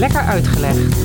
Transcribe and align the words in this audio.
Lekker 0.00 0.20
Uitgelegd. 0.20 0.96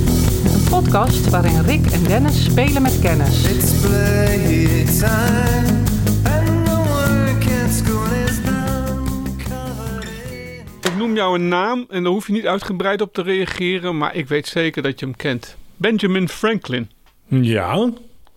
Een 0.54 0.64
podcast 0.70 1.30
waarin 1.30 1.62
Rick 1.62 1.86
en 1.92 2.04
Dennis 2.04 2.44
spelen 2.44 2.82
met 2.82 3.00
kennis. 3.00 3.44
It's 3.52 3.80
playtime, 3.82 5.84
and 6.24 6.66
no 6.66 6.80
one 6.82 7.38
can 7.40 7.70
school 7.70 8.06
is 8.28 8.44
down 8.44 9.26
covered 9.38 10.04
in. 10.32 10.92
Ik 10.92 10.96
noem 10.98 11.16
jou 11.16 11.36
een 11.36 11.48
naam 11.48 11.86
en 11.90 12.04
daar 12.04 12.12
hoef 12.12 12.28
je 12.28 12.34
niet 12.34 12.48
uitgebreid 12.48 13.02
op 13.02 13.14
te 13.14 13.22
reageren, 13.22 13.98
maar 13.98 14.16
ik 14.16 14.28
weet 14.28 14.48
zeker 14.48 14.82
dat 14.82 15.00
je 15.00 15.06
hem 15.06 15.16
kent. 15.16 15.56
Benjamin 15.76 16.30
Franklin. 16.30 16.90
Ja, 17.28 17.90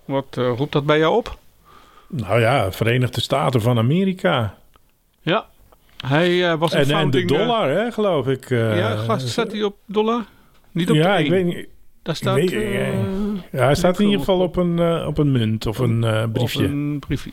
Wat 0.04 0.36
eh, 0.38 0.52
roept 0.56 0.72
dat 0.72 0.86
bij 0.86 0.98
jou 0.98 1.16
op? 1.16 1.38
nou 2.08 2.40
ja, 2.40 2.72
Verenigde 2.72 3.20
Staten 3.20 3.60
van 3.60 3.78
Amerika. 3.78 4.54
Ja, 5.20 5.46
hij 6.06 6.50
eh, 6.50 6.58
was 6.58 6.72
een 6.72 6.78
En, 6.78 6.82
en 6.82 6.88
de 6.88 6.94
founding... 6.94 7.30
eh, 7.30 7.38
dollar, 7.38 7.68
hè, 7.70 7.92
geloof 7.92 8.26
ik. 8.26 8.50
eh, 8.50 8.78
ja, 8.78 8.96
gast, 8.96 9.28
staat 9.28 9.52
hij 9.52 9.62
op 9.62 9.76
dollar? 9.86 10.24
Niet 10.72 10.90
op 10.90 10.96
ja, 10.96 11.16
ik 11.16 11.30
weet 11.30 11.44
niet. 11.44 11.66
Daar 12.02 12.16
staat... 12.16 12.34
weet- 12.34 12.52
eh, 12.52 12.92
Ja, 13.52 13.64
hij 13.64 13.74
staat 13.74 13.98
in 13.98 14.04
ieder 14.04 14.18
geval 14.20 14.40
op 14.40 14.56
een, 14.56 14.78
eh, 14.78 15.06
op 15.06 15.18
een 15.18 15.32
munt 15.32 15.66
of 15.66 15.78
een 15.78 16.04
eh, 16.04 16.22
of 16.22 16.32
briefje. 16.32 16.64
een 16.64 16.98
briefje. 16.98 17.30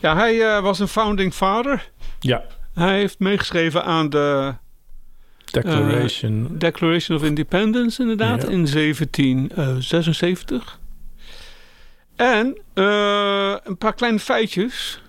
Ja, 0.00 0.16
hij 0.16 0.60
was 0.62 0.78
een 0.78 0.88
founding 0.88 1.34
father. 1.34 1.90
Ja, 2.20 2.44
Hij 2.74 2.98
heeft 2.98 3.18
meegeschreven 3.18 3.84
aan 3.84 4.10
de 4.10 4.54
Declaration. 5.44 6.48
Declaration 6.58 7.18
of 7.18 7.24
Independence, 7.24 8.02
inderdaad, 8.02 8.42
Ja. 8.42 8.48
in 8.48 8.66
1776. 8.66 10.78
En 12.16 12.58
een 13.64 13.76
paar 13.78 13.94
kleine 13.94 14.18
feitjes. 14.18 15.02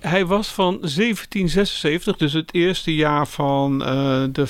Hij 0.00 0.26
was 0.26 0.48
van 0.48 0.78
1776, 0.80 2.16
dus 2.16 2.32
het 2.32 2.54
eerste 2.54 2.94
jaar 2.94 3.26
van 3.26 3.78
de 4.32 4.46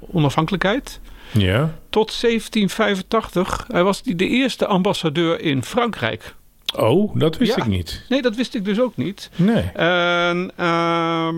onafhankelijkheid, 0.00 1.00
ja. 1.38 1.74
tot 1.90 2.20
1785. 2.20 3.64
Hij 3.68 3.82
was 3.84 4.02
de 4.02 4.28
eerste 4.28 4.66
ambassadeur 4.66 5.40
in 5.40 5.62
Frankrijk. 5.64 6.34
Oh, 6.76 7.16
dat 7.18 7.36
wist 7.36 7.56
Ja. 7.56 7.62
ik 7.62 7.68
niet. 7.68 8.04
Nee, 8.08 8.22
dat 8.22 8.36
wist 8.36 8.54
ik 8.54 8.64
dus 8.64 8.80
ook 8.80 8.96
niet. 8.96 9.30
Nee. 9.36 9.62
En 9.74 10.50
ehm, 10.56 11.36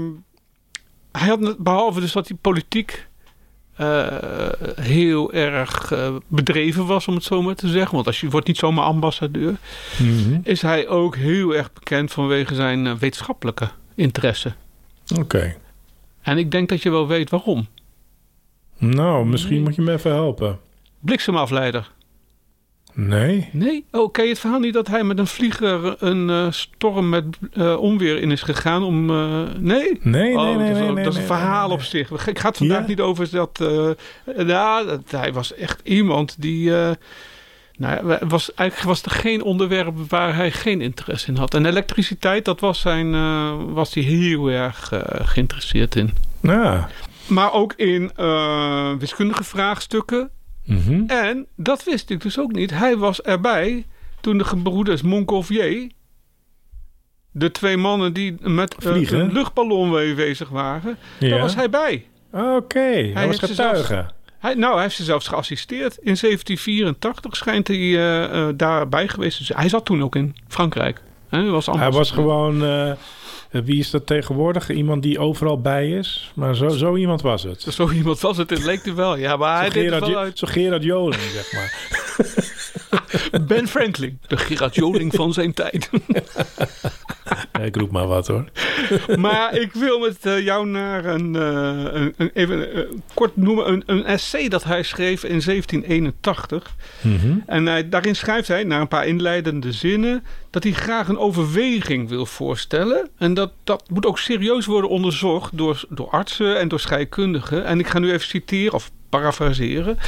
hij 1.12 1.28
had, 1.28 1.56
behalve 1.58 2.00
dus 2.00 2.12
dat 2.12 2.28
hij 2.28 2.36
politiek 2.40 3.06
eh, 3.76 4.06
heel 4.80 5.32
erg 5.32 5.92
eh, 5.92 6.14
bedreven 6.26 6.86
was, 6.86 7.08
om 7.08 7.14
het 7.14 7.24
zo 7.24 7.42
maar 7.42 7.54
te 7.54 7.68
zeggen. 7.68 7.94
Want 7.94 8.06
als 8.06 8.20
je 8.20 8.30
wordt 8.30 8.46
niet 8.46 8.56
zomaar 8.58 8.84
ambassadeur, 8.84 9.56
Mhm. 9.98 10.38
is 10.42 10.62
hij 10.62 10.88
ook 10.88 11.16
heel 11.16 11.54
erg 11.54 11.72
bekend 11.72 12.12
vanwege 12.12 12.54
zijn 12.54 12.86
eh, 12.86 12.92
wetenschappelijke 12.94 13.68
interesse. 13.94 14.52
Oké. 15.18 15.56
En 16.22 16.38
ik 16.38 16.50
denk 16.50 16.68
dat 16.68 16.82
je 16.82 16.90
wel 16.90 17.06
weet 17.06 17.30
waarom. 17.30 17.66
Nou, 18.78 19.26
misschien 19.26 19.54
Nee. 19.54 19.62
moet 19.62 19.74
je 19.74 19.82
me 19.82 19.92
even 19.92 20.10
helpen. 20.12 20.58
Bliksemafleider. 21.00 21.90
Nee? 22.92 23.48
Nee? 23.52 23.84
Oh, 23.90 24.12
ken 24.12 24.24
je 24.24 24.30
het 24.30 24.38
verhaal 24.38 24.58
niet 24.60 24.74
dat 24.74 24.88
hij 24.88 25.04
met 25.04 25.18
een 25.18 25.26
vlieger 25.26 25.96
een 26.02 26.30
eh, 26.30 26.46
storm 26.50 27.08
met 27.08 27.24
eh, 27.52 27.76
onweer 27.80 28.20
in 28.20 28.30
is 28.30 28.42
gegaan 28.42 28.82
om... 28.82 29.10
eh, 29.10 29.42
nee? 29.58 29.98
Nee, 30.00 30.22
nee, 30.22 30.36
Oh, 30.36 30.56
nee, 30.56 30.72
dat 30.74 30.94
nee, 30.94 31.04
dat 31.04 31.12
is 31.12 31.18
een 31.20 31.26
verhaal 31.26 31.70
op 31.70 31.82
zich. 31.82 32.26
Ik 32.26 32.38
ga 32.38 32.48
het 32.48 32.56
vandaag 32.56 32.80
Ja? 32.80 32.86
niet 32.86 33.00
over 33.00 33.30
dat. 33.30 33.64
ja, 34.46 34.82
dat, 34.84 35.00
hij 35.10 35.32
was 35.32 35.54
echt 35.54 35.80
iemand 35.84 36.36
die. 36.38 36.70
nou, 37.76 38.18
was, 38.28 38.54
eigenlijk 38.54 38.88
was 38.88 39.02
er 39.02 39.10
geen 39.10 39.42
onderwerp 39.42 39.94
waar 40.08 40.34
hij 40.36 40.50
geen 40.52 40.80
interesse 40.80 41.28
in 41.28 41.36
had. 41.36 41.54
En 41.54 41.66
elektriciteit, 41.66 42.44
dat 42.44 42.60
was, 42.60 42.80
zijn, 42.80 43.10
was 43.72 43.94
hij 43.94 44.02
heel 44.02 44.46
erg 44.50 44.92
geïnteresseerd 45.22 45.96
in. 45.96 46.10
Ja. 46.42 46.88
Maar 47.28 47.52
ook 47.52 47.72
in 47.72 48.10
eh, 48.16 48.92
wiskundige 48.98 49.44
vraagstukken. 49.44 50.30
Mhm. 50.64 51.02
En 51.06 51.46
dat 51.56 51.84
wist 51.84 52.10
ik 52.10 52.20
dus 52.20 52.38
ook 52.38 52.52
niet. 52.52 52.70
Hij 52.70 52.96
was 52.96 53.22
erbij 53.22 53.86
toen 54.20 54.38
de 54.38 54.44
gebroeders 54.44 55.02
Montgolfier, 55.02 55.90
de 57.30 57.50
twee 57.50 57.76
mannen 57.76 58.12
die 58.12 58.34
met 58.40 58.84
eh, 58.84 59.10
een 59.10 59.32
luchtballon 59.32 59.90
bezig 60.14 60.48
waren, 60.48 60.98
daar 61.18 61.38
was 61.38 61.54
hij 61.54 61.70
bij. 61.70 62.06
Oké, 62.32 62.78
hij, 62.78 63.26
was 63.26 63.36
zelfs- 63.38 63.54
getuige. 63.54 64.10
Hij, 64.38 64.54
nou, 64.54 64.72
hij 64.72 64.82
heeft 64.82 64.96
ze 64.96 65.04
zelfs 65.04 65.28
geassisteerd. 65.28 65.96
In 65.96 66.16
1784 66.20 67.36
schijnt 67.36 67.68
hij 67.68 67.76
eh, 67.76 68.48
daarbij 68.54 69.08
geweest. 69.08 69.48
Hij 69.54 69.68
zat 69.68 69.84
toen 69.84 70.02
ook 70.02 70.16
in 70.16 70.36
Frankrijk. 70.48 71.02
Was, 71.30 71.66
Hij 71.66 71.90
was 71.90 72.10
gewoon... 72.10 72.62
eh, 73.50 73.60
wie 73.64 73.78
is 73.78 73.90
dat 73.90 74.06
tegenwoordig? 74.06 74.70
Iemand 74.70 75.02
die 75.02 75.18
overal 75.18 75.60
bij 75.60 75.90
is? 75.90 76.30
Maar 76.34 76.56
zo, 76.56 76.68
zo 76.68 76.96
iemand 76.96 77.22
was 77.22 77.42
het. 77.42 77.60
Zo 77.68 77.90
iemand 77.90 78.20
was 78.20 78.36
het, 78.36 78.50
het 78.50 78.64
leek 78.64 78.84
hij 78.84 78.94
wel. 78.94 79.16
Ja, 79.16 79.36
maar 79.36 79.56
hij 79.58 79.66
Zo 79.68 79.72
deed 79.74 79.84
het 79.84 79.92
Gerard, 79.94 80.12
wel 80.12 80.22
uit. 80.22 80.38
zo 80.38 80.46
Gerard 80.50 80.82
Joling, 80.82 81.22
zeg 81.22 81.52
maar. 81.52 81.74
Ben 83.46 83.68
Franklin, 83.68 84.18
de 84.26 84.36
Gerard 84.36 84.74
Joling 84.74 85.14
van 85.14 85.32
zijn 85.32 85.52
tijd. 85.54 85.90
Ja, 87.52 87.62
ik 87.62 87.76
roep 87.76 87.90
maar 87.90 88.06
wat 88.06 88.26
hoor. 88.26 88.44
maar 89.18 89.54
ik 89.56 89.72
wil 89.72 89.98
met 89.98 90.16
eh, 90.26 90.40
jou 90.44 90.66
naar 90.66 91.04
een, 91.04 91.36
eh, 91.36 91.92
een, 91.92 92.14
een- 92.16 92.30
even 92.34 92.72
eh, 92.74 92.82
kort 93.14 93.36
noemen, 93.36 93.68
een, 93.68 93.82
een 93.86 94.04
essay 94.04 94.48
dat 94.48 94.64
hij 94.64 94.82
schreef 94.82 95.24
in 95.24 95.40
1781. 95.44 96.74
Mhm. 97.00 97.38
En 97.46 97.66
hij, 97.66 97.88
daarin 97.88 98.16
schrijft 98.16 98.48
hij, 98.48 98.64
na 98.64 98.80
een 98.80 98.88
paar 98.88 99.06
inleidende 99.06 99.72
zinnen, 99.72 100.24
dat 100.50 100.62
hij 100.62 100.72
graag 100.72 101.08
een 101.08 101.18
overweging 101.18 102.08
wil 102.08 102.26
voorstellen. 102.26 103.08
En 103.18 103.34
dat, 103.34 103.52
dat 103.64 103.90
moet 103.90 104.06
ook 104.06 104.18
serieus 104.18 104.66
worden 104.66 104.90
onderzocht 104.90 105.58
door, 105.58 105.84
door 105.88 106.10
artsen 106.10 106.58
en 106.58 106.68
door 106.68 106.80
scheikundigen. 106.80 107.64
En 107.64 107.78
ik 107.78 107.86
ga 107.86 107.98
nu 107.98 108.12
even 108.12 108.26
citeren 108.26 108.72
of 108.74 108.90
parafraseren. 109.08 109.98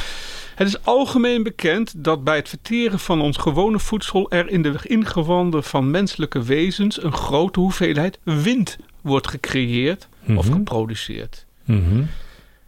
Het 0.59 0.67
is 0.67 0.83
algemeen 0.85 1.43
bekend 1.43 1.93
dat 1.97 2.23
bij 2.23 2.35
het 2.35 2.49
verteren 2.49 2.99
van 2.99 3.21
ons 3.21 3.37
gewone 3.37 3.79
voedsel 3.79 4.31
er 4.31 4.49
in 4.49 4.61
de 4.61 4.75
ingewanden 4.83 5.63
van 5.63 5.91
menselijke 5.91 6.43
wezens 6.43 7.03
een 7.03 7.13
grote 7.13 7.59
hoeveelheid 7.59 8.19
wind 8.23 8.77
wordt 9.01 9.27
gecreëerd 9.27 10.07
of 10.35 10.45
Mhm. 10.45 10.53
geproduceerd 10.53 11.45
Mhm. 11.63 12.03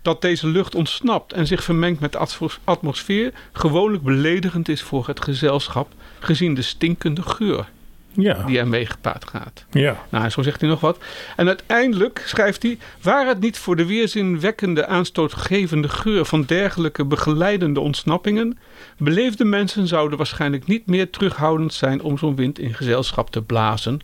dat 0.02 0.22
deze 0.22 0.48
lucht 0.48 0.76
ontsnapt 0.76 1.34
en 1.34 1.48
zich 1.48 1.64
vermengt 1.64 2.00
met 2.00 2.12
de 2.12 2.18
atmos- 2.18 2.60
atmosfeer 2.64 3.34
gewoonlijk 3.52 4.04
beledigend 4.04 4.70
is 4.70 4.82
voor 4.82 5.08
het 5.08 5.24
gezelschap, 5.24 5.94
gezien 6.20 6.54
de 6.54 6.62
stinkende 6.62 7.22
geur 7.22 7.70
Ja. 8.14 8.44
die 8.44 8.58
ermee 8.60 8.86
gepaard 8.86 9.28
gaat. 9.28 9.66
ja. 9.72 10.06
Nou, 10.10 10.30
zo 10.30 10.42
zegt 10.42 10.60
hij 10.62 10.70
nog 10.70 10.80
wat. 10.80 10.98
En 11.36 11.48
uiteindelijk 11.48 12.24
schrijft 12.26 12.64
hij: 12.64 12.78
Waar 13.02 13.28
het 13.28 13.40
niet 13.40 13.58
voor 13.58 13.76
de 13.76 13.86
weerzinwekkende, 13.86 14.86
aanstootgevende 14.88 15.90
geur 15.90 16.26
van 16.26 16.44
dergelijke 16.44 17.06
begeleidende 17.06 17.80
ontsnappingen, 17.80 18.58
beleefde 18.98 19.46
mensen 19.46 19.88
zouden 19.88 20.18
waarschijnlijk 20.18 20.68
niet 20.68 20.86
meer 20.88 21.10
terughoudend 21.10 21.74
zijn 21.74 22.02
om 22.02 22.18
zo'n 22.18 22.36
wind 22.36 22.60
in 22.60 22.74
gezelschap 22.74 23.30
te 23.32 23.42
blazen, 23.42 24.00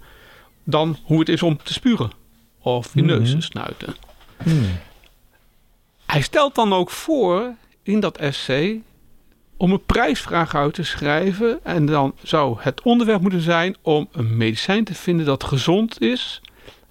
dan 0.64 0.98
hoe 1.04 1.20
het 1.20 1.30
is 1.30 1.44
om 1.44 1.58
te 1.64 1.74
spuren 1.74 2.12
of 2.62 2.92
je 2.94 3.02
neus 3.04 3.30
te 3.30 3.36
Mhm. 3.36 3.44
snuiten. 3.46 3.96
Hmm. 4.44 4.66
Hij 6.06 6.22
stelt 6.22 6.56
dan 6.56 6.74
ook 6.74 6.90
voor 6.90 7.54
in 7.84 8.00
dat 8.00 8.18
essay 8.18 8.82
om 9.58 9.72
een 9.72 9.86
prijsvraag 9.86 10.56
uit 10.56 10.74
te 10.74 10.84
schrijven. 10.84 11.60
En 11.64 11.86
dan 11.86 12.14
zou 12.24 12.56
het 12.60 12.82
onderwerp 12.82 13.22
moeten 13.22 13.42
zijn 13.42 13.76
om 13.82 14.08
een 14.12 14.38
medicijn 14.38 14.84
te 14.84 14.94
vinden 14.94 15.26
dat 15.26 15.44
gezond 15.44 16.02
is, 16.02 16.42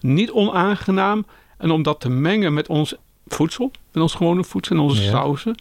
niet 0.00 0.30
onaangenaam. 0.30 1.26
En 1.58 1.70
om 1.70 1.82
dat 1.82 2.00
te 2.00 2.08
mengen 2.10 2.54
met 2.54 2.68
ons 2.68 2.94
voedsel, 3.26 3.70
met 3.92 4.02
ons 4.02 4.14
gewone 4.14 4.44
voedsel 4.44 4.76
en 4.76 4.82
onze 4.82 5.02
Ja. 5.02 5.10
sauzen. 5.10 5.54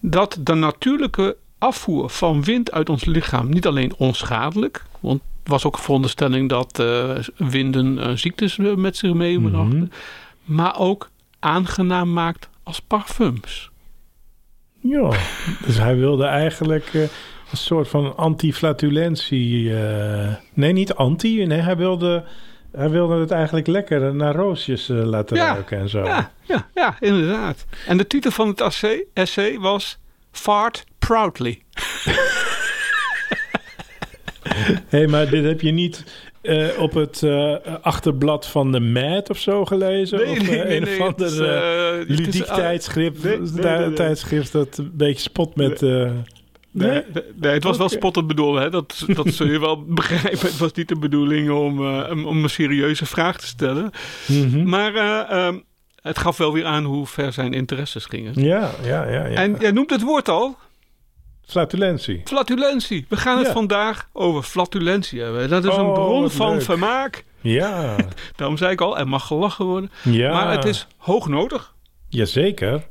Dat 0.00 0.38
de 0.40 0.54
natuurlijke 0.54 1.36
afvoer 1.58 2.10
van 2.10 2.44
wind 2.44 2.72
uit 2.72 2.88
ons 2.88 3.04
lichaam 3.04 3.48
niet 3.48 3.66
alleen 3.66 3.94
onschadelijk. 3.96 4.84
Want 5.00 5.20
het 5.42 5.48
was 5.52 5.64
ook 5.64 5.76
een 5.76 5.82
veronderstelling 5.82 6.48
dat 6.48 6.78
eh, 6.78 7.16
winden 7.36 7.98
eh, 7.98 8.12
ziektes 8.16 8.58
eh, 8.58 8.74
met 8.74 8.96
zich 8.96 9.12
meebrachten. 9.12 9.78
Mhm. 9.78 10.54
Maar 10.54 10.78
ook 10.78 11.08
aangenaam 11.38 12.12
maakt 12.12 12.48
als 12.62 12.80
parfums. 12.80 13.69
Ja. 14.80 15.10
Dus 15.66 15.78
hij 15.78 15.96
wilde 15.96 16.24
eigenlijk 16.24 16.86
eh, 16.94 17.00
een 17.00 17.56
soort 17.56 17.88
van 17.88 18.16
anti-flatulentie. 18.16 19.78
eh, 19.82 20.34
nee, 20.52 20.72
niet 20.72 20.94
anti. 20.94 21.46
Nee, 21.46 21.58
hij 21.60 21.76
wilde, 21.76 22.24
hij 22.72 22.90
wilde 22.90 23.20
het 23.20 23.30
eigenlijk 23.30 23.66
lekker 23.66 24.14
naar 24.14 24.34
roosjes 24.34 24.88
eh, 24.88 24.96
laten 25.04 25.36
Ja. 25.36 25.52
ruiken 25.52 25.78
en 25.78 25.88
zo. 25.88 26.04
Ja, 26.04 26.32
ja, 26.42 26.68
ja, 26.74 26.96
inderdaad. 27.00 27.66
En 27.86 27.96
de 27.96 28.06
titel 28.06 28.30
van 28.30 28.48
het 28.48 28.60
essay, 28.60 29.04
essay 29.14 29.58
was 29.58 29.98
Fart 30.30 30.84
Proudly. 30.98 31.62
Hé, 34.88 35.06
maar 35.06 35.28
dit 35.30 35.44
heb 35.44 35.60
je 35.60 35.70
niet 35.72 36.04
eh, 36.42 36.66
op 36.78 36.92
het 36.94 37.22
eh, 37.22 37.54
achterblad 37.82 38.46
van 38.46 38.72
de 38.72 38.80
Mad 38.80 39.30
of 39.30 39.38
zo 39.38 39.64
gelezen? 39.64 40.18
Nee, 40.18 40.30
of 40.30 40.48
nee, 40.48 40.60
eh, 40.60 40.66
nee, 40.68 40.76
een 40.76 40.82
nee, 40.82 41.00
of 41.00 41.06
ander 41.06 41.30
ludiek 42.08 42.44
tijdschrift, 42.44 43.22
tijdschrift 43.96 44.52
dat 44.52 44.78
een 44.78 44.90
beetje 44.94 45.20
spot 45.20 45.56
met... 45.56 45.80
Nee, 46.72 47.02
nee? 47.40 47.52
het 47.52 47.64
was 47.64 47.76
wel 47.76 47.88
spottend 47.88 48.26
bedoeld, 48.26 48.58
hè? 48.58 48.70
Dat, 48.70 49.04
dat 49.06 49.28
zul 49.32 49.46
je 49.46 49.60
wel 49.60 49.84
begrijpen. 49.94 50.38
Het 50.48 50.58
was 50.58 50.72
niet 50.72 50.88
de 50.88 50.98
bedoeling 50.98 51.50
om, 51.50 51.78
om- 52.26 52.42
een 52.44 52.50
serieuze 52.50 53.06
vraag 53.06 53.38
te 53.38 53.46
stellen. 53.46 53.90
Mhm. 54.26 54.68
Maar 54.68 54.94
eh, 54.94 55.46
ehm, 55.46 55.58
het 56.02 56.18
gaf 56.18 56.36
wel 56.36 56.52
weer 56.52 56.64
aan 56.64 56.84
hoe 56.84 57.06
ver 57.06 57.32
zijn 57.32 57.52
interesses 57.52 58.04
gingen. 58.04 58.32
Ja, 58.42 58.70
ja, 58.84 59.08
ja. 59.08 59.26
ja. 59.26 59.34
En 59.36 59.56
jij 59.60 59.70
noemt 59.70 59.90
het 59.90 60.02
woord 60.02 60.28
al, 60.28 60.56
Flatulentie. 61.50 62.20
flatulentie. 62.24 63.06
We 63.08 63.16
gaan 63.16 63.38
het 63.38 63.46
Ja. 63.46 63.52
vandaag 63.52 64.08
over 64.12 64.42
flatulentie 64.42 65.20
hebben. 65.20 65.48
Dat 65.48 65.64
is 65.64 65.76
een 65.76 65.84
Oh, 65.84 65.92
bron 65.92 66.30
van 66.30 66.52
leuk. 66.52 66.62
vermaak. 66.62 67.24
Ja, 67.40 67.96
Daarom 68.36 68.56
zei 68.56 68.72
ik 68.72 68.80
al, 68.80 68.98
er 68.98 69.08
mag 69.08 69.26
gelachen 69.26 69.64
worden. 69.64 69.90
ja. 70.02 70.32
Maar 70.32 70.50
het 70.52 70.64
is 70.64 70.86
hoognodig 70.96 71.74
Jazeker. 72.08 72.86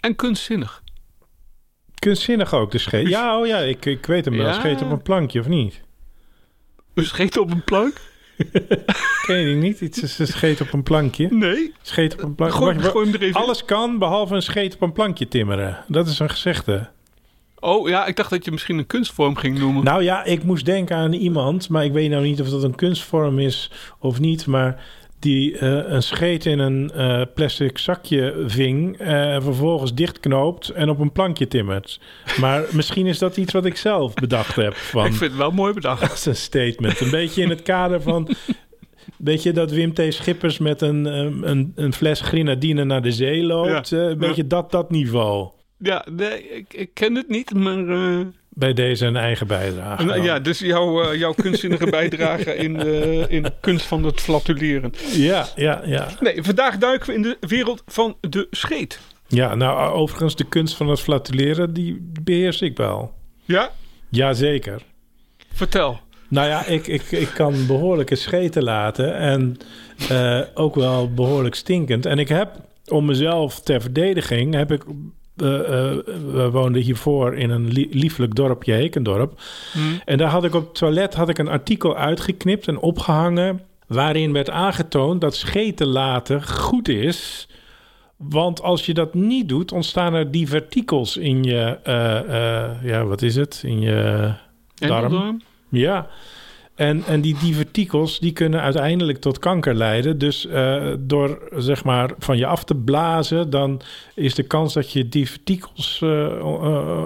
en 0.00 0.16
kunstzinnig. 0.16 0.82
Kunstzinnig 1.94 2.54
ook, 2.54 2.70
de 2.70 2.78
scheet. 2.78 3.08
Ja, 3.08 3.38
oh 3.38 3.46
ja, 3.46 3.58
ik, 3.58 3.84
ik 3.86 4.06
weet 4.06 4.24
hem 4.24 4.36
wel. 4.36 4.46
Ja. 4.46 4.52
Scheet 4.52 4.82
op 4.82 4.90
een 4.90 5.02
plankje, 5.02 5.40
of 5.40 5.48
niet? 5.48 5.80
Een 6.94 7.04
scheet 7.04 7.36
op 7.38 7.50
een 7.50 7.64
plank? 7.64 7.96
Ken 9.26 9.36
je 9.38 9.54
niet? 9.54 9.80
Iets 9.80 10.02
is 10.02 10.18
een 10.18 10.26
scheet 10.26 10.60
op 10.60 10.72
een 10.72 10.82
plankje. 10.82 11.28
Nee. 11.30 11.72
Scheet 11.82 12.14
op 12.14 12.22
een 12.22 12.34
plankje. 12.34 12.58
Gooi, 12.58 12.78
gooi 12.80 13.04
hem 13.10 13.14
er 13.14 13.22
even. 13.22 13.40
Alles 13.40 13.64
kan, 13.64 13.98
behalve 13.98 14.34
een 14.34 14.42
scheet 14.42 14.74
op 14.74 14.82
een 14.82 14.92
plankje 14.92 15.28
timmeren. 15.28 15.84
Dat 15.88 16.06
is 16.08 16.18
een 16.18 16.30
gezegde. 16.30 16.90
Oh 17.64 17.88
ja, 17.88 18.06
ik 18.06 18.16
dacht 18.16 18.30
dat 18.30 18.44
je 18.44 18.50
misschien 18.50 18.78
een 18.78 18.86
kunstvorm 18.86 19.36
ging 19.36 19.58
noemen. 19.58 19.84
Nou 19.84 20.02
ja, 20.02 20.24
ik 20.24 20.44
moest 20.44 20.64
denken 20.64 20.96
aan 20.96 21.12
iemand, 21.12 21.68
maar 21.68 21.84
ik 21.84 21.92
weet 21.92 22.10
nou 22.10 22.22
niet 22.22 22.40
of 22.40 22.48
dat 22.48 22.62
een 22.62 22.74
kunstvorm 22.74 23.38
is 23.38 23.70
of 23.98 24.20
niet, 24.20 24.46
maar 24.46 24.82
die 25.18 25.58
eh, 25.58 25.92
een 25.92 26.02
scheet 26.02 26.46
in 26.46 26.58
een 26.58 26.90
eh, 26.90 27.22
plastic 27.34 27.78
zakje 27.78 28.44
ving, 28.46 28.98
eh, 28.98 29.42
vervolgens 29.42 29.94
dichtknoopt 29.94 30.68
en 30.68 30.88
op 30.88 30.98
een 30.98 31.12
plankje 31.12 31.48
timmert. 31.48 32.00
Maar 32.40 32.62
misschien 32.72 33.06
is 33.06 33.18
dat 33.18 33.36
iets 33.36 33.52
wat 33.52 33.64
ik 33.64 33.76
zelf 33.76 34.14
bedacht 34.14 34.56
heb 34.56 34.74
van 34.74 35.06
ik 35.06 35.12
vind 35.12 35.30
het 35.30 35.40
wel 35.40 35.50
mooi 35.50 35.72
bedacht. 35.72 36.10
als 36.10 36.26
een 36.26 36.36
statement. 36.36 37.00
Een 37.00 37.10
beetje 37.10 37.42
in 37.42 37.50
het 37.50 37.62
kader 37.62 38.02
van, 38.02 38.28
weet 39.16 39.42
je 39.42 39.52
dat 39.52 39.70
Wim 39.70 39.94
T. 39.94 40.02
Schippers 40.08 40.58
met 40.58 40.80
een, 40.80 41.04
een, 41.50 41.72
een 41.74 41.92
fles 41.92 42.20
grenadine 42.20 42.84
naar 42.84 43.02
de 43.02 43.12
zee 43.12 43.42
loopt? 43.42 43.88
Ja. 43.88 43.98
Een 43.98 44.18
beetje 44.18 44.46
dat, 44.46 44.70
dat 44.70 44.90
niveau. 44.90 45.48
Ja, 45.78 46.06
nee, 46.10 46.48
ik, 46.48 46.74
ik 46.74 46.90
ken 46.94 47.14
het 47.14 47.28
niet, 47.28 47.54
maar... 47.54 47.88
eh, 47.88 48.20
Bij 48.48 48.72
deze 48.72 49.06
een 49.06 49.16
eigen 49.16 49.46
bijdrage. 49.46 50.04
nou, 50.04 50.22
ja, 50.22 50.38
dus 50.38 50.58
jouw, 50.58 51.02
eh, 51.02 51.18
jouw 51.18 51.32
kunstzinnige 51.32 51.86
bijdrage 51.90 52.54
in 52.56 52.74
de, 52.74 53.24
in 53.28 53.42
de 53.42 53.52
kunst 53.60 53.86
van 53.86 54.04
het 54.04 54.20
flatuleren. 54.20 54.92
ja, 55.12 55.46
ja, 55.56 55.82
ja. 55.84 56.08
Nee, 56.20 56.42
vandaag 56.42 56.78
duiken 56.78 57.06
we 57.08 57.14
in 57.14 57.22
de 57.22 57.36
wereld 57.40 57.82
van 57.86 58.16
de 58.20 58.46
scheet. 58.50 59.00
Ja, 59.28 59.54
nou 59.54 59.92
overigens 59.92 60.36
de 60.36 60.44
kunst 60.48 60.76
van 60.76 60.88
het 60.88 61.00
flatuleren, 61.00 61.72
die 61.74 62.10
beheers 62.22 62.60
ik 62.60 62.76
wel. 62.76 63.12
Ja? 63.44 63.70
Jazeker. 64.08 64.82
Vertel. 65.52 66.00
Nou 66.28 66.48
ja, 66.48 66.66
ik, 66.66 66.86
ik, 66.86 67.02
ik 67.10 67.30
kan 67.34 67.66
behoorlijke 67.66 68.14
scheten 68.14 68.62
laten 68.62 69.14
en 69.16 69.56
ook 70.54 70.74
wel 70.74 71.12
behoorlijk 71.14 71.54
stinkend. 71.54 72.06
En 72.06 72.18
ik 72.18 72.28
heb, 72.28 72.50
om 72.86 73.04
mezelf 73.04 73.60
ter 73.60 73.80
verdediging, 73.80 74.54
heb 74.54 74.72
ik... 74.72 74.82
eh, 75.36 75.90
eh, 75.90 75.96
we 76.32 76.48
woonden 76.52 76.82
hiervoor 76.82 77.34
in 77.34 77.50
een 77.50 77.68
lie- 77.68 77.88
lieflijk 77.90 78.34
dorpje, 78.34 78.72
Hekendorp. 78.72 79.40
Hm. 79.72 79.78
En 80.04 80.18
daar 80.18 80.28
had 80.30 80.44
ik 80.44 80.54
op 80.54 80.64
het 80.64 80.74
toilet 80.74 81.14
had 81.14 81.28
ik 81.28 81.38
een 81.38 81.48
artikel 81.48 81.96
uitgeknipt 81.96 82.68
en 82.68 82.78
opgehangen... 82.78 83.60
waarin 83.86 84.32
werd 84.32 84.50
aangetoond 84.50 85.20
dat 85.20 85.34
scheten 85.36 85.86
laten 85.86 86.46
goed 86.46 86.88
is... 86.88 87.48
Want 88.16 88.62
als 88.62 88.86
je 88.86 88.94
dat 88.94 89.14
niet 89.14 89.48
doet, 89.48 89.72
ontstaan 89.72 90.14
er 90.14 90.30
divertikels 90.30 91.16
in 91.16 91.42
je... 91.42 91.78
eh, 91.82 92.82
ja, 92.82 93.04
wat 93.04 93.22
is 93.22 93.36
het? 93.36 93.62
In 93.64 93.80
je 93.80 94.32
darm. 94.74 95.42
Ja. 95.68 96.06
En, 96.74 97.04
en 97.06 97.20
die 97.20 97.36
divertikels 97.38 98.18
die 98.18 98.32
kunnen 98.32 98.60
uiteindelijk 98.60 99.18
tot 99.18 99.38
kanker 99.38 99.74
leiden. 99.74 100.18
Dus 100.18 100.46
eh, 100.46 100.92
door 100.98 101.38
zeg 101.56 101.84
maar 101.84 102.10
van 102.18 102.36
je 102.36 102.46
af 102.46 102.64
te 102.64 102.74
blazen, 102.74 103.50
dan 103.50 103.80
is 104.14 104.34
de 104.34 104.42
kans 104.42 104.74
dat 104.74 104.92
je 104.92 105.08
divertikels 105.08 106.00
eh, 106.02 107.04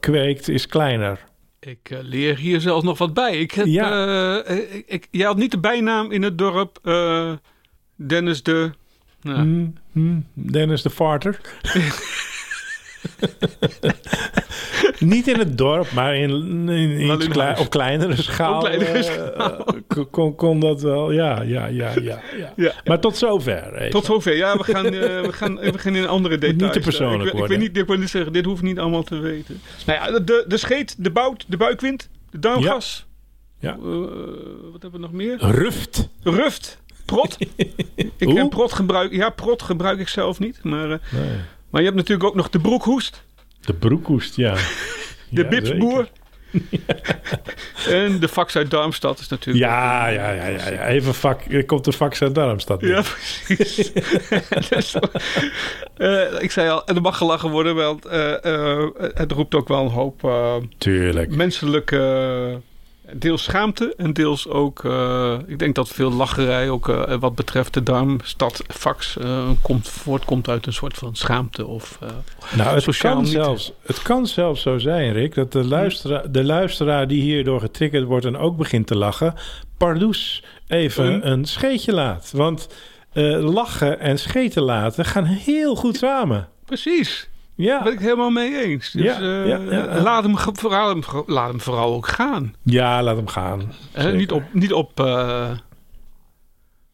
kweekt 0.00 0.48
is 0.48 0.66
kleiner. 0.66 1.24
Ik 1.60 1.98
leer 2.02 2.36
hier 2.36 2.60
zelfs 2.60 2.84
nog 2.84 2.98
wat 2.98 3.14
bij. 3.14 3.36
Ik 3.38 3.50
heb, 3.50 3.66
Ja. 3.66 4.44
ik, 4.44 4.84
ik, 4.86 5.08
jij 5.10 5.26
had 5.26 5.36
niet 5.36 5.50
de 5.50 5.58
bijnaam 5.58 6.12
in 6.12 6.22
het 6.22 6.38
dorp 6.38 6.78
Dennis 7.96 8.42
de... 8.42 8.70
Nou, 9.22 9.38
Hm, 9.38 9.66
hm, 9.92 10.20
Dennis 10.34 10.82
de 10.82 10.90
Farter. 10.90 11.40
Niet 14.98 15.28
in 15.28 15.38
het 15.38 15.58
dorp, 15.58 15.92
maar 15.92 16.16
in, 16.16 16.68
in, 16.68 17.28
klei- 17.28 17.60
op 17.60 17.70
kleinere 17.70 18.22
schaal. 18.22 18.54
Op 18.54 18.64
kleinere 18.64 18.90
eh, 18.90 19.02
schaal. 19.02 19.66
eh, 19.88 20.04
kon, 20.10 20.34
kon 20.34 20.60
dat 20.60 20.82
wel, 20.82 21.10
ja, 21.12 21.42
ja, 21.42 21.66
ja, 21.66 21.92
ja. 22.02 22.20
ja. 22.36 22.52
Ja. 22.64 22.72
Maar 22.84 23.00
tot 23.00 23.16
zover. 23.16 23.74
even. 23.74 23.90
Tot 23.90 24.04
zover. 24.04 24.36
Ja, 24.36 24.56
we 24.56 24.64
gaan, 24.64 24.84
eh, 24.84 24.92
we 25.20 25.32
gaan, 25.32 25.56
we 25.56 25.78
gaan 25.78 25.94
in 25.96 26.08
andere 26.08 26.38
details. 26.38 26.62
niet 26.62 26.72
te 26.72 26.80
persoonlijk 26.80 27.22
ik, 27.22 27.26
ik, 27.32 27.38
worden. 27.38 27.58
weet 27.58 27.68
niet, 27.68 27.76
ik 27.76 27.86
wil 27.86 27.96
niet 27.98 28.10
zeggen, 28.10 28.32
dit 28.32 28.44
hoeft 28.44 28.62
niet 28.62 28.78
allemaal 28.78 29.02
te 29.02 29.18
weten. 29.18 29.60
Nou 29.86 30.12
ja, 30.12 30.18
de, 30.18 30.44
de 30.48 30.56
scheet, 30.56 30.94
de 30.98 31.10
bout, 31.10 31.44
de 31.48 31.56
buikwind, 31.56 32.08
de 32.30 32.38
duimgas. 32.38 33.06
Ja. 33.58 33.72
Eh, 33.72 33.80
wat 34.72 34.82
hebben 34.82 34.90
we 34.92 34.98
nog 34.98 35.12
meer? 35.12 35.36
Ruft. 35.40 36.08
Ruft. 36.22 36.82
Prot. 37.04 37.36
ik 38.16 38.28
heb 38.28 38.50
prot 38.50 38.72
gebruik. 38.72 39.12
Ja, 39.12 39.30
prot 39.30 39.62
gebruik 39.62 39.98
ik 39.98 40.08
zelf 40.08 40.38
niet. 40.38 40.62
Maar, 40.62 40.90
eh, 40.90 40.98
Nee. 41.10 41.38
Maar 41.74 41.82
je 41.82 41.88
hebt 41.88 42.00
natuurlijk 42.00 42.28
ook 42.28 42.34
nog 42.34 42.50
de 42.50 42.58
broekhoest. 42.58 43.22
De 43.60 43.72
broekhoest, 43.72 44.36
ja. 44.36 44.54
De 45.30 45.42
Ja, 45.42 45.48
bipsboer. 45.48 46.08
en 47.88 48.20
de 48.20 48.28
fax 48.28 48.56
uit 48.56 48.70
Darmstad 48.70 49.18
is 49.18 49.28
natuurlijk... 49.28 49.64
Ja, 49.64 50.06
ja, 50.06 50.30
ja, 50.30 50.46
ja, 50.46 50.68
ja. 50.70 50.86
Even 50.86 51.14
vak, 51.14 51.40
er 51.44 51.64
komt 51.64 51.84
de 51.84 51.92
fax 51.92 52.22
uit 52.22 52.34
Darmstad. 52.34 52.80
Ja, 52.80 53.02
precies. 53.02 53.92
Dus, 54.70 54.96
eh, 55.96 56.42
ik 56.42 56.50
zei 56.50 56.68
al, 56.70 56.86
er 56.86 57.00
mag 57.00 57.16
gelachen 57.16 57.50
worden, 57.50 57.74
want 57.74 58.04
eh, 58.06 58.44
eh, 58.44 58.88
het 59.14 59.32
roept 59.32 59.54
ook 59.54 59.68
wel 59.68 59.80
een 59.84 59.90
hoop 59.90 60.24
eh, 60.24 60.56
Tuurlijk. 60.78 61.36
menselijke... 61.36 62.60
deels 63.12 63.42
schaamte 63.42 63.94
en 63.96 64.12
deels 64.12 64.48
ook... 64.48 64.84
eh, 64.84 65.38
ik 65.46 65.58
denk 65.58 65.74
dat 65.74 65.88
veel 65.88 66.12
lacherij 66.12 66.70
ook 66.70 66.88
eh, 66.88 67.14
wat 67.20 67.34
betreft 67.34 67.74
de 67.74 67.82
Darmstad 67.82 68.62
fax 68.68 69.16
eh, 69.16 69.48
komt, 69.62 69.88
voortkomt 69.88 70.48
uit 70.48 70.66
een 70.66 70.72
soort 70.72 70.96
van 70.96 71.16
schaamte 71.16 71.66
of... 71.66 71.98
Nou, 72.56 72.74
het 72.74 72.96
kan, 72.98 73.22
niet. 73.22 73.28
zelfs, 73.28 73.72
het 73.82 74.02
kan 74.02 74.26
zelfs 74.26 74.62
zo 74.62 74.78
zijn, 74.78 75.12
Rick, 75.12 75.34
dat 75.34 75.52
de 75.52 75.64
luisteraar, 75.64 76.32
de 76.32 76.44
luisteraar 76.44 77.08
die 77.08 77.22
hierdoor 77.22 77.60
getriggerd 77.60 78.04
wordt 78.04 78.24
en 78.24 78.36
ook 78.36 78.56
begint 78.56 78.86
te 78.86 78.96
lachen, 78.96 79.34
pardoes 79.76 80.44
even 80.66 81.30
een 81.30 81.44
scheetje 81.44 81.92
laat. 81.92 82.32
Want 82.34 82.68
lachen 83.40 84.00
en 84.00 84.18
scheten 84.18 84.62
laten 84.62 85.04
gaan 85.04 85.24
heel 85.24 85.76
goed 85.76 85.96
samen. 85.96 86.48
precies, 86.64 87.28
daar 87.56 87.66
Ja, 87.66 87.82
ben 87.82 87.92
ik 87.92 87.98
helemaal 87.98 88.30
mee 88.30 88.64
eens. 88.64 88.90
Dus 88.90 89.02
Ja, 89.02 89.20
eh, 89.20 89.46
ja, 89.48 89.56
ja, 89.58 89.72
ja. 89.72 90.02
Laat, 90.02 90.24
hem, 90.24 90.38
vooral, 90.38 90.88
hem, 90.88 91.02
laat 91.26 91.48
hem 91.48 91.60
vooral 91.60 91.94
ook 91.94 92.06
gaan. 92.08 92.54
ja 92.62 93.02
laat 93.02 93.16
hem 93.16 93.26
gaan. 93.28 93.72
Niet 94.12 94.32
op, 94.32 94.42
niet 94.52 94.72
op, 94.72 95.00
eh, 95.00 95.50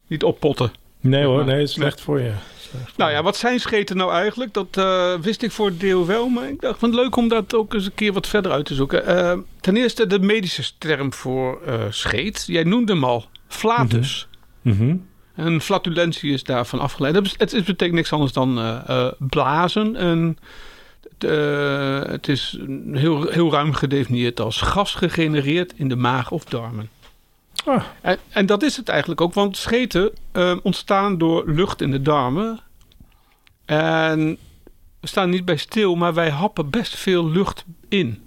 niet 0.07 0.23
oppotten. 0.23 0.71
Nee 0.99 1.23
hoor, 1.25 1.45
nee, 1.45 1.59
het 1.59 1.67
is 1.67 1.73
slecht 1.73 2.01
voor 2.01 2.19
je. 2.19 2.31
Nou 2.95 3.11
ja, 3.11 3.23
wat 3.23 3.37
zijn 3.37 3.59
scheten 3.59 3.97
nou 3.97 4.11
eigenlijk? 4.11 4.53
Dat 4.53 4.77
eh, 4.77 5.13
wist 5.21 5.41
ik 5.41 5.51
voor 5.51 5.65
het 5.65 5.79
deel 5.79 6.05
wel, 6.05 6.29
maar 6.29 6.49
ik 6.49 6.61
dacht 6.61 6.79
van 6.79 6.95
leuk 6.95 7.15
om 7.15 7.27
dat 7.27 7.55
ook 7.55 7.73
eens 7.73 7.85
een 7.85 7.93
keer 7.93 8.13
wat 8.13 8.27
verder 8.27 8.51
uit 8.51 8.65
te 8.65 8.73
zoeken. 8.73 9.45
Ten 9.59 9.77
eerste 9.77 10.07
de 10.07 10.19
medische 10.19 10.63
term 10.77 11.13
voor 11.13 11.61
scheet. 11.89 12.43
Jij 12.47 12.63
noemde 12.63 12.93
hem 12.93 13.03
al, 13.03 13.25
flatus. 13.47 14.27
Mhm. 14.61 14.95
En 15.45 15.61
flatulentie 15.61 16.33
is 16.33 16.43
daarvan 16.43 16.79
afgeleid. 16.79 17.15
Het 17.37 17.51
betekent 17.65 17.91
niks 17.93 18.13
anders 18.13 18.31
dan 18.31 18.57
eh, 18.59 18.79
eh, 18.87 19.11
blazen. 19.17 19.95
En 19.95 20.37
eh, 21.17 22.01
het 22.03 22.27
is 22.27 22.57
heel, 22.91 23.27
heel 23.27 23.51
ruim 23.51 23.73
gedefinieerd 23.73 24.39
als 24.39 24.61
gas 24.61 24.93
gegenereerd 24.95 25.73
in 25.75 25.89
de 25.89 25.95
maag 25.95 26.31
of 26.31 26.43
darmen. 26.43 26.89
Ah, 27.65 27.83
En, 28.01 28.17
en 28.29 28.45
dat 28.45 28.63
is 28.63 28.77
het 28.77 28.89
eigenlijk 28.89 29.21
ook, 29.21 29.33
want 29.33 29.57
scheten 29.57 30.11
ontstaan 30.63 31.17
door 31.17 31.43
lucht 31.49 31.81
in 31.81 31.91
de 31.91 32.01
darmen. 32.01 32.59
En 33.65 34.37
we 34.99 35.07
staan 35.07 35.29
niet 35.29 35.45
bij 35.45 35.57
stil, 35.57 35.95
maar 35.95 36.13
wij 36.13 36.29
happen 36.29 36.69
best 36.69 36.95
veel 36.95 37.29
lucht 37.29 37.65
in. 37.89 38.21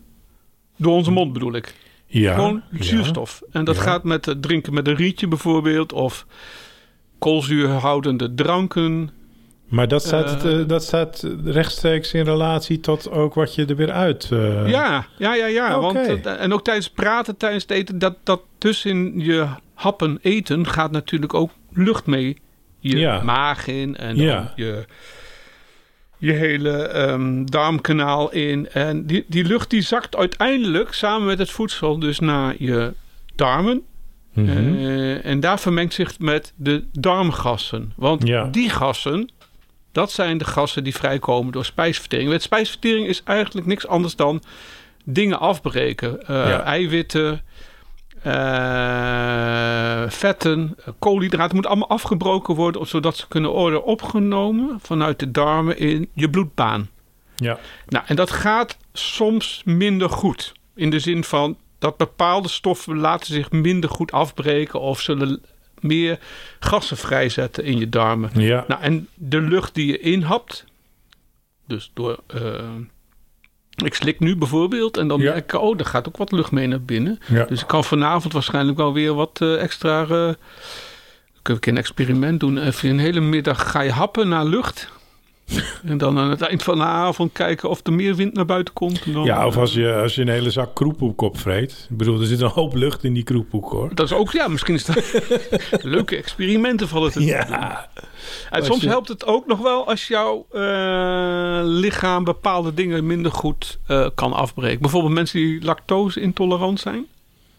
Door 0.76 0.92
onze 0.92 1.10
mond 1.10 1.32
bedoel 1.32 1.54
ik. 1.54 1.74
ja. 2.06 2.34
Gewoon 2.34 2.62
ja. 2.70 2.82
zuurstof. 2.82 3.42
En 3.52 3.64
dat 3.64 3.76
Ja. 3.76 3.82
gaat 3.82 4.04
met 4.04 4.34
drinken 4.40 4.74
met 4.74 4.88
een 4.88 4.94
rietje 4.96 5.28
bijvoorbeeld. 5.28 5.92
Of 5.92 6.26
koolzuurhoudende 7.24 8.34
dranken. 8.34 9.10
Maar 9.68 9.88
dat 9.88 10.02
staat, 10.02 10.44
Eh, 10.44 10.60
eh, 10.60 10.68
dat 10.68 10.82
staat 10.82 11.26
rechtstreeks 11.44 12.12
in 12.14 12.24
relatie 12.24 12.80
tot 12.80 13.10
ook 13.10 13.34
wat 13.34 13.54
je 13.54 13.64
er 13.66 13.76
weer 13.76 13.90
uit... 13.92 14.28
eh, 14.32 14.68
Ja, 14.68 15.06
ja, 15.18 15.34
ja, 15.34 15.46
ja. 15.46 15.80
Want, 15.80 16.26
en 16.26 16.52
ook 16.52 16.64
tijdens 16.64 16.90
praten, 16.90 17.36
tijdens 17.36 17.62
het 17.62 17.72
eten, 17.72 17.98
dat, 17.98 18.16
dat 18.22 18.40
tussen 18.58 19.20
je 19.20 19.46
happen 19.74 20.18
eten 20.22 20.66
gaat 20.66 20.90
natuurlijk 20.90 21.34
ook 21.34 21.50
lucht 21.72 22.06
mee. 22.06 22.36
Je 22.78 22.98
Ja. 22.98 23.22
maag 23.22 23.66
in 23.66 23.96
en 23.96 24.16
Ja. 24.16 24.52
je, 24.56 24.84
je 26.18 26.32
hele 26.32 26.70
ehm, 26.76 27.44
darmkanaal 27.44 28.32
in. 28.32 28.68
En 28.70 29.06
die, 29.06 29.24
die 29.28 29.44
lucht 29.44 29.70
die 29.70 29.82
zakt 29.82 30.16
uiteindelijk 30.16 30.92
samen 30.94 31.26
met 31.26 31.38
het 31.38 31.50
voedsel 31.50 31.98
dus 31.98 32.18
naar 32.20 32.54
je 32.58 32.92
darmen. 33.34 33.82
Mhm. 34.34 34.48
Eh, 34.48 35.24
en 35.24 35.40
daar 35.40 35.58
vermengt 35.60 35.94
zich 35.94 36.18
met 36.18 36.52
de 36.56 36.84
darmgassen. 36.92 37.92
Want 37.96 38.26
Ja. 38.26 38.44
die 38.44 38.70
gassen, 38.70 39.28
Dat 39.92 40.10
zijn 40.12 40.38
de 40.38 40.44
gassen 40.44 40.84
die 40.84 40.94
vrijkomen 40.94 41.52
door 41.52 41.64
spijsvertering. 41.64 42.28
Met 42.30 42.42
spijsvertering 42.42 43.06
is 43.06 43.22
eigenlijk 43.24 43.66
niks 43.66 43.86
anders 43.86 44.16
dan 44.16 44.42
dingen 45.04 45.38
afbreken. 45.40 46.26
Eh, 46.26 46.34
Ja. 46.48 46.60
Eiwitten, 46.62 47.42
eh, 48.22 50.10
vetten, 50.10 50.76
koolhydraten. 50.98 51.56
moet 51.56 51.66
allemaal 51.66 51.88
afgebroken 51.88 52.54
worden... 52.54 52.86
zodat 52.86 53.16
ze 53.16 53.28
kunnen 53.28 53.50
worden 53.50 53.84
opgenomen 53.84 54.78
vanuit 54.82 55.18
de 55.18 55.30
darmen 55.30 55.78
in 55.78 56.08
je 56.14 56.30
bloedbaan. 56.30 56.88
Ja. 57.36 57.58
Nou, 57.86 58.04
en 58.08 58.16
dat 58.16 58.30
gaat 58.30 58.76
soms 58.92 59.62
minder 59.64 60.10
goed. 60.10 60.52
In 60.74 60.90
de 60.90 60.98
zin 60.98 61.24
van 61.24 61.56
dat 61.84 61.96
bepaalde 61.96 62.48
stoffen 62.48 62.98
laten 62.98 63.26
zich 63.34 63.50
minder 63.50 63.90
goed 63.90 64.12
afbreken... 64.12 64.80
of 64.80 65.00
zullen 65.00 65.42
meer 65.80 66.18
gassen 66.60 66.96
vrijzetten 66.96 67.64
in 67.64 67.78
je 67.78 67.88
darmen. 67.88 68.30
Ja. 68.34 68.64
Nou, 68.68 68.80
en 68.82 69.08
de 69.14 69.40
lucht 69.40 69.74
die 69.74 69.86
je 69.86 69.98
inhapt, 69.98 70.64
dus 71.66 71.90
door. 71.94 72.18
eh, 72.26 72.64
ik 73.84 73.94
slik 73.94 74.20
nu 74.20 74.36
bijvoorbeeld 74.36 74.96
en 74.96 75.08
dan 75.08 75.20
Ja. 75.20 75.32
merk 75.32 75.52
ik, 75.52 75.60
oh, 75.60 75.78
er 75.78 75.84
gaat 75.86 76.08
ook 76.08 76.16
wat 76.16 76.32
lucht 76.32 76.50
mee 76.52 76.66
naar 76.66 76.82
binnen. 76.82 77.18
ja. 77.28 77.44
Dus 77.44 77.60
ik 77.60 77.66
kan 77.66 77.84
vanavond 77.84 78.32
waarschijnlijk 78.32 78.76
wel 78.76 78.92
weer 78.92 79.14
wat 79.14 79.38
eh, 79.40 79.62
extra. 79.62 80.04
kunnen 80.04 80.36
we 81.42 81.52
een 81.52 81.58
keer 81.60 81.72
een 81.72 81.78
experiment 81.78 82.40
doen. 82.40 82.58
Even 82.58 82.90
een 82.90 82.98
hele 82.98 83.20
middag 83.20 83.70
ga 83.70 83.80
je 83.80 83.90
happen 83.92 84.28
naar 84.28 84.44
lucht. 84.44 84.88
en 85.84 85.98
dan 85.98 86.18
aan 86.18 86.30
het 86.30 86.40
eind 86.40 86.62
van 86.62 86.78
de 86.78 86.84
avond 86.84 87.32
kijken 87.32 87.68
of 87.68 87.80
er 87.86 87.92
meer 87.92 88.14
wind 88.14 88.34
naar 88.34 88.44
buiten 88.44 88.74
komt. 88.74 89.02
En 89.04 89.12
dan, 89.12 89.24
Ja, 89.24 89.46
of 89.46 89.54
eh, 89.54 89.60
als 89.60 89.72
je, 89.74 89.94
als 89.94 90.14
je 90.14 90.20
een 90.22 90.28
hele 90.28 90.50
zak 90.50 90.74
kroephoek 90.74 91.20
opvreet. 91.20 91.86
Ik 91.90 91.96
bedoel, 91.96 92.20
er 92.20 92.26
zit 92.26 92.40
een 92.40 92.48
hoop 92.48 92.74
lucht 92.74 93.04
in 93.04 93.12
die 93.14 93.22
kroephoek, 93.22 93.70
hoor. 93.70 93.94
Dat 93.94 94.06
is 94.06 94.12
ook, 94.12 94.32
ja, 94.32 94.48
misschien 94.48 94.74
is 94.74 94.84
dat 94.84 95.22
leuke 95.82 96.16
experimenten 96.16 96.88
vallen 96.88 97.12
te 97.12 97.18
doen. 97.18 97.28
Ja. 97.28 97.88
En 98.50 98.58
Als 98.58 98.66
soms 98.66 98.80
je- 98.82 98.88
helpt 98.88 99.08
het 99.08 99.26
ook 99.26 99.46
nog 99.46 99.58
wel 99.58 99.86
als 99.88 100.06
jouw 100.08 100.46
eh, 100.52 100.60
lichaam 101.62 102.24
bepaalde 102.24 102.74
dingen 102.74 103.06
minder 103.06 103.32
goed 103.32 103.78
eh, 103.86 104.08
kan 104.14 104.32
afbreken. 104.32 104.80
Bijvoorbeeld 104.80 105.14
mensen 105.14 105.38
die 105.38 105.64
lactose 105.64 106.20
intolerant 106.20 106.80
zijn. 106.80 107.06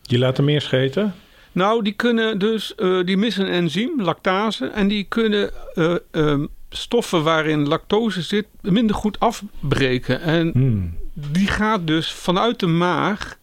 Je 0.01 0.17
laat 0.17 0.37
er 0.37 0.43
meer 0.43 0.61
scheten? 0.61 1.15
Nou, 1.51 1.83
die 1.83 1.93
kunnen 1.93 2.39
dus, 2.39 2.75
eh, 2.75 2.99
die 3.05 3.17
missen 3.17 3.45
een 3.45 3.51
enzym, 3.51 4.01
lactase, 4.01 4.65
en 4.67 4.87
die 4.87 5.03
kunnen 5.03 5.51
eh, 5.73 5.95
ehm, 6.11 6.45
stoffen 6.69 7.23
waarin 7.23 7.67
lactose 7.67 8.21
zit 8.21 8.45
minder 8.61 8.95
goed 8.95 9.19
afbreken. 9.19 10.21
En 10.21 10.49
Hmm. 10.53 10.93
die 11.13 11.47
gaat 11.47 11.87
dus 11.87 12.11
vanuit 12.11 12.59
de 12.59 12.67
maag 12.67 13.37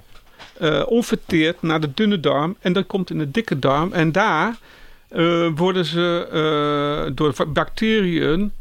eh, 0.58 0.82
onverteerd 0.86 1.62
naar 1.62 1.80
de 1.80 1.90
dunne 1.94 2.20
darm 2.20 2.56
en 2.60 2.72
dat 2.72 2.86
komt 2.86 3.10
in 3.10 3.18
de 3.18 3.30
dikke 3.30 3.58
darm. 3.58 3.92
En 3.92 4.12
daar 4.12 4.56
eh, 5.08 5.46
worden 5.54 5.84
ze 5.84 6.26
eh, 7.06 7.12
door 7.14 7.34
bacteriën 7.52 8.52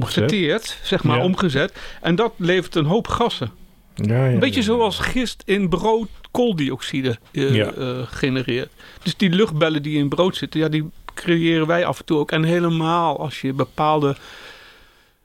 verteerd, 0.00 0.78
zeg 0.82 1.02
maar, 1.04 1.16
Ja. 1.16 1.24
omgezet. 1.24 1.72
En 2.00 2.14
dat 2.14 2.32
levert 2.36 2.74
een 2.74 2.84
hoop 2.84 3.08
gassen. 3.08 3.50
Ja, 3.94 4.24
ja, 4.26 4.32
Een 4.32 4.38
beetje 4.38 4.62
zoals 4.62 4.98
gist 4.98 5.42
in 5.46 5.68
brood 5.68 6.08
kooldioxide 6.30 7.18
genereert. 8.10 8.70
Dus 9.02 9.16
die 9.16 9.30
luchtbellen 9.30 9.82
die 9.82 9.98
in 9.98 10.08
brood 10.08 10.36
zitten, 10.36 10.60
ja, 10.60 10.68
die 10.68 10.90
creëren 11.20 11.66
wij 11.66 11.84
af 11.86 11.98
en 11.98 12.04
toe 12.04 12.18
ook. 12.18 12.32
En 12.32 12.42
helemaal 12.42 13.18
als 13.18 13.40
je 13.40 13.52
bepaalde 13.52 14.16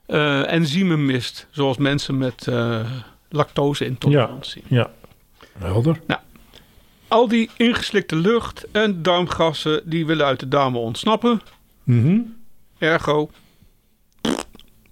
eh, 0.06 0.52
enzymen 0.52 1.06
mist, 1.06 1.48
zoals 1.52 1.78
mensen 1.78 2.18
met 2.18 2.48
eh 2.48 2.92
lactose-intolerantie. 3.30 4.64
Ja. 4.68 4.92
Helder. 5.58 6.00
Al 7.08 7.28
die 7.28 7.50
ingeslikte 7.58 8.16
lucht 8.16 8.66
en 8.72 9.02
darmgassen, 9.02 9.82
die 9.86 10.06
willen 10.06 10.26
uit 10.26 10.40
de 10.40 10.48
darmen 10.48 10.82
ontsnappen. 10.82 11.42
Mhm. 11.84 12.20
Ergo, 12.78 13.30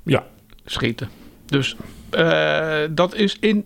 Ja. 0.04 0.26
schieten. 0.66 1.10
Dus 1.46 1.76
eh, 2.10 2.82
dat 2.90 3.16
is 3.16 3.38
in, 3.40 3.66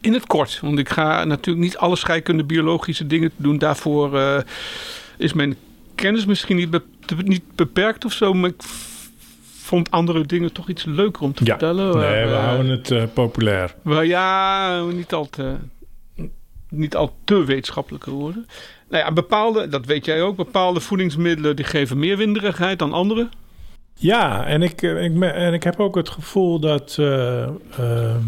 in 0.00 0.12
het 0.12 0.26
kort. 0.26 0.60
Want 0.60 0.78
ik 0.78 0.88
ga 0.88 1.24
natuurlijk 1.24 1.64
niet 1.64 1.76
alle 1.76 1.96
scheikunde 1.96 2.44
biologische 2.44 3.06
dingen 3.06 3.30
doen. 3.36 3.58
Daarvoor 3.58 4.44
is 5.18 5.32
mijn 5.32 5.56
kennis 6.02 6.24
misschien 6.24 6.56
niet, 6.56 6.70
be- 6.70 6.82
niet 7.24 7.42
beperkt 7.54 8.04
of 8.04 8.12
zo. 8.12 8.32
Maar 8.34 8.50
ik 8.50 8.62
vond 9.42 9.90
andere 9.90 10.26
dingen 10.26 10.52
toch 10.52 10.68
iets 10.68 10.84
leuker 10.84 11.22
om 11.22 11.32
te 11.34 11.44
Ja. 11.44 11.50
vertellen. 11.50 11.84
Nee, 11.98 12.24
we 12.26 12.32
Eh, 12.32 12.44
houden 12.44 12.70
het 12.70 12.90
eh, 12.90 13.02
populair. 13.14 13.74
maar 13.82 14.04
ja, 14.06 14.82
niet 14.84 15.12
al 15.12 15.28
te, 15.30 15.54
niet 16.68 16.96
al 16.96 17.16
te 17.24 17.44
wetenschappelijke 17.44 18.10
woorden. 18.10 18.46
Nou 18.88 19.04
ja, 19.04 19.12
bepaalde, 19.12 19.68
dat 19.68 19.86
weet 19.86 20.04
jij 20.04 20.22
ook, 20.22 20.36
bepaalde 20.36 20.80
voedingsmiddelen 20.80 21.56
die 21.56 21.64
geven 21.64 21.98
meer 21.98 22.16
winderigheid 22.16 22.78
dan 22.78 22.92
andere. 22.92 23.28
Ja, 23.94 24.44
en 24.46 24.62
ik, 24.62 24.82
eh, 24.82 25.04
ik, 25.04 25.20
en 25.22 25.52
ik 25.52 25.62
heb 25.62 25.80
ook 25.80 25.94
het 25.94 26.08
gevoel 26.08 26.58
dat. 26.60 26.96
eh, 26.98 27.42
ehm, 27.78 28.20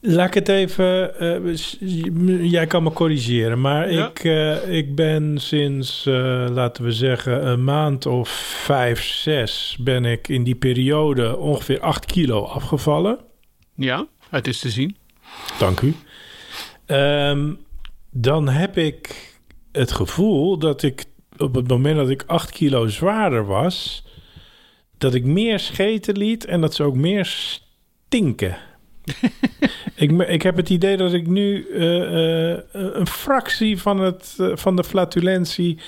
laat 0.00 0.26
ik 0.26 0.34
het 0.34 0.48
even. 0.48 1.18
eh, 1.18 1.54
j- 1.80 2.42
jij 2.50 2.66
kan 2.66 2.82
me 2.82 2.90
corrigeren, 2.92 3.60
maar 3.60 3.92
Ja. 3.92 4.08
ik, 4.08 4.24
eh, 4.24 4.76
ik 4.76 4.94
ben 4.94 5.38
sinds, 5.38 6.06
eh, 6.06 6.46
laten 6.50 6.84
we 6.84 6.92
zeggen, 6.92 7.46
een 7.46 7.64
maand 7.64 8.06
of 8.06 8.28
vijf, 8.64 9.02
zes. 9.04 9.76
ben 9.80 10.04
ik 10.04 10.28
in 10.28 10.44
die 10.44 10.54
periode 10.54 11.36
ongeveer 11.36 11.80
8 11.80 12.06
kilo 12.06 12.44
afgevallen. 12.44 13.18
Ja, 13.74 14.06
het 14.30 14.46
is 14.46 14.58
te 14.58 14.70
zien. 14.70 14.96
Dank 15.58 15.80
u. 15.80 15.94
Ehm, 16.86 17.52
dan 18.10 18.48
heb 18.48 18.76
ik 18.78 19.28
het 19.72 19.92
gevoel 19.92 20.58
dat 20.58 20.82
ik 20.82 21.04
op 21.36 21.54
het 21.54 21.68
moment 21.68 21.96
dat 21.96 22.08
ik 22.10 22.22
8 22.26 22.50
kilo 22.50 22.86
zwaarder 22.86 23.46
was, 23.46 24.04
dat 24.98 25.14
ik 25.14 25.24
meer 25.24 25.58
scheten 25.58 26.16
liet 26.18 26.44
en 26.44 26.60
dat 26.60 26.74
ze 26.74 26.82
ook 26.82 26.94
meer 26.96 27.24
stinken. 27.26 28.56
ik, 30.00 30.10
ik 30.10 30.42
heb 30.42 30.56
het 30.56 30.70
idee 30.70 30.96
dat 30.96 31.12
ik 31.12 31.26
nu 31.26 31.66
eh, 31.72 32.52
eh, 32.52 32.58
een 32.72 33.06
fractie 33.06 33.80
van, 33.80 34.00
het, 34.00 34.36
eh, 34.38 34.46
van 34.54 34.76
de 34.76 34.84
flatulentie 34.84 35.78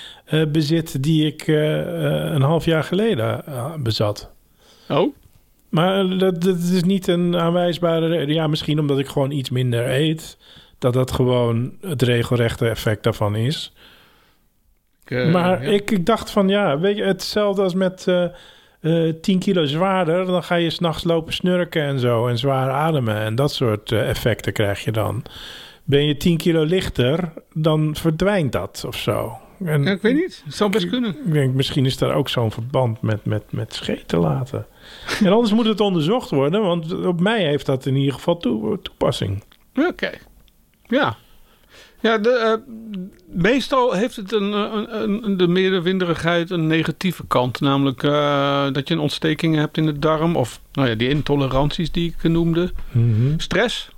bezit 0.48 1.02
die 1.02 1.26
ik 1.26 1.46
een 1.46 2.42
half 2.42 2.64
jaar 2.64 2.84
geleden 2.84 3.44
bezat. 3.82 4.30
Oh, 4.88 5.14
Maar 5.68 6.18
dat, 6.18 6.42
dat 6.42 6.58
is 6.58 6.82
niet 6.82 7.08
een 7.08 7.36
aanwijsbare 7.36 8.06
reden. 8.06 8.34
Ja, 8.34 8.46
misschien 8.46 8.78
omdat 8.78 8.98
ik 8.98 9.06
gewoon 9.06 9.30
iets 9.30 9.50
minder 9.50 9.90
eet. 9.90 10.36
Dat 10.78 10.92
dat 10.92 11.12
gewoon 11.12 11.72
het 11.80 12.02
regelrechte 12.02 12.68
effect 12.68 13.02
daarvan 13.02 13.36
is. 13.36 13.72
ik, 15.04 15.26
maar 15.26 15.64
ja. 15.64 15.70
ik, 15.70 15.90
ik 15.90 16.06
dacht 16.06 16.30
van 16.30 16.48
ja, 16.48 16.78
weet 16.78 16.96
je, 16.96 17.04
hetzelfde 17.04 17.62
als 17.62 17.74
met 17.74 18.06
eh 18.82 19.08
eh 19.08 19.14
10 19.20 19.38
kilo 19.38 19.64
zwaarder. 19.64 20.26
Dan 20.26 20.42
ga 20.42 20.54
je 20.54 20.70
s'nachts 20.70 21.04
lopen 21.04 21.32
snurken 21.32 21.82
en 21.82 21.98
zo. 21.98 22.26
En 22.26 22.38
zwaar 22.38 22.70
ademen. 22.70 23.16
En 23.16 23.34
dat 23.34 23.52
soort 23.52 23.92
eh, 23.92 24.08
effecten 24.08 24.52
krijg 24.52 24.84
je 24.84 24.92
dan. 24.92 25.22
Ben 25.84 26.06
je 26.06 26.16
10 26.16 26.36
kilo 26.36 26.62
lichter, 26.62 27.32
dan 27.54 27.96
verdwijnt 27.96 28.52
dat 28.52 28.84
of 28.86 28.96
zo. 28.96 29.32
En 29.64 29.82
Ja, 29.82 29.90
ik 29.90 30.02
weet 30.02 30.14
niet. 30.14 30.42
Het 30.44 30.54
zou 30.54 30.70
best 30.70 30.88
kunnen. 30.88 31.16
ik 31.26 31.32
denk, 31.32 31.54
misschien 31.54 31.86
is 31.86 31.96
daar 31.98 32.14
ook 32.14 32.28
zo'n 32.28 32.50
verband 32.50 33.02
met, 33.02 33.24
met, 33.24 33.42
met 33.52 33.74
scheten 33.74 34.18
laten. 34.18 34.66
En 35.24 35.32
anders 35.32 35.52
moet 35.52 35.66
het 35.66 35.80
onderzocht 35.80 36.30
worden, 36.30 36.62
want 36.62 37.04
op 37.04 37.20
mij 37.20 37.44
heeft 37.44 37.66
dat 37.66 37.86
in 37.86 37.96
ieder 37.96 38.14
geval 38.14 38.36
toe- 38.36 38.78
toepassing. 38.82 39.42
Oké. 39.88 40.10
Ja. 40.86 41.16
Ja, 42.02 42.18
de, 42.18 42.30
eh, 42.30 42.74
meestal 43.26 43.92
heeft 43.92 44.16
het 44.16 44.32
een, 44.32 44.52
een, 44.52 45.02
een, 45.02 45.24
een- 45.24 45.36
de 45.36 45.46
meerderwinderigheid 45.48 46.50
een 46.50 46.66
negatieve 46.66 47.26
kant. 47.26 47.60
Namelijk 47.60 48.02
eh, 48.02 48.66
dat 48.72 48.88
je 48.88 48.94
een 48.94 49.00
ontsteking 49.00 49.56
hebt 49.56 49.76
in 49.76 49.86
de 49.86 49.98
darm. 49.98 50.36
Of 50.36 50.60
nou 50.72 50.88
ja, 50.88 50.94
die 50.94 51.08
intoleranties 51.08 51.90
die 51.92 52.14
ik 52.18 52.30
noemde. 52.30 52.72
Stress. 53.36 53.90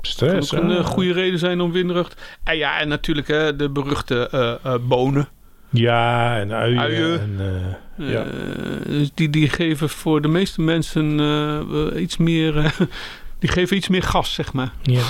Stress. 0.00 0.50
kan 0.50 0.58
ook 0.58 0.64
een 0.70 0.76
eh, 0.76 0.84
goede 0.84 1.12
reden 1.12 1.38
zijn 1.38 1.60
om 1.60 1.72
winderig. 1.72 2.10
En 2.44 2.56
ja, 2.56 2.78
en 2.80 2.88
natuurlijk 2.88 3.26
de 3.58 3.70
beruchte 3.72 4.28
eh, 4.28 4.54
eh, 4.72 4.80
bonen. 4.88 5.28
Ja, 5.70 6.36
en 6.38 6.52
uien. 6.52 6.78
Uien. 6.80 7.20
En, 7.20 7.36
eh, 7.98 8.10
ja. 8.12 8.22
Eh, 8.24 8.86
dus 8.86 9.10
die, 9.14 9.30
die 9.30 9.48
geven 9.48 9.88
voor 9.88 10.22
de 10.22 10.28
meeste 10.28 10.60
mensen 10.60 11.20
eh, 11.20 11.58
eh, 11.60 12.00
iets 12.02 12.16
meer... 12.16 12.56
eh, 12.58 12.70
die 13.38 13.50
geven 13.50 13.76
iets 13.76 13.88
meer 13.88 14.02
gas, 14.02 14.34
zeg 14.34 14.52
maar. 14.52 14.72
ja. 14.82 15.02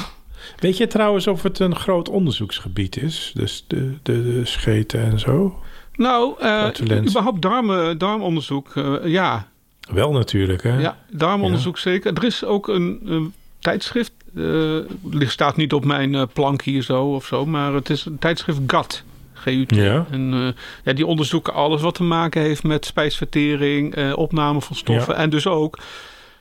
Weet 0.59 0.77
je 0.77 0.87
trouwens 0.87 1.27
of 1.27 1.43
het 1.43 1.59
een 1.59 1.77
groot 1.77 2.09
onderzoeksgebied 2.09 2.97
is? 2.97 3.33
Dus 3.35 3.65
de, 3.67 3.95
de, 4.03 4.35
de 4.35 4.45
scheten 4.45 5.01
en 5.01 5.19
zo? 5.19 5.61
Nou, 5.97 6.35
eh 6.41 6.69
überhaupt 7.07 7.43
darmen, 7.43 7.99
darmonderzoek, 7.99 8.77
eh, 8.77 8.95
ja. 9.05 9.49
Wel 9.91 10.13
natuurlijk, 10.13 10.63
hè? 10.63 10.79
ja. 10.79 10.99
Darmonderzoek 11.11 11.79
zeker. 11.79 12.13
Er 12.17 12.25
is 12.25 12.45
ook 12.45 12.69
een, 12.69 13.01
een 13.05 13.35
tijdschrift, 13.59 14.13
eh 14.37 14.77
ligt 15.11 15.33
staat 15.33 15.57
niet 15.57 15.73
op 15.73 15.85
mijn 15.85 16.15
eh, 16.15 16.23
plank 16.33 16.63
hier 16.63 16.83
zo 16.83 17.05
of 17.05 17.27
zo, 17.27 17.47
maar 17.47 17.73
het 17.73 17.91
is 17.91 18.05
een 18.05 18.19
tijdschrift 18.19 18.61
GAT. 18.67 19.05
GUT. 19.43 19.75
Ja. 19.75 20.07
En 20.11 20.33
eh, 20.33 20.63
ja, 20.85 20.93
die 20.93 21.07
onderzoeken 21.07 21.55
alles 21.55 21.81
wat 21.81 21.95
te 21.95 22.03
maken 22.03 22.43
heeft 22.43 22.63
met 22.63 22.85
spijsvertering, 22.85 23.95
eh, 23.95 24.13
opname 24.17 24.61
van 24.61 24.77
stoffen 24.77 25.17
en 25.17 25.31
dus 25.31 25.47
ook 25.47 25.79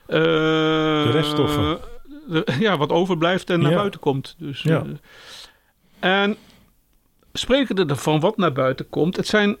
eh, 0.06 0.18
De 0.18 1.10
reststoffen. 1.10 1.78
De- 2.32 2.56
ja, 2.58 2.76
wat 2.76 2.90
overblijft 2.90 3.50
en 3.50 3.60
naar 3.60 3.74
buiten 3.74 4.00
komt. 4.00 4.34
Dus, 4.38 4.62
Ja. 4.62 4.84
eh, 6.00 6.22
en 6.22 6.36
spreken 7.32 7.88
er 7.88 7.96
van 7.96 8.20
wat 8.20 8.36
naar 8.36 8.52
buiten 8.52 8.88
komt, 8.88 9.16
het 9.16 9.26
zijn 9.26 9.56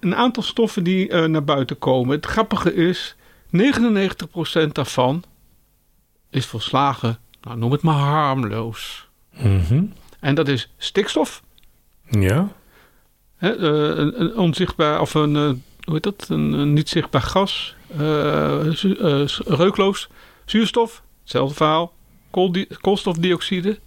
een 0.00 0.14
aantal 0.16 0.42
stoffen 0.42 0.84
die 0.84 1.08
eh, 1.08 1.24
naar 1.24 1.44
buiten 1.44 1.78
komen. 1.78 2.16
Het 2.16 2.26
grappige 2.26 2.74
is, 2.74 3.16
99% 3.50 4.74
daarvan 4.74 5.24
is 6.30 6.46
volslagen, 6.46 7.18
nou, 7.42 7.58
noem 7.58 7.72
het 7.72 7.82
maar 7.82 7.94
harmloos. 7.98 9.08
Mhm. 9.30 9.84
En 10.20 10.34
dat 10.34 10.48
is 10.48 10.72
stikstof, 10.76 11.42
Ja. 12.10 12.48
hè, 13.36 13.50
eh, 13.56 13.98
een, 13.98 14.20
een 14.20 14.36
onzichtbaar 14.36 15.00
of 15.00 15.14
een, 15.14 15.36
eh, 15.36 15.42
hoe 15.84 15.94
heet 15.94 16.02
dat, 16.02 16.26
een, 16.28 16.52
een 16.52 16.72
niet 16.72 16.88
zichtbaar 16.88 17.22
gas, 17.22 17.74
eh, 17.98 18.66
eh, 19.22 19.28
reukloos, 19.46 20.08
zuurstof, 20.44 21.02
hetzelfde 21.22 21.54
verhaal, 21.54 21.92
koolstofdioxide, 22.80 23.78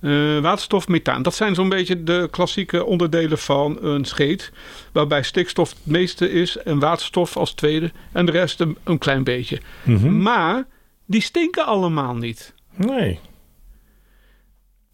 eh, 0.00 0.38
waterstof, 0.40 0.88
methaan. 0.88 1.22
Dat 1.22 1.34
zijn 1.34 1.54
zo'n 1.54 1.68
beetje 1.68 2.02
de 2.02 2.28
klassieke 2.30 2.84
onderdelen 2.84 3.38
van 3.38 3.82
een 3.82 4.04
scheet, 4.04 4.52
waarbij 4.92 5.22
stikstof 5.22 5.70
het 5.70 5.86
meeste 5.86 6.30
is 6.30 6.56
en 6.56 6.78
waterstof 6.78 7.36
als 7.36 7.52
tweede 7.52 7.92
en 8.12 8.26
de 8.26 8.32
rest 8.32 8.60
een, 8.60 8.76
een 8.84 8.98
klein 8.98 9.24
beetje. 9.24 9.60
Mhm. 9.82 10.22
Maar 10.22 10.66
die 11.06 11.20
stinken 11.20 11.66
allemaal 11.66 12.14
niet. 12.14 12.54
Nee. 12.74 13.20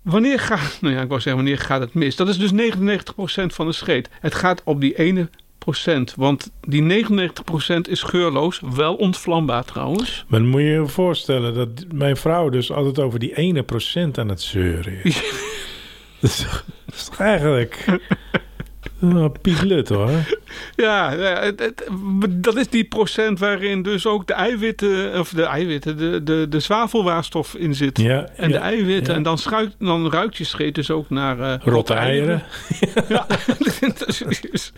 Wanneer 0.02 0.38
gaat, 0.40 0.78
nou 0.80 0.94
ja, 0.94 1.00
ik 1.00 1.08
wou 1.08 1.20
zeggen, 1.20 1.42
wanneer 1.42 1.60
gaat 1.62 1.80
het 1.80 1.94
mis? 1.94 2.16
Dat 2.16 2.28
is 2.28 2.38
dus 2.38 2.52
99% 2.52 3.54
van 3.54 3.66
de 3.66 3.72
scheet. 3.72 4.08
Het 4.20 4.34
gaat 4.34 4.62
op 4.64 4.80
die 4.80 4.98
ene 4.98 5.28
want 6.16 6.50
die 6.60 7.04
99% 7.06 7.90
is 7.90 8.02
geurloos, 8.02 8.60
wel 8.74 8.94
ontvlambaar 8.94 9.64
trouwens. 9.64 10.24
Maar 10.28 10.40
dan 10.40 10.48
moet 10.48 10.60
je 10.60 10.66
je 10.66 10.86
voorstellen 10.86 11.54
dat 11.54 11.84
mijn 11.94 12.16
vrouw 12.16 12.48
dus 12.48 12.72
altijd 12.72 12.98
over 12.98 13.18
die 13.18 13.36
ene 13.36 13.62
procent 13.62 14.18
aan 14.18 14.28
het 14.28 14.42
zeuren 14.42 15.04
is. 15.04 15.14
dat, 16.20 16.30
is 16.30 16.36
toch, 16.36 16.64
dat 16.84 16.94
is 16.94 17.04
toch 17.04 17.20
eigenlijk... 17.20 17.84
Oh, 19.02 19.24
Pieklut 19.42 19.88
hoor. 19.88 20.10
Ja, 20.76 21.12
ja, 21.12 21.40
het- 21.42 21.60
het- 21.60 21.84
dat 22.30 22.56
is 22.56 22.68
die 22.68 22.84
procent 22.84 23.38
waarin 23.38 23.82
dus 23.82 24.06
ook 24.06 24.26
de 24.26 24.32
eiwitten, 24.32 25.18
of 25.18 25.28
de 25.30 25.42
eiwitten, 25.42 25.96
de, 25.96 26.22
de, 26.22 26.46
de 26.48 26.60
zwavelwaarstof 26.60 27.54
in 27.54 27.74
zit. 27.74 27.98
Ja, 28.00 28.28
En 28.36 28.50
de 28.50 28.56
eiwitten. 28.56 29.10
ja. 29.12 29.16
En 29.18 29.22
dan, 29.22 29.38
schuikt, 29.38 29.74
dan 29.78 30.10
ruikt 30.10 30.36
je 30.36 30.44
scheet 30.44 30.74
dus 30.74 30.90
ook 30.90 31.10
naar 31.10 31.40
eh, 31.40 31.54
Rotte 31.64 31.94
eieren. 31.94 32.42
Ja, 33.08 33.26
dat 33.98 34.22
is 34.52 34.72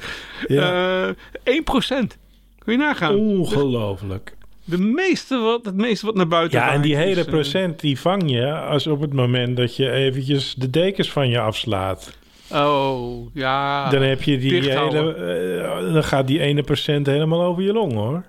Ja. 0.48 1.06
eh 1.44 1.54
1%. 1.54 2.18
Kun 2.58 2.72
je 2.72 2.78
nagaan. 2.78 3.14
Ongelooflijk. 3.14 4.34
De 4.64 4.78
meeste 4.78 5.38
wat, 5.38 5.64
het 5.64 5.76
meeste 5.76 6.06
wat 6.06 6.14
naar 6.14 6.28
buiten 6.28 6.58
Ja, 6.58 6.72
en 6.72 6.80
die 6.80 6.96
hele 6.96 7.20
eh, 7.20 7.26
procent 7.26 7.80
die 7.80 8.00
vang 8.00 8.30
je 8.30 8.52
als 8.52 8.86
op 8.86 9.00
het 9.00 9.12
moment 9.12 9.56
dat 9.56 9.76
je 9.76 9.90
eventjes 9.90 10.54
de 10.54 10.70
dekens 10.70 11.10
van 11.10 11.28
je 11.28 11.38
afslaat. 11.40 12.12
Oh, 12.53 13.35
ja. 13.35 13.91
dan 13.91 14.03
heb 14.03 14.23
je 14.23 14.38
die 14.38 14.53
hele, 14.71 15.15
eh, 15.15 15.93
dan 15.93 16.05
gaat 16.05 16.26
die 16.26 16.41
ene 16.41 16.62
procent 16.62 17.07
helemaal 17.07 17.43
over 17.43 17.62
je 17.62 17.73
long 17.73 17.93
hoor. 17.93 18.25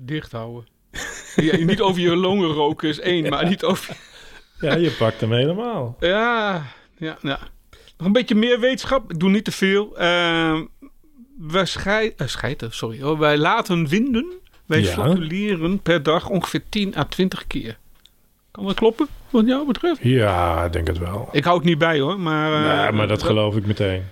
Dicht 0.00 0.32
houden. 0.32 0.66
Ja, 1.36 1.56
niet 1.56 1.80
over 1.80 2.00
je 2.00 2.16
longen 2.16 2.48
roken 2.48 2.88
is 2.88 3.00
één, 3.00 3.28
maar 3.28 3.48
niet 3.48 3.64
over... 3.64 3.96
Ja, 4.60 4.74
je 4.76 4.90
pakt 4.90 5.20
hem 5.20 5.32
helemaal. 5.32 5.96
Ja, 6.00 6.62
ja, 6.98 7.18
ja. 7.22 7.38
Nog 7.96 8.06
een 8.06 8.12
beetje 8.12 8.34
meer 8.34 8.60
wetenschap. 8.60 9.10
Ik 9.12 9.18
doe 9.20 9.30
niet 9.30 9.44
te 9.44 9.52
veel. 9.52 9.92
Uh, 10.02 10.60
wij 11.38 11.64
schei, 11.66 12.12
eh, 12.16 12.26
scheiden, 12.26 12.72
sorry. 12.72 13.00
hoor. 13.02 13.18
Wij 13.18 13.38
laten 13.38 13.88
winden. 13.88 14.32
Wij 14.66 14.80
Ja. 14.80 14.92
flatuleren 14.92 15.80
per 15.82 16.02
dag 16.02 16.28
ongeveer 16.28 16.62
10 16.68 16.96
à 16.96 17.04
20 17.04 17.46
keer. 17.46 17.78
Kan 18.50 18.64
dat 18.66 18.74
kloppen, 18.74 19.06
wat 19.30 19.46
jou 19.46 19.66
betreft? 19.66 20.00
Ja, 20.02 20.64
ik 20.64 20.72
denk 20.72 20.86
het 20.86 20.98
wel. 20.98 21.28
Ik 21.32 21.44
hou 21.44 21.56
het 21.56 21.66
niet 21.66 21.78
bij 21.78 22.00
hoor, 22.00 22.20
maar... 22.20 22.52
eh, 22.52 22.84
ja, 22.84 22.90
maar 22.90 23.08
dat 23.08 23.22
geloof 23.22 23.56
ik 23.56 23.66
meteen. 23.66 24.02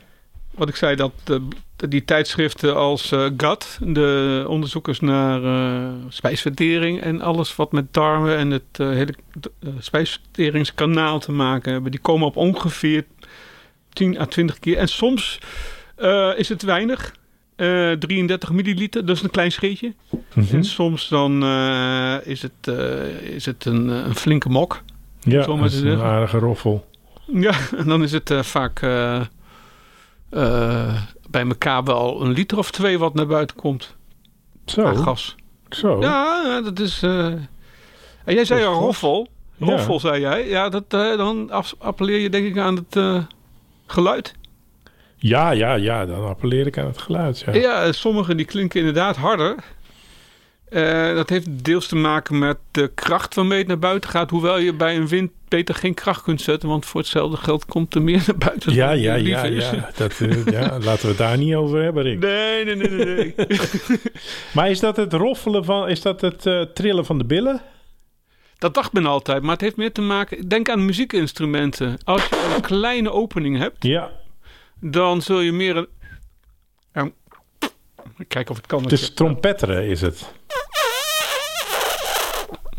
wat 0.54 0.68
ik 0.68 0.76
zei, 0.76 0.96
dat 0.96 1.12
eh, 1.24 1.36
die 1.88 2.04
tijdschriften 2.04 2.76
als 2.76 3.12
eh 3.12 3.26
GAT, 3.36 3.78
de 3.82 4.44
onderzoekers 4.48 5.00
naar 5.00 5.44
eh, 5.44 5.92
spijsvertering 6.08 7.00
en 7.00 7.20
alles 7.20 7.56
wat 7.56 7.72
met 7.72 7.92
darmen 7.94 8.36
en 8.36 8.50
het 8.50 8.62
eh, 8.72 8.88
hele 8.88 9.14
eh, 9.62 9.68
spijsverteringskanaal 9.78 11.18
te 11.20 11.32
maken 11.32 11.72
hebben, 11.72 11.90
die 11.90 12.00
komen 12.00 12.26
op 12.26 12.36
ongeveer 12.36 13.04
10 13.92 14.18
à 14.20 14.24
20 14.26 14.58
keer. 14.58 14.76
En 14.76 14.88
soms 14.88 15.38
eh, 15.96 16.30
is 16.36 16.48
het 16.48 16.62
weinig. 16.62 17.14
eh, 17.56 17.92
33 17.92 18.50
milliliter, 18.52 19.06
dat 19.06 19.16
is 19.16 19.22
een 19.22 19.30
klein 19.30 19.52
scheetje. 19.52 19.94
Mhm. 20.34 20.54
En 20.56 20.64
soms 20.64 21.08
dan 21.08 21.42
eh, 21.42 22.16
is 22.24 22.42
het, 22.42 22.52
eh, 22.78 23.06
is 23.34 23.46
het 23.46 23.64
een, 23.64 23.88
een 23.88 24.14
flinke 24.14 24.48
mok. 24.48 24.82
Ja, 25.26 25.42
zo 25.42 25.56
maar 25.56 25.68
te 25.68 25.88
een 25.88 26.00
aardige 26.00 26.38
roffel. 26.38 26.86
Ja, 27.26 27.54
en 27.78 27.86
dan 27.86 28.02
is 28.02 28.12
het 28.12 28.30
eh, 28.30 28.42
vaak 28.42 28.82
eh, 28.82 29.20
eh, 30.30 31.02
bij 31.30 31.46
elkaar 31.46 31.84
wel 31.84 32.22
een 32.22 32.30
liter 32.32 32.58
of 32.58 32.70
twee 32.70 32.98
wat 32.98 33.14
naar 33.14 33.26
buiten 33.26 33.56
komt 33.56 33.96
Zo, 34.64 34.84
aan 34.84 34.96
gas. 34.96 35.34
zo. 35.68 36.00
Ja, 36.00 36.60
dat 36.60 36.78
is... 36.78 37.02
En 37.02 38.34
jij 38.34 38.44
zei 38.44 38.62
gas. 38.62 38.78
roffel. 38.78 39.28
Ja. 39.56 39.66
Roffel, 39.66 40.00
zei 40.00 40.20
jij. 40.20 40.48
Ja, 40.48 40.68
dat, 40.68 40.90
dan 40.90 41.50
appelleer 41.78 42.18
je 42.18 42.30
denk 42.30 42.46
ik 42.46 42.58
aan 42.58 42.76
het 42.76 43.26
geluid. 43.86 44.34
Ja, 45.18 45.50
ja, 45.50 45.74
ja, 45.74 46.06
dan 46.06 46.26
appelleer 46.26 46.66
ik 46.66 46.78
aan 46.78 46.86
het 46.86 46.98
geluid. 46.98 47.40
Ja. 47.46 47.52
Ja, 47.52 47.82
eh, 47.82 47.92
sommige 47.92 48.34
die 48.34 48.46
klinken 48.46 48.78
inderdaad 48.78 49.16
harder. 49.16 49.54
Eh, 50.68 51.14
dat 51.14 51.28
heeft 51.28 51.64
deels 51.64 51.86
te 51.86 51.96
maken 51.96 52.38
met 52.38 52.56
de 52.70 52.90
kracht 52.94 53.34
waarmee 53.34 53.58
het 53.58 53.66
naar 53.66 53.78
buiten 53.78 54.10
gaat. 54.10 54.30
Hoewel 54.30 54.58
je 54.58 54.72
bij 54.74 54.96
een 54.96 55.08
wind 55.08 55.30
beter 55.48 55.74
geen 55.74 55.94
kracht 55.94 56.22
kunt 56.22 56.40
zetten. 56.40 56.68
Want 56.68 56.86
voor 56.86 57.00
hetzelfde 57.00 57.36
geld 57.36 57.64
komt 57.66 57.94
er 57.94 58.02
meer 58.02 58.22
naar 58.26 58.36
buiten. 58.38 58.72
Ja, 58.74 58.90
ja, 58.90 59.14
ja, 59.14 59.42
is. 59.44 59.70
ja. 59.70 59.90
Dat, 59.96 60.20
eh, 60.20 60.46
ja. 60.46 60.78
Laten 60.78 61.02
we 61.02 61.08
het 61.08 61.18
daar 61.18 61.38
niet 61.38 61.54
over 61.54 61.82
hebben, 61.82 62.02
Rick. 62.02 62.18
Nee, 62.18 62.64
nee, 62.64 62.74
nee, 62.76 62.88
nee. 62.88 63.34
nee. 63.36 63.48
Maar 64.54 64.70
is 64.70 64.80
dat 64.80 64.96
het 64.96 65.12
roffelen 65.12 65.64
van, 65.64 65.88
is 65.88 66.00
dat 66.02 66.20
het 66.20 66.46
eh, 66.46 66.60
trillen 66.62 67.04
van 67.04 67.18
de 67.18 67.24
billen? 67.24 67.60
Dat 68.58 68.74
dacht 68.74 68.92
men 68.92 69.06
altijd, 69.06 69.42
maar 69.42 69.52
het 69.52 69.60
heeft 69.60 69.76
meer 69.76 69.92
te 69.92 70.00
maken... 70.00 70.48
Denk 70.48 70.68
aan 70.68 70.84
muziekinstrumenten. 70.84 71.96
Als 72.04 72.22
je 72.28 72.52
een 72.56 72.62
kleine 72.62 73.10
opening 73.12 73.58
hebt, 73.58 73.76
Ja, 73.84 74.10
dan 74.80 75.22
zul 75.22 75.40
je 75.40 75.52
meer 75.52 75.76
een... 75.76 75.88
een- 76.92 77.14
Kijk 78.28 78.50
of 78.50 78.56
het 78.56 78.66
kan. 78.66 78.82
het 78.82 78.92
is 78.92 79.14
trompetteren 79.14 79.84
is 79.86 80.00
het. 80.00 80.32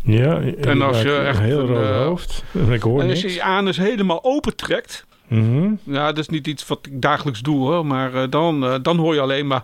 Ja, 0.02 0.40
En 0.60 0.82
als 0.82 1.02
je 1.02 1.10
een 1.12 1.26
echt 1.26 1.38
heel 1.38 1.66
rood 1.66 1.84
eh, 1.84 1.96
hoofd. 1.96 2.44
Ik 2.70 2.82
hoor 2.82 3.00
En 3.00 3.10
als 3.10 3.20
je 3.20 3.32
je 3.32 3.42
anus 3.42 3.76
helemaal 3.76 4.24
opentrekt... 4.24 5.06
Mhm. 5.28 5.72
Ja, 5.82 6.06
dat 6.06 6.18
is 6.18 6.28
niet 6.28 6.46
iets 6.46 6.66
wat 6.66 6.86
ik 6.86 7.02
dagelijks 7.02 7.40
doe 7.40 7.58
hoor. 7.58 7.86
Maar 7.86 8.14
eh, 8.14 8.30
dan, 8.30 8.64
eh, 8.64 8.74
dan 8.82 8.96
hoor 8.96 9.14
je 9.14 9.20
alleen 9.20 9.46
maar... 9.46 9.62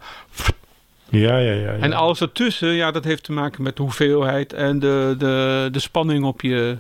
Ja, 1.09 1.39
ja, 1.39 1.53
ja. 1.53 1.73
ja. 1.73 1.79
En 1.79 1.93
alles 1.93 2.21
ertussen, 2.21 2.69
ja, 2.69 2.91
dat 2.91 3.05
heeft 3.05 3.23
te 3.23 3.33
maken 3.33 3.63
met 3.63 3.77
de 3.77 3.83
hoeveelheid... 3.83 4.53
en 4.53 4.79
de, 4.79 5.15
de, 5.19 5.69
de 5.73 5.79
spanning 5.79 6.25
op 6.25 6.41
je 6.41 6.77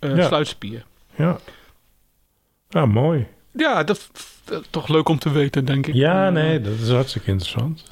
Ja. 0.00 0.26
sluitspier. 0.26 0.84
Ja. 1.16 1.38
Ja, 2.68 2.86
mooi. 2.86 3.26
Ja, 3.52 3.84
dat 3.84 3.96
is 3.96 4.10
toch 4.70 4.88
leuk 4.88 5.08
om 5.08 5.18
te 5.18 5.30
weten, 5.30 5.64
denk 5.64 5.86
ik. 5.86 5.94
Ja, 5.94 6.30
nee, 6.30 6.60
dat 6.60 6.72
is 6.82 6.90
hartstikke 6.90 7.30
interessant. 7.30 7.84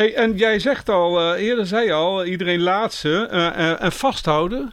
Hey, 0.00 0.14
en 0.14 0.36
jij 0.36 0.58
zegt 0.58 0.88
al, 0.88 1.20
eh, 1.20 1.42
eerder 1.42 1.66
zei 1.66 1.86
je 1.86 1.92
al, 1.92 2.24
iedereen 2.24 2.60
laat 2.60 2.94
ze 2.94 3.26
eh, 3.30 3.46
eh, 3.46 3.82
en 3.82 3.92
vasthouden. 3.92 4.72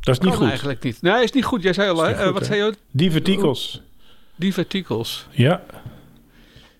Dat 0.00 0.14
is 0.14 0.20
niet 0.20 0.28
kan 0.28 0.38
goed. 0.38 0.48
eigenlijk 0.48 0.82
niet. 0.82 1.02
Nee, 1.02 1.22
is 1.22 1.32
niet 1.32 1.44
goed. 1.44 1.62
Jij 1.62 1.72
zei 1.72 1.90
al, 1.90 2.02
hè? 2.02 2.16
goed, 2.16 2.32
wat 2.32 2.40
hè? 2.40 2.44
zei 2.44 2.62
je? 2.62 2.74
Divertikels. 2.90 3.82
Divertikels. 4.36 5.26
Ja. 5.30 5.62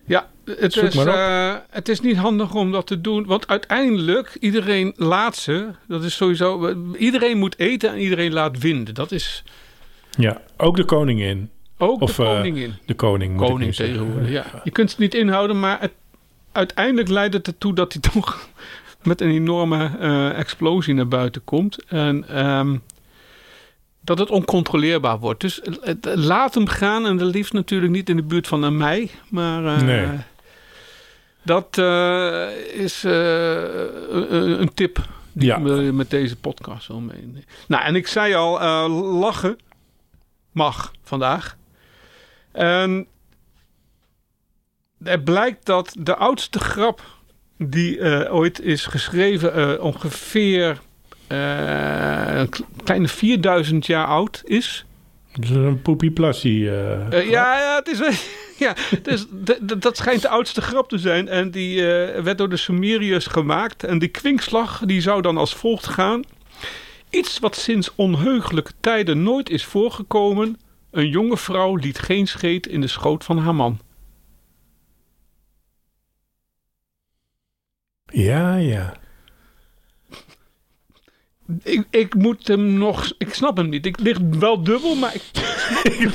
Ja, 0.05 0.29
het 0.45 0.73
Zoek 0.73 0.83
is, 0.83 0.95
eh, 0.95 1.55
het 1.69 1.89
is 1.89 2.01
niet 2.01 2.17
handig 2.17 2.55
om 2.55 2.71
dat 2.71 2.87
te 2.87 3.01
doen. 3.01 3.25
Want 3.25 3.47
uiteindelijk, 3.47 4.37
iedereen 4.39 4.93
laat 4.95 5.35
ze. 5.35 5.67
Dat 5.87 6.03
is 6.03 6.15
sowieso... 6.15 6.75
Iedereen 6.97 7.37
moet 7.37 7.59
eten 7.59 7.89
en 7.89 7.97
iedereen 7.97 8.33
laat 8.33 8.57
winden. 8.57 8.93
Dat 8.93 9.11
is 9.11 9.43
ja, 10.17 10.41
ook 10.57 10.75
de 10.75 10.85
koningin. 10.85 11.49
ook 11.77 12.01
Of, 12.01 12.15
de 12.15 12.23
koningin. 12.23 12.73
De 12.85 12.93
koning 12.93 13.37
moet 13.37 13.47
Koning 13.47 13.75
tegenwoordig, 13.75 14.29
ja. 14.29 14.45
Je 14.63 14.71
kunt 14.71 14.89
het 14.89 14.99
niet 14.99 15.13
inhouden, 15.13 15.59
maar 15.59 15.79
het, 15.79 15.91
uiteindelijk 16.51 17.09
leidt 17.09 17.33
het 17.33 17.47
ertoe 17.47 17.73
dat 17.73 17.93
hij 17.93 18.01
toch 18.13 18.47
met 19.03 19.21
een 19.21 19.29
enorme 19.31 19.91
eh, 19.99 20.37
explosie 20.39 20.93
naar 20.93 21.07
buiten 21.07 21.43
komt. 21.43 21.83
En 21.85 22.27
ehm, 22.29 22.77
dat 24.01 24.19
het 24.19 24.29
oncontroleerbaar 24.29 25.19
wordt. 25.19 25.41
Dus 25.41 25.61
eh, 25.61 25.73
het- 25.81 26.05
laat 26.15 26.53
hem 26.53 26.67
gaan 26.67 27.05
en 27.05 27.17
de 27.17 27.25
liefst 27.25 27.53
natuurlijk 27.53 27.91
niet 27.91 28.09
in 28.09 28.15
de 28.15 28.23
buurt 28.23 28.47
van 28.47 28.65
aan 28.65 28.77
mij. 28.77 29.09
Maar 29.29 29.65
eh, 29.65 29.81
Nee. 29.81 30.07
dat 31.43 31.77
is 32.73 33.03
een, 33.03 34.61
een 34.61 34.73
tip 34.73 35.07
die 35.31 35.47
Ja. 35.47 35.57
ik 35.57 35.93
met 35.93 36.09
deze 36.09 36.35
podcast 36.35 36.87
wil 36.87 36.99
meenemen. 36.99 37.43
Nou, 37.67 37.83
en 37.83 37.95
ik 37.95 38.07
zei 38.07 38.33
al, 38.33 38.89
lachen 39.19 39.57
mag 40.51 40.91
vandaag. 41.03 41.57
En 42.51 43.07
er 45.03 45.19
blijkt 45.19 45.65
dat 45.65 45.95
de 45.99 46.15
oudste 46.15 46.59
grap 46.59 47.01
die 47.57 47.99
eh, 47.99 48.33
ooit 48.35 48.61
is 48.61 48.85
geschreven 48.85 49.53
eh, 49.53 49.83
ongeveer 49.83 50.79
eh, 51.27 52.37
een 52.37 52.49
kle- 52.49 52.65
kleine 52.83 53.07
4000 53.07 53.85
jaar 53.85 54.05
oud 54.05 54.41
is. 54.45 54.85
Dat 55.33 55.43
is 55.43 55.49
een 55.49 55.81
poepie 55.81 56.11
plassie. 56.11 56.59
ja, 57.09 57.59
ja, 57.59 57.75
het 57.75 57.87
is, 57.87 57.99
Ja, 58.59 58.75
dus 59.01 59.25
dat 59.77 59.97
schijnt 59.97 60.21
de 60.21 60.29
oudste 60.29 60.61
grap 60.61 60.89
te 60.89 60.97
zijn. 60.97 61.27
En 61.27 61.51
die 61.51 61.81
werd 62.23 62.37
door 62.37 62.49
de 62.49 62.57
Sumeriërs 62.57 63.25
gemaakt. 63.25 63.83
En 63.83 63.99
die 63.99 64.09
kwinkslag 64.09 64.81
die 64.85 65.01
zou 65.01 65.21
dan 65.21 65.37
als 65.37 65.55
volgt 65.55 65.87
gaan. 65.87 66.23
Iets 67.09 67.39
wat 67.39 67.55
sinds 67.55 67.91
onheugelijke 67.95 68.71
tijden 68.79 69.23
nooit 69.23 69.49
is 69.49 69.65
voorgekomen. 69.65 70.57
Een 70.91 71.09
jonge 71.09 71.37
vrouw 71.37 71.75
liet 71.75 71.99
geen 71.99 72.27
scheet 72.27 72.67
in 72.67 72.81
de 72.81 72.87
schoot 72.87 73.23
van 73.23 73.37
haar 73.37 73.55
man. 73.55 73.79
Ja, 78.11 78.55
ja. 78.55 78.93
Ik, 81.63 81.83
ik 81.89 82.13
moet 82.15 82.47
hem 82.47 82.73
nog... 82.73 83.13
Ik 83.17 83.33
snap 83.33 83.57
hem 83.57 83.69
niet. 83.69 83.85
Ik 83.85 83.99
lig 83.99 84.17
wel 84.39 84.63
dubbel, 84.63 84.95
maar 84.95 85.15
ik, 85.15 85.23
ik 85.99 86.13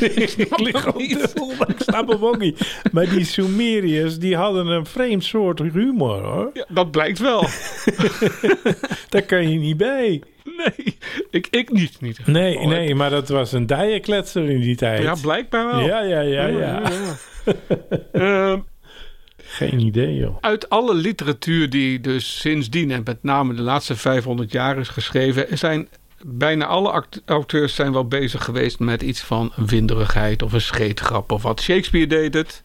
lig 0.58 0.96
niet. 0.96 1.20
dubbel, 1.20 1.52
maar 1.58 1.68
ik 1.70 1.78
snap 1.80 2.08
hem 2.08 2.24
ook 2.24 2.38
niet. 2.38 2.80
Maar 2.92 3.08
die 3.08 3.24
Sumeriërs, 3.24 4.18
die 4.18 4.36
hadden 4.36 4.66
een 4.66 4.86
vreemd 4.86 5.24
soort 5.24 5.58
humor, 5.58 6.22
hoor. 6.22 6.50
ja, 6.54 6.66
dat 6.68 6.90
blijkt 6.90 7.18
wel. 7.18 7.40
Daar 9.08 9.22
kan 9.22 9.50
je 9.50 9.58
niet 9.58 9.76
bij. 9.76 10.22
Nee, 10.56 10.96
ik, 11.30 11.46
ik 11.50 11.72
niet. 11.72 12.00
niet. 12.00 12.26
Nee, 12.26 12.58
Oh, 12.58 12.66
nee, 12.66 12.94
maar 12.94 13.10
dat 13.10 13.28
was 13.28 13.52
een 13.52 13.66
dijenkletser 13.66 14.50
in 14.50 14.60
die 14.60 14.76
tijd. 14.76 15.02
Ja, 15.02 15.14
blijkbaar 15.22 15.66
wel. 15.66 15.80
ja, 15.80 16.00
ja, 16.02 16.20
ja, 16.20 16.46
ja. 16.46 16.82
Ehm, 18.12 18.58
Geen 19.54 19.80
idee, 19.80 20.14
joh. 20.14 20.36
Uit 20.40 20.68
alle 20.68 20.94
literatuur 20.94 21.70
die 21.70 22.00
dus 22.00 22.40
sindsdien 22.40 22.90
en 22.90 23.02
met 23.04 23.22
name 23.22 23.54
de 23.54 23.62
laatste 23.62 23.96
500 23.96 24.52
jaar 24.52 24.78
is 24.78 24.88
geschreven, 24.88 25.58
zijn 25.58 25.88
bijna 26.24 26.66
alle 26.66 27.04
auteurs 27.24 27.74
zijn 27.74 27.92
wel 27.92 28.08
bezig 28.08 28.44
geweest 28.44 28.78
met 28.78 29.02
iets 29.02 29.20
van 29.20 29.52
winderigheid 29.56 30.42
of 30.42 30.52
een 30.52 30.60
scheetgrap 30.60 31.32
of 31.32 31.42
wat. 31.42 31.60
Shakespeare 31.60 32.06
deed 32.06 32.34
het. 32.34 32.62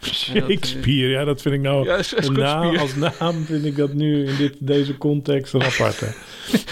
Shakespeare, 0.00 1.08
ja, 1.08 1.24
dat 1.24 1.42
vind 1.42 1.54
ik 1.54 1.60
nou... 1.60 1.84
Ja, 1.86 2.00
naam, 2.30 2.76
als 2.76 2.94
naam 2.94 3.44
vind 3.44 3.64
ik 3.64 3.76
dat 3.76 3.92
nu 3.92 4.26
in 4.26 4.36
dit, 4.36 4.56
deze 4.58 4.98
context 4.98 5.54
een 5.54 5.62
aparte. 5.62 6.14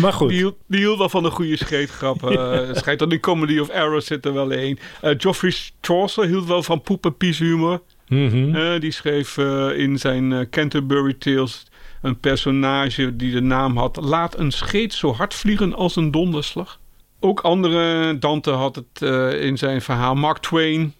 Maar 0.00 0.12
goed. 0.12 0.28
Die 0.28 0.38
hield, 0.38 0.56
die 0.66 0.78
hield 0.80 0.98
wel 0.98 1.08
van 1.08 1.24
een 1.24 1.30
goede 1.30 1.56
scheetgrap. 1.56 2.30
Eh, 2.30 2.50
Het 2.68 2.76
schijnt 2.76 2.98
dan 2.98 3.12
in 3.12 3.20
Comedy 3.20 3.58
of 3.58 3.68
Error 3.68 4.02
zit 4.02 4.24
er 4.24 4.32
wel 4.32 4.52
een. 4.52 4.78
Eh, 5.00 5.14
Geoffrey 5.18 5.54
Chaucer 5.80 6.26
hield 6.26 6.46
wel 6.46 6.62
van 6.62 6.80
poep 6.80 7.14
Mhm. 8.12 8.54
Eh, 8.54 8.80
die 8.80 8.90
schreef 8.90 9.38
eh, 9.38 9.78
in 9.78 9.98
zijn 9.98 10.32
eh, 10.32 10.40
Canterbury 10.50 11.14
Tales 11.14 11.66
een 12.02 12.20
personage 12.20 13.16
die 13.16 13.32
de 13.32 13.40
naam 13.40 13.76
had... 13.76 13.96
Laat 13.96 14.38
een 14.38 14.50
scheet 14.50 14.92
zo 14.92 15.12
hard 15.12 15.34
vliegen 15.34 15.74
als 15.74 15.96
een 15.96 16.10
donderslag. 16.10 16.80
Ook 17.20 17.40
andere, 17.40 18.18
Dante 18.18 18.50
had 18.50 18.76
het 18.76 19.02
in 19.40 19.58
zijn 19.58 19.82
verhaal. 19.82 20.14
Mark 20.14 20.38
Twain, 20.38 20.94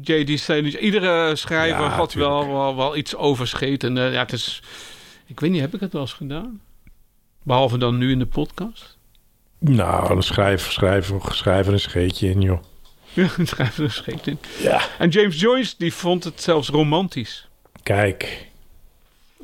J.D. 0.00 0.38
Salinger. 0.40 0.78
Iedere 0.78 1.36
schrijver 1.36 1.84
Ja, 1.84 1.88
had 1.88 2.12
wel, 2.12 2.48
wel, 2.48 2.76
wel 2.76 2.96
iets 2.96 3.16
over 3.16 3.46
scheet. 3.46 3.84
En 3.84 3.98
eh, 3.98 4.12
ja, 4.12 4.18
het 4.18 4.32
is... 4.32 4.62
Ik 5.26 5.40
weet 5.40 5.50
niet, 5.50 5.60
heb 5.60 5.74
ik 5.74 5.80
het 5.80 5.92
wel 5.92 6.02
eens 6.02 6.12
gedaan? 6.12 6.60
Behalve 7.42 7.78
dan 7.78 7.98
nu 7.98 8.10
in 8.10 8.18
de 8.18 8.26
podcast. 8.26 8.96
Nou, 9.58 10.08
dan 10.08 10.22
schrijf, 10.22 10.72
schrijf, 10.72 11.12
schrijf 11.28 11.66
er 11.66 11.72
een 11.72 11.80
scheetje 11.80 12.28
in, 12.28 12.40
joh. 12.40 12.62
Ja, 13.56 13.70
er 13.78 13.90
scheet 13.90 14.26
in. 14.26 14.38
Ja. 14.60 14.82
En 14.98 15.08
James 15.08 15.40
Joyce, 15.40 15.74
die 15.78 15.94
vond 15.94 16.24
het 16.24 16.42
zelfs 16.42 16.68
romantisch. 16.68 17.48
Kijk. 17.82 18.46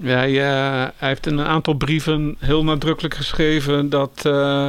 Ja, 0.01 0.17
hij, 0.17 0.41
eh, 0.41 0.89
hij 0.97 1.09
heeft 1.09 1.27
in 1.27 1.39
een 1.39 1.47
aantal 1.47 1.75
brieven 1.75 2.37
heel 2.39 2.65
nadrukkelijk 2.65 3.15
geschreven 3.15 3.89
dat 3.89 4.23
eh, 4.25 4.69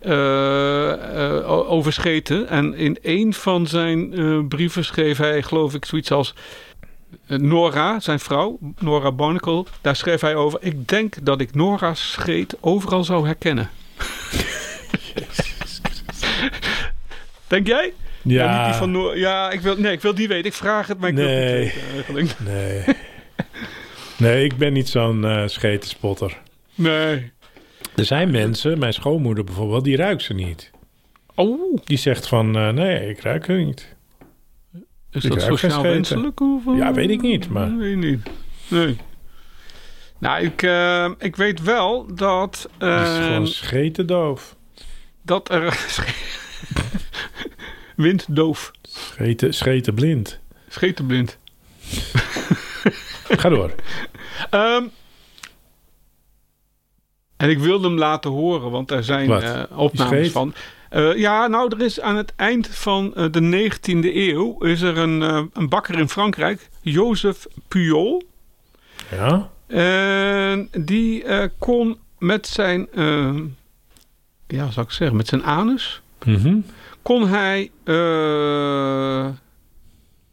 eh, 0.00 0.92
eh, 1.38 1.70
over 1.70 1.92
scheten. 1.92 2.48
En 2.48 2.74
in 2.74 2.98
een 3.02 3.34
van 3.34 3.66
zijn 3.66 4.48
brieven 4.48 4.84
schreef 4.84 5.18
hij, 5.18 5.42
geloof 5.42 5.74
ik, 5.74 5.84
zoiets 5.84 6.10
als 6.10 6.34
Nora, 7.26 8.00
zijn 8.00 8.20
vrouw, 8.20 8.58
Nora 8.78 9.12
Barnacle. 9.12 9.64
Daar 9.80 9.96
schreef 9.96 10.20
hij 10.20 10.34
over. 10.34 10.58
Ik 10.62 10.88
denk 10.88 11.14
dat 11.22 11.40
ik 11.40 11.54
Nora's 11.54 12.10
scheet 12.12 12.56
overal 12.60 13.04
zou 13.04 13.26
herkennen. 13.26 13.70
denk 17.50 17.66
jij? 17.66 17.92
Ja, 18.22 18.56
niet 18.56 18.66
die 18.66 18.74
van. 18.74 19.18
Ja, 19.18 19.50
ik 19.50 19.60
wil, 19.60 19.76
nee, 19.76 19.92
ik 19.92 20.00
wil 20.00 20.14
die 20.14 20.28
weten. 20.28 20.44
Ik 20.46 20.52
vraag 20.52 20.86
het, 20.86 20.98
maar 20.98 21.08
ik 21.08 21.14
wil 21.14 21.26
het 21.28 21.34
Nee. 21.36 21.64
niet 21.64 21.74
weten 21.74 21.92
eigenlijk. 21.94 22.38
nee. 22.48 22.84
nee, 24.18 24.44
ik 24.44 24.56
ben 24.56 24.72
niet 24.72 24.88
zo'n 24.88 25.24
eh 25.24 25.42
schetenspotter. 25.46 26.38
Nee. 26.74 27.32
Er 27.96 28.04
zijn 28.04 28.30
mensen, 28.30 28.78
mijn 28.78 28.92
schoonmoeder 28.92 29.44
bijvoorbeeld, 29.44 29.84
die 29.84 29.96
ruikt 29.96 30.22
ze 30.22 30.34
niet. 30.34 30.70
Oh, 31.34 31.78
Die 31.84 31.98
zegt 31.98 32.28
van, 32.28 32.56
eh, 32.56 32.68
nee, 32.68 33.08
ik 33.08 33.20
ruik 33.20 33.48
er 33.48 33.64
niet. 33.64 33.94
is 35.10 35.24
Ik 35.24 35.30
dat 35.30 35.42
sociaal 35.42 35.82
wenselijk? 35.82 36.40
Of, 36.40 36.66
eh, 36.66 36.76
Ja, 36.76 36.92
weet 36.92 37.10
ik 37.10 37.20
niet, 37.20 37.48
maar- 37.48 37.76
Weet 37.76 37.92
ik 37.92 37.98
niet. 37.98 38.30
Nee. 38.68 38.96
Nou, 40.18 40.44
ik, 40.44 40.62
ik 41.26 41.36
weet 41.36 41.62
wel 41.62 42.14
dat... 42.14 42.68
Die 42.78 42.88
is 42.88 42.94
eh, 42.94 43.24
gewoon 43.26 43.46
schetendoof. 43.46 44.56
dat 45.22 45.50
er... 45.50 45.62
Winddoof. 47.96 48.70
Scheten, 48.82 49.54
schetenblind. 49.54 50.38
Schetenblind. 50.68 51.38
Ga 53.28 53.48
door. 53.48 53.74
Ehm, 54.50 54.84
en 57.40 57.50
ik 57.50 57.58
wilde 57.58 57.88
hem 57.88 57.98
laten 57.98 58.30
horen, 58.30 58.70
want 58.70 58.90
er 58.90 59.04
zijn 59.04 59.30
eh, 59.30 59.62
opnames 59.78 60.30
van. 60.30 60.54
Eh, 60.88 61.16
ja, 61.16 61.46
nou, 61.46 61.74
er 61.76 61.84
is 61.84 62.00
aan 62.00 62.16
het 62.16 62.32
eind 62.36 62.68
van 62.68 63.14
eh, 63.14 63.24
de 63.30 63.70
19e 63.70 64.14
eeuw... 64.14 64.58
is 64.58 64.80
er 64.80 64.98
een, 64.98 65.20
een 65.52 65.68
bakker 65.68 65.98
in 65.98 66.08
Frankrijk, 66.08 66.68
Joseph 66.80 67.46
Puyol... 67.68 68.22
Ja? 69.10 69.50
En 69.66 70.68
die 70.78 71.24
kon 71.58 71.98
met 72.18 72.46
zijn, 72.46 72.88
ja, 74.46 74.70
zou 74.70 74.86
ik 74.86 74.92
zeggen, 74.92 75.16
met 75.16 75.28
zijn 75.28 75.44
anus, 75.44 76.02
Mhm. 76.24 76.58
kon 77.02 77.28
hij 77.28 77.70
eh, 77.84 79.28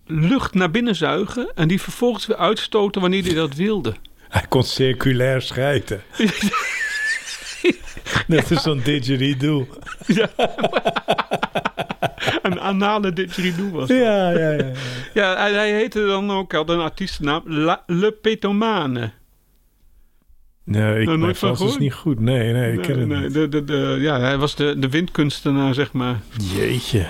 lucht 0.05 0.53
naar 0.53 0.71
binnen 0.71 0.95
zuigen 0.95 1.51
en 1.55 1.67
die 1.67 1.81
vervolgens 1.81 2.25
weer 2.25 2.37
uitstoten 2.37 3.01
wanneer 3.01 3.23
hij 3.23 3.33
dat 3.33 3.55
wilde. 3.55 3.93
Hij 4.29 4.45
kon 4.49 4.63
circulair 4.63 5.41
schijten. 5.41 6.01
Net 8.27 8.51
als 8.51 8.63
zo'n 8.63 8.81
didgeridoo. 8.83 9.67
Een 12.41 12.59
anale 12.59 13.13
didgeridoo 13.13 13.69
was 13.71 13.87
dat. 13.87 13.97
Ja, 13.97 14.29
ja, 14.29 14.51
ja. 14.51 14.71
Ja, 15.13 15.35
hij, 15.37 15.53
hij 15.53 15.71
heette 15.71 16.05
dan 16.05 16.31
ook, 16.31 16.51
had 16.51 16.69
een 16.69 16.79
artiestennaam, 16.79 17.41
La, 17.45 17.83
Le 17.85 18.11
Petomane. 18.11 19.11
Nee, 20.67 21.01
ik, 21.01 21.07
nooit 21.07 21.37
van 21.37 21.55
Frans 21.55 21.71
is 21.71 21.77
niet 21.77 21.93
goed. 21.93 22.19
Nee, 22.19 22.53
nee, 22.53 22.71
ik 22.71 22.75
Nee, 22.75 22.85
ken 22.85 22.99
het 22.99 23.07
nee, 23.07 23.19
niet. 23.19 23.33
de, 23.33 23.49
de, 23.49 23.63
de, 23.63 23.97
ja, 23.99 24.19
hij 24.19 24.37
was 24.37 24.55
de, 24.55 24.79
de 24.79 24.89
windkunstenaar, 24.89 25.73
zeg 25.73 25.91
maar. 25.91 26.19
Jeetje. 26.55 27.05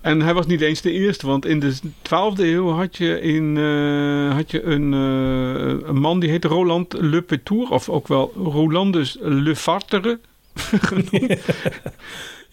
En 0.00 0.20
hij 0.20 0.34
was 0.34 0.46
niet 0.46 0.60
eens 0.60 0.80
de 0.80 0.92
eerste, 0.92 1.26
want 1.26 1.46
in 1.46 1.60
de 1.60 1.74
12e 1.82 2.40
eeuw 2.40 2.70
had 2.70 2.96
je, 2.96 3.20
in, 3.20 3.56
eh, 3.56 4.34
had 4.34 4.50
je 4.50 4.62
een, 4.62 4.92
eh, 4.94 5.88
een 5.88 6.00
man 6.00 6.20
die 6.20 6.30
heette 6.30 6.48
Roland 6.48 6.94
Le 7.00 7.22
Petour, 7.22 7.70
of 7.70 7.88
ook 7.88 8.08
wel 8.08 8.32
Rolandus 8.36 9.16
Le 9.20 9.56
Vartere. 9.56 10.18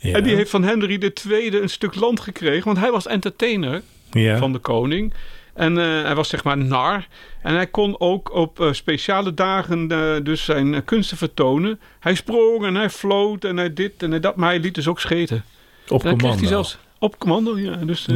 Ja. 0.02 0.16
En 0.16 0.24
die 0.24 0.36
heeft 0.36 0.50
van 0.50 0.64
Henry 0.64 1.12
II 1.26 1.56
een 1.56 1.70
stuk 1.70 1.96
land 1.96 2.20
gekregen, 2.20 2.66
want 2.66 2.78
hij 2.78 2.92
was 2.92 3.08
entertainer 3.08 3.82
ja. 4.12 4.38
van 4.38 4.52
de 4.52 4.60
koning. 4.60 5.14
En 5.54 5.78
eh, 5.78 6.04
hij 6.04 6.16
was 6.16 6.30
zeg 6.30 6.44
maar 6.44 6.58
nar. 6.58 7.08
En 7.42 7.54
hij 7.54 7.68
kon 7.68 8.00
ook 8.00 8.34
op 8.34 8.60
eh, 8.60 8.72
speciale 8.72 9.34
dagen 9.34 9.88
eh, 9.88 10.24
dus 10.24 10.46
zijn 10.46 10.84
kunsten 10.84 11.18
vertonen. 11.18 11.80
Hij 12.00 12.16
sprong 12.16 12.66
en 12.66 12.76
hij 12.76 12.90
floot 12.90 13.44
en 13.44 13.58
hij 13.58 13.74
dit 13.74 14.04
en 14.04 14.12
hij 14.12 14.20
dat, 14.20 14.36
maar 14.36 14.50
hij 14.50 14.60
liet 14.60 14.76
dus 14.76 14.88
ook 14.88 15.00
scheten. 15.00 15.44
op 15.84 15.88
dan 15.88 16.00
kreeg 16.00 16.12
commando. 16.12 16.40
hij 16.40 16.48
zelfs 16.48 16.78
op 17.00 17.18
commando, 17.20 17.58
ja. 17.58 17.76
Dus 17.76 18.08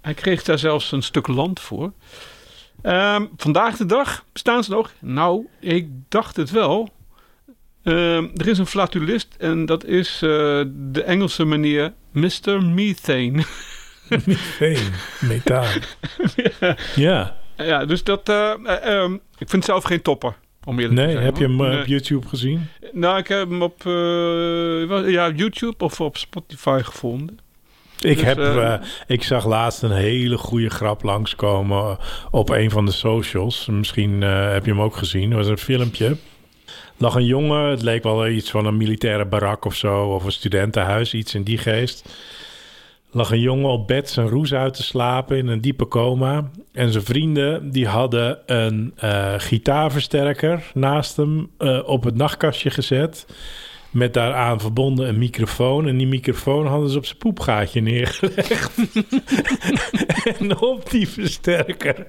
hij 0.00 0.14
kreeg 0.14 0.42
daar 0.42 0.58
zelfs 0.58 0.92
een 0.92 1.02
stuk 1.02 1.26
land 1.26 1.60
voor. 1.60 1.92
Ehm, 2.82 3.24
vandaag 3.36 3.76
de 3.76 3.86
dag 3.86 4.24
bestaan 4.32 4.64
ze 4.64 4.70
nog. 4.70 4.92
Nou, 4.98 5.46
ik 5.60 5.88
dacht 6.08 6.36
het 6.36 6.50
wel. 6.50 6.88
Ehm, 7.82 8.26
er 8.36 8.48
is 8.48 8.58
een 8.58 8.66
flatulist 8.66 9.34
en 9.38 9.66
dat 9.66 9.84
is 9.84 10.18
de 10.18 11.02
Engelse 11.06 11.44
meneer 11.44 11.92
Mr. 12.12 12.62
Methane. 12.62 13.44
Methane, 14.26 14.90
methaan. 15.20 15.80
ja. 16.96 17.36
ja, 17.56 17.84
dus 17.84 18.04
dat. 18.04 18.28
eh, 18.28 18.50
eh, 18.64 18.94
ehm, 19.02 19.12
ik 19.14 19.20
vind 19.48 19.52
het 19.52 19.64
zelf 19.64 19.84
geen 19.84 20.02
topper. 20.02 20.34
Om 20.64 20.78
eerlijk 20.78 20.96
te 20.98 21.02
Nee, 21.02 21.12
zijn, 21.12 21.24
heb 21.24 21.36
je 21.36 21.44
hem 21.44 21.60
eh, 21.60 21.68
Nee. 21.70 21.80
op 21.80 21.86
YouTube 21.86 22.28
gezien? 22.28 22.66
Nou, 22.92 23.18
ik 23.18 23.28
heb 23.28 23.48
hem 23.48 23.62
op 23.62 23.82
ja, 25.06 25.30
YouTube 25.30 25.84
of 25.84 26.00
op 26.00 26.16
Spotify 26.16 26.80
gevonden. 26.84 27.38
Ik, 28.00 28.16
Dus, 28.16 28.24
heb, 28.24 28.38
eh, 28.38 28.72
eh, 28.74 28.80
ik 29.06 29.22
zag 29.22 29.46
laatst 29.46 29.82
een 29.82 29.90
hele 29.92 30.38
goede 30.38 30.70
grap 30.70 31.02
langskomen 31.02 31.98
op 32.30 32.48
een 32.50 32.70
van 32.70 32.84
de 32.86 32.92
socials. 32.92 33.66
Misschien 33.66 34.20
heb 34.22 34.64
je 34.64 34.70
hem 34.70 34.80
ook 34.80 34.96
gezien. 34.96 35.30
Er 35.30 35.36
was 35.36 35.46
een 35.46 35.58
filmpje. 35.58 36.16
lag 36.96 37.14
een 37.14 37.24
jongen, 37.24 37.64
het 37.70 37.82
leek 37.82 38.02
wel 38.02 38.28
iets 38.28 38.50
van 38.50 38.66
een 38.66 38.76
militaire 38.76 39.24
barak 39.26 39.64
of 39.64 39.74
zo... 39.74 40.04
of 40.04 40.24
een 40.24 40.32
studentenhuis, 40.32 41.14
iets 41.14 41.34
in 41.34 41.42
die 41.42 41.58
geest. 41.58 42.08
Lag 43.10 43.30
een 43.30 43.40
jongen 43.40 43.70
op 43.70 43.86
bed 43.86 44.10
zijn 44.10 44.28
roes 44.28 44.54
uit 44.54 44.74
te 44.74 44.82
slapen 44.82 45.36
in 45.36 45.46
een 45.46 45.60
diepe 45.60 45.88
coma. 45.88 46.50
En 46.72 46.92
zijn 46.92 47.04
vrienden 47.04 47.70
die 47.70 47.86
hadden 47.86 48.38
een 48.46 48.92
eh, 48.96 49.34
gitaarversterker 49.36 50.70
naast 50.74 51.16
hem 51.16 51.50
eh, 51.58 51.80
op 51.84 52.04
het 52.04 52.16
nachtkastje 52.16 52.70
gezet. 52.70 53.26
Met 53.90 54.14
daaraan 54.14 54.60
verbonden 54.60 55.08
een 55.08 55.18
microfoon. 55.18 55.88
En 55.88 55.96
die 55.96 56.06
microfoon 56.06 56.66
hadden 56.66 56.90
ze 56.90 56.98
op 56.98 57.06
zijn 57.06 57.18
poepgaatje 57.18 57.80
neergelegd. 57.80 58.78
en 60.38 60.60
op 60.60 60.90
die 60.90 61.08
versterker 61.08 62.06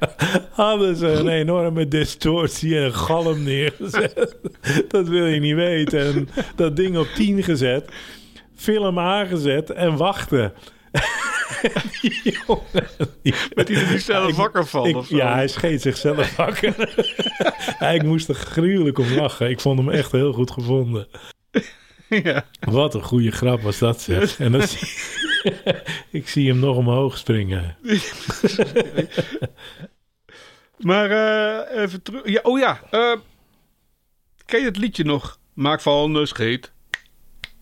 hadden 0.51 0.95
ze 0.95 1.07
een 1.07 1.27
enorme 1.27 1.88
distortie 1.88 2.79
en 2.79 2.93
galm 2.93 3.43
neergezet. 3.43 4.38
dat 4.88 5.07
wil 5.07 5.25
je 5.25 5.39
niet 5.39 5.55
weten. 5.55 5.99
En 5.99 6.29
dat 6.55 6.75
ding 6.75 6.97
op 6.97 7.07
10 7.15 7.43
gezet. 7.43 7.91
Film 8.55 8.99
aangezet 8.99 9.69
en 9.69 9.97
wachten. 9.97 10.53
Die 12.01 12.39
jongen, 12.47 12.88
die- 13.21 13.33
Met 13.53 13.67
die 13.67 13.99
zelf 13.99 14.35
wakker 14.35 14.62
ik- 14.62 14.67
zo. 14.67 15.15
ja, 15.15 15.33
hij 15.33 15.47
scheet 15.47 15.81
zichzelf 15.81 16.35
wakker. 16.35 16.75
Ja, 17.79 17.88
ik 17.89 18.03
moest 18.03 18.29
er 18.29 18.35
gruwelijk 18.35 18.97
om 18.99 19.13
lachen. 19.13 19.49
Ik 19.49 19.59
vond 19.59 19.79
hem 19.79 19.89
echt 19.89 20.12
heel 20.12 20.33
goed 20.33 20.51
gevonden. 20.51 21.07
ja. 22.09 22.45
Wat 22.59 22.93
een 22.93 23.03
goede 23.03 23.31
grap 23.31 23.62
was 23.62 23.77
dat, 23.77 24.01
zeg. 24.01 24.39
En 24.39 24.51
dan 24.51 24.67
zie 24.67 24.88
ik 26.19 26.29
zie 26.29 26.47
hem 26.49 26.59
nog 26.59 26.75
omhoog 26.75 27.17
springen. 27.17 27.77
Maar 30.77 31.09
eh, 31.12 31.81
even 31.83 32.01
terug. 32.01 32.21
Ja, 32.29 32.39
oh 32.43 32.59
ja. 32.59 32.79
eh, 32.91 33.15
ken 34.45 34.59
je 34.59 34.65
het 34.65 34.77
liedje 34.77 35.03
nog? 35.03 35.39
Maak 35.53 35.81
van 35.81 36.13
de 36.13 36.25
scheet. 36.25 36.71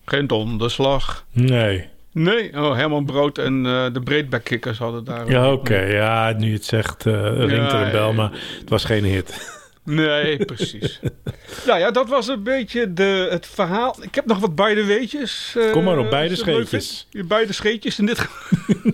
Geen 0.06 0.28
donderslag. 0.28 1.26
Nee. 1.32 1.90
Nee, 2.18 2.54
oh, 2.54 2.76
Herman 2.76 3.06
Brood 3.06 3.38
en 3.38 3.66
eh, 3.66 3.86
de 3.94 4.02
Breedback-kikkers 4.02 4.78
hadden 4.78 5.04
daar... 5.04 5.30
Ja, 5.30 5.52
oké. 5.52 5.80
Ja, 5.80 6.32
nu 6.38 6.48
je 6.48 6.54
het 6.54 6.66
zegt, 6.66 7.06
eh 7.06 7.14
ringt 7.36 7.72
er 7.72 7.82
een 7.82 7.92
bel, 7.92 8.14
maar 8.14 8.32
het 8.60 8.70
was 8.70 8.84
geen 8.84 9.04
hit. 9.04 9.56
Nee, 9.84 10.46
precies. 10.46 11.00
nou 11.68 11.80
ja, 11.80 11.92
dat 11.92 12.10
was 12.10 12.28
een 12.28 12.44
beetje 12.44 12.94
de, 12.94 13.28
het 13.30 13.48
verhaal. 13.48 13.96
Ik 14.02 14.16
heb 14.16 14.26
nog 14.26 14.40
wat 14.40 14.56
beide 14.56 14.84
weetjes. 14.86 15.56
eh, 15.58 15.72
Kom 15.72 15.84
maar 15.84 15.98
op, 15.98 16.10
beide 16.10 16.36
scheetjes. 16.36 17.08
Beide 17.12 17.54
scheetjes 17.54 18.00
in 18.00 18.06
dit 18.06 18.20
geval. 18.20 18.46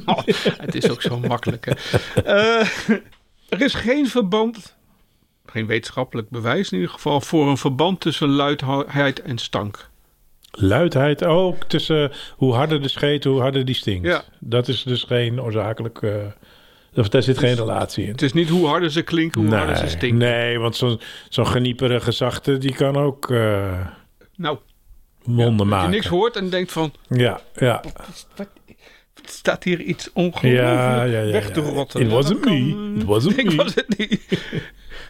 Oh, 0.15 0.19
het 0.57 0.75
is 0.75 0.89
ook 0.89 1.01
zo 1.01 1.19
makkelijk, 1.19 1.65
hè. 1.65 1.73
Er 3.49 3.61
is 3.61 3.73
geen 3.73 4.07
verband, 4.07 4.75
geen 5.45 5.65
wetenschappelijk 5.65 6.29
bewijs 6.29 6.69
in 6.71 6.77
ieder 6.77 6.93
geval, 6.93 7.21
voor 7.21 7.47
een 7.49 7.57
verband 7.57 7.99
tussen 7.99 8.29
luidheid 8.29 9.21
en 9.21 9.37
stank. 9.37 9.89
Luidheid 10.57 11.23
ook 11.25 11.63
tussen 11.63 12.11
hoe 12.35 12.53
harder 12.53 12.81
de 12.81 12.87
scheet, 12.87 13.23
hoe 13.23 13.39
harder 13.41 13.65
die 13.65 13.75
stinkt. 13.75 14.07
Ja. 14.07 14.23
Dat 14.39 14.67
is 14.67 14.83
dus 14.83 15.03
geen 15.03 15.41
oorzakelijk... 15.41 16.01
of 16.95 17.09
daar 17.09 17.23
zit 17.23 17.37
geen 17.37 17.55
relatie 17.55 18.03
in. 18.05 18.11
Het 18.11 18.21
is 18.21 18.33
niet 18.33 18.49
hoe 18.49 18.67
harder 18.67 18.91
ze 18.91 19.01
klinken, 19.01 19.41
hoe 19.41 19.55
harder 19.55 19.75
ze 19.77 19.87
stinken. 19.87 20.17
nee, 20.17 20.59
want 20.59 20.75
zo'n 20.75 20.99
zo'n 21.29 21.47
genieperige 21.47 22.11
zachte, 22.11 22.57
die 22.57 22.73
kan 22.73 22.95
ook 22.97 23.29
eh 23.31 23.87
Nou, 24.35 24.57
wonden 25.23 25.57
dat 25.57 25.65
je 25.65 25.65
maken. 25.65 25.89
niks 25.89 26.07
hoort 26.07 26.35
en 26.35 26.49
denkt 26.49 26.71
van, 26.71 26.93
Ja, 27.07 27.41
ja. 27.55 27.83
wat, 28.35 28.47
staat 29.25 29.63
hier 29.63 29.79
iets 29.81 30.09
ongelooflijk 30.13 30.67
Ja, 30.67 31.03
ja, 31.03 31.21
ja, 31.21 31.31
weg 31.31 31.49
te 31.51 31.61
ja. 31.61 31.69
rotten. 31.69 32.01
It 32.01 32.07
Ja, 32.07 32.13
wasn't 32.13 32.39
kan, 32.39 32.53
me. 32.93 32.99
It 32.99 33.03
wasn't 33.03 33.37
ik 33.39 33.45
me. 33.49 33.55
was 33.55 33.75
het 33.75 33.97
niet. 33.97 34.21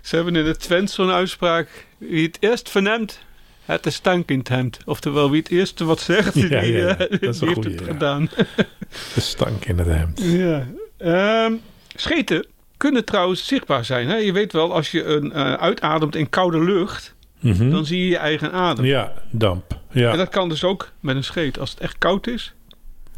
Ze 0.01 0.15
hebben 0.15 0.36
in 0.36 0.45
het 0.45 0.60
Twents 0.60 0.93
zo'n 0.93 1.12
uitspraak. 1.12 1.86
Wie 1.97 2.25
het 2.27 2.38
eerst 2.39 2.69
verneemt, 2.69 3.19
het 3.65 3.84
de 3.84 3.89
stank 3.89 4.30
in 4.30 4.38
het 4.39 4.47
hemd. 4.47 4.80
Oftewel, 4.86 5.30
wie 5.30 5.39
het 5.41 5.49
eerste 5.52 5.86
wat 5.86 5.99
zegt, 5.99 6.34
die, 6.34 6.49
Ja, 6.49 6.62
ja, 6.62 6.78
ja. 6.78 6.97
eh, 6.97 7.10
Dat 7.10 7.21
is 7.21 7.39
die 7.39 7.47
heeft 7.47 7.62
goeie, 7.62 7.78
het 7.78 7.88
gedaan. 7.88 8.30
De 9.15 9.21
stank 9.21 9.65
in 9.65 9.78
het 9.78 9.88
hemd. 9.88 10.21
Ja. 10.23 10.67
Ehm, 10.97 11.54
scheten 11.95 12.45
kunnen 12.78 13.06
trouwens 13.06 13.45
zichtbaar 13.47 13.86
zijn. 13.86 14.08
Hè? 14.08 14.15
Je 14.15 14.32
weet 14.32 14.54
wel, 14.54 14.73
als 14.73 14.91
je 14.91 15.04
een, 15.04 15.32
eh, 15.32 15.54
uitademt 15.54 16.15
in 16.15 16.30
koude 16.30 16.63
lucht, 16.63 17.15
Mhm. 17.39 17.69
dan 17.69 17.86
zie 17.86 17.99
je 18.04 18.08
je 18.10 18.17
eigen 18.17 18.52
adem. 18.52 18.86
Ja, 18.86 19.13
damp. 19.32 19.71
En 19.91 19.99
Ja, 20.02 20.15
dat 20.15 20.30
kan 20.30 20.49
dus 20.49 20.63
ook 20.63 20.91
met 20.99 21.15
een 21.15 21.23
scheet. 21.23 21.60
Als 21.60 21.69
het 21.71 21.80
echt 21.80 21.97
koud 21.97 22.28
is, 22.28 22.54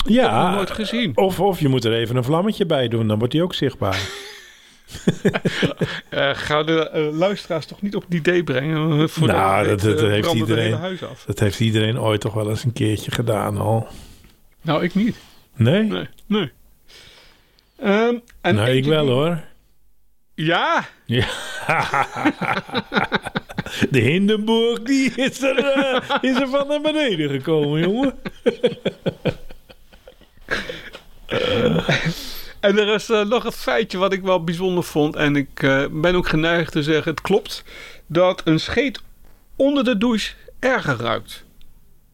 ja. 0.06 0.54
nooit 0.56 0.72
gezien. 0.72 1.18
Of, 1.18 1.40
of 1.40 1.60
je 1.60 1.68
moet 1.68 1.86
er 1.86 1.94
even 1.94 2.16
een 2.16 2.24
vlammetje 2.24 2.66
bij 2.66 2.88
doen, 2.88 3.08
dan 3.08 3.18
wordt 3.18 3.34
die 3.34 3.44
ook 3.44 3.54
zichtbaar. 3.54 4.00
Eh, 6.10 6.30
ga 6.34 6.63
de 6.63 6.89
eh, 6.89 7.17
luisteraars 7.17 7.65
toch 7.65 7.82
niet 7.82 7.95
op 7.95 8.04
het 8.04 8.13
idee 8.13 8.43
brengen. 8.43 9.02
eh, 9.02 9.08
Voor 9.08 9.28
Nou, 9.28 9.63
de- 9.63 9.69
dat- 9.69 9.82
dat 9.98 10.10
heeft 10.10 10.34
iedereen. 10.34 10.63
hele 10.63 10.76
huis 10.76 11.04
af. 11.04 11.24
Dat 11.26 11.39
heeft 11.39 11.60
iedereen 11.60 12.00
ooit 12.00 12.21
toch 12.21 12.34
wel 12.34 12.50
eens 12.50 12.63
een 12.63 12.74
keertje 12.74 13.12
gedaan 13.12 13.58
al. 13.58 13.88
Nou, 14.62 14.84
ik 14.84 14.95
niet. 14.95 15.15
Nee? 15.56 15.84
Nee, 15.84 16.08
nee. 16.28 16.52
Ehm, 17.80 18.15
en 18.41 18.56
nou, 18.56 18.69
ik 18.69 18.86
wel 18.86 19.04
die- 19.06 19.13
hoor. 19.13 19.39
Ja, 20.36 20.86
Ja. 21.06 21.26
De 23.89 24.00
Hindenburg 24.00 24.82
die 24.84 25.12
is, 25.15 25.41
er, 25.41 25.58
is 26.21 26.39
er 26.39 26.48
van 26.48 26.67
naar 26.67 26.82
beneden 26.82 27.30
gekomen, 27.30 27.82
jongen. 27.82 28.13
en 32.65 32.80
er 32.80 32.93
is 32.93 33.10
eh, 33.10 33.25
nog 33.25 33.45
een 33.45 33.51
feitje 33.51 33.97
wat 33.97 34.13
ik 34.13 34.21
wel 34.21 34.43
bijzonder 34.43 34.84
vond. 34.84 35.15
En 35.15 35.36
ik 35.36 35.63
eh, 35.63 35.86
ben 35.91 36.15
ook 36.15 36.28
geneigd 36.28 36.71
te 36.71 36.84
zeggen, 36.84 37.12
het 37.12 37.21
klopt. 37.21 37.63
Dat 38.08 38.41
een 38.45 38.60
scheet 38.60 39.01
onder 39.56 39.84
de 39.84 39.97
douche 39.97 40.34
erger 40.60 40.95
ruikt. 40.95 41.45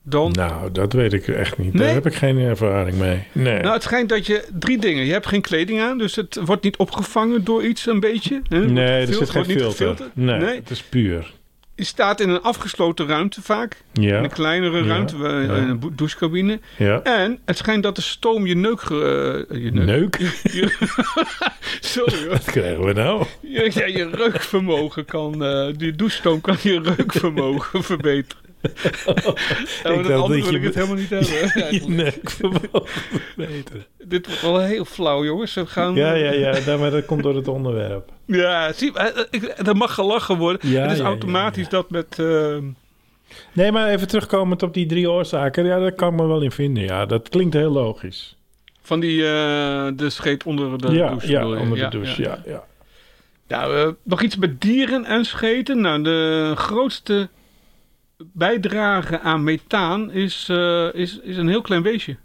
Dan... 0.03 0.31
Nou, 0.31 0.71
dat 0.71 0.93
weet 0.93 1.13
ik 1.13 1.27
echt 1.27 1.57
niet. 1.57 1.73
Nee? 1.73 1.83
Daar 1.85 1.93
heb 1.93 2.05
ik 2.05 2.15
geen 2.15 2.37
ervaring 2.37 2.97
mee. 2.97 3.23
Nee. 3.31 3.61
Nou, 3.61 3.73
het 3.73 3.83
schijnt 3.83 4.09
dat 4.09 4.25
je 4.25 4.47
drie 4.59 4.77
dingen. 4.77 5.05
Je 5.05 5.11
hebt 5.11 5.27
geen 5.27 5.41
kleding 5.41 5.81
aan, 5.81 5.97
dus 5.97 6.15
het 6.15 6.39
wordt 6.45 6.63
niet 6.63 6.77
opgevangen 6.77 7.43
door 7.43 7.63
iets 7.63 7.85
een 7.85 7.99
beetje. 7.99 8.41
Hè? 8.47 8.65
Nee, 8.65 9.05
er 9.05 9.13
zit 9.13 9.29
geen 9.29 9.45
filter. 9.45 9.95
nee. 10.13 10.55
het 10.55 10.69
is 10.69 10.81
puur. 10.83 11.33
Je 11.82 11.88
staat 11.88 12.20
in 12.20 12.30
een 12.30 12.41
afgesloten 12.41 13.08
ruimte 13.08 13.41
vaak. 13.41 13.82
Ja, 13.94 14.17
In 14.17 14.24
een 14.24 14.30
kleinere 14.30 14.84
ruimte, 14.88 15.15
eh, 15.15 15.22
ja. 15.46 15.58
een 15.58 15.91
douchecabine. 15.96 16.60
ja. 16.78 17.02
En 17.04 17.39
het 17.46 17.58
schijnt 17.58 17.84
dat 17.84 17.96
de 17.96 18.02
stoom 18.02 18.46
je 18.46 18.56
neuk... 18.56 18.82
eh, 18.82 18.89
je 19.63 19.70
neuk. 19.74 19.86
Neuk? 19.86 20.15
Je- 20.44 20.76
Sorry 21.80 22.17
hoor. 22.20 22.30
Wat 22.30 22.44
krijgen 22.44 22.84
we 22.86 22.94
nou? 22.94 23.26
Je, 23.41 23.72
ja, 23.74 23.86
je 23.86 24.10
reukvermogen 24.12 25.06
kan... 25.06 25.44
eh 25.44 25.67
die 25.78 25.96
douchestoom 25.96 26.41
kan 26.41 26.58
je 26.62 26.82
reukvermogen 26.96 27.84
verbeteren. 27.94 28.50
Maar 29.04 29.24
dacht 29.84 29.84
dat 29.84 30.08
dat 30.08 30.28
wil 30.28 30.34
je 30.36 30.52
ik 30.58 30.63
het 30.63 30.76
helemaal 30.76 30.95
niet 30.95 31.10
hebben. 31.10 31.95
Neuk 31.95 32.30
vermogen 32.30 32.86
verbeteren. 32.86 33.86
Dit 34.04 34.26
wordt 34.28 34.41
wel 34.41 34.60
heel 34.60 34.86
flauw, 34.86 35.24
jongens. 35.26 35.54
We 35.54 35.65
gaan... 35.65 35.95
Ja, 35.95 36.13
ja, 36.13 36.32
ja. 36.32 36.78
Maar 36.78 36.91
dat 36.91 37.06
komt 37.06 37.24
door 37.24 37.36
het 37.36 37.47
onderwerp. 37.47 38.10
Ja, 38.26 38.74
zie, 38.74 38.93
eh, 38.97 39.06
eh, 39.08 39.26
ik- 39.30 39.67
er 39.67 39.76
mag 39.78 39.93
gelachen 39.93 40.38
worden. 40.38 40.69
Ja, 40.69 40.82
het 40.82 40.91
is 40.91 41.00
automatisch 41.00 41.69
dat 41.69 41.89
met... 41.89 42.19
eh, 42.19 42.58
Nee, 43.54 43.71
maar 43.71 43.89
even 43.89 44.08
terugkomend 44.08 44.63
op 44.63 44.74
die 44.74 44.86
drie 44.86 45.10
oorzaken. 45.10 45.65
Ja, 45.65 45.80
daar 45.80 45.91
kan 45.91 46.13
ik 46.13 46.19
me 46.19 46.28
wel 46.28 46.41
in 46.41 46.52
vinden. 46.52 46.84
Ja, 46.84 47.06
dat 47.06 47.30
klinkt 47.30 47.54
heel 47.54 47.71
logisch. 47.71 48.36
van 48.82 49.00
die... 49.00 49.24
eh, 49.26 49.88
de 49.93 50.10
scheet 50.10 50.43
onder 50.43 50.78
de 50.78 50.91
ja, 50.91 51.10
douche. 51.10 51.30
ja, 51.32 51.45
onder 51.47 51.78
de 51.78 51.88
douche. 51.89 52.21
Ja, 52.21 52.41
ja. 52.45 52.63
Nou, 53.47 53.78
eh, 53.78 53.88
nog 54.04 54.21
iets 54.21 54.36
met 54.38 54.62
dieren 54.62 55.06
en 55.06 55.26
scheten. 55.26 55.82
Nou, 55.82 56.02
de 56.04 56.52
grootste 56.56 57.30
bijdrage 58.34 59.19
aan 59.19 59.43
methaan 59.43 60.12
is, 60.12 60.47
eh, 60.49 60.93
is, 60.93 61.19
is 61.19 61.38
een 61.38 61.47
heel 61.47 61.62
klein 61.62 61.81
beestje. 61.81 62.17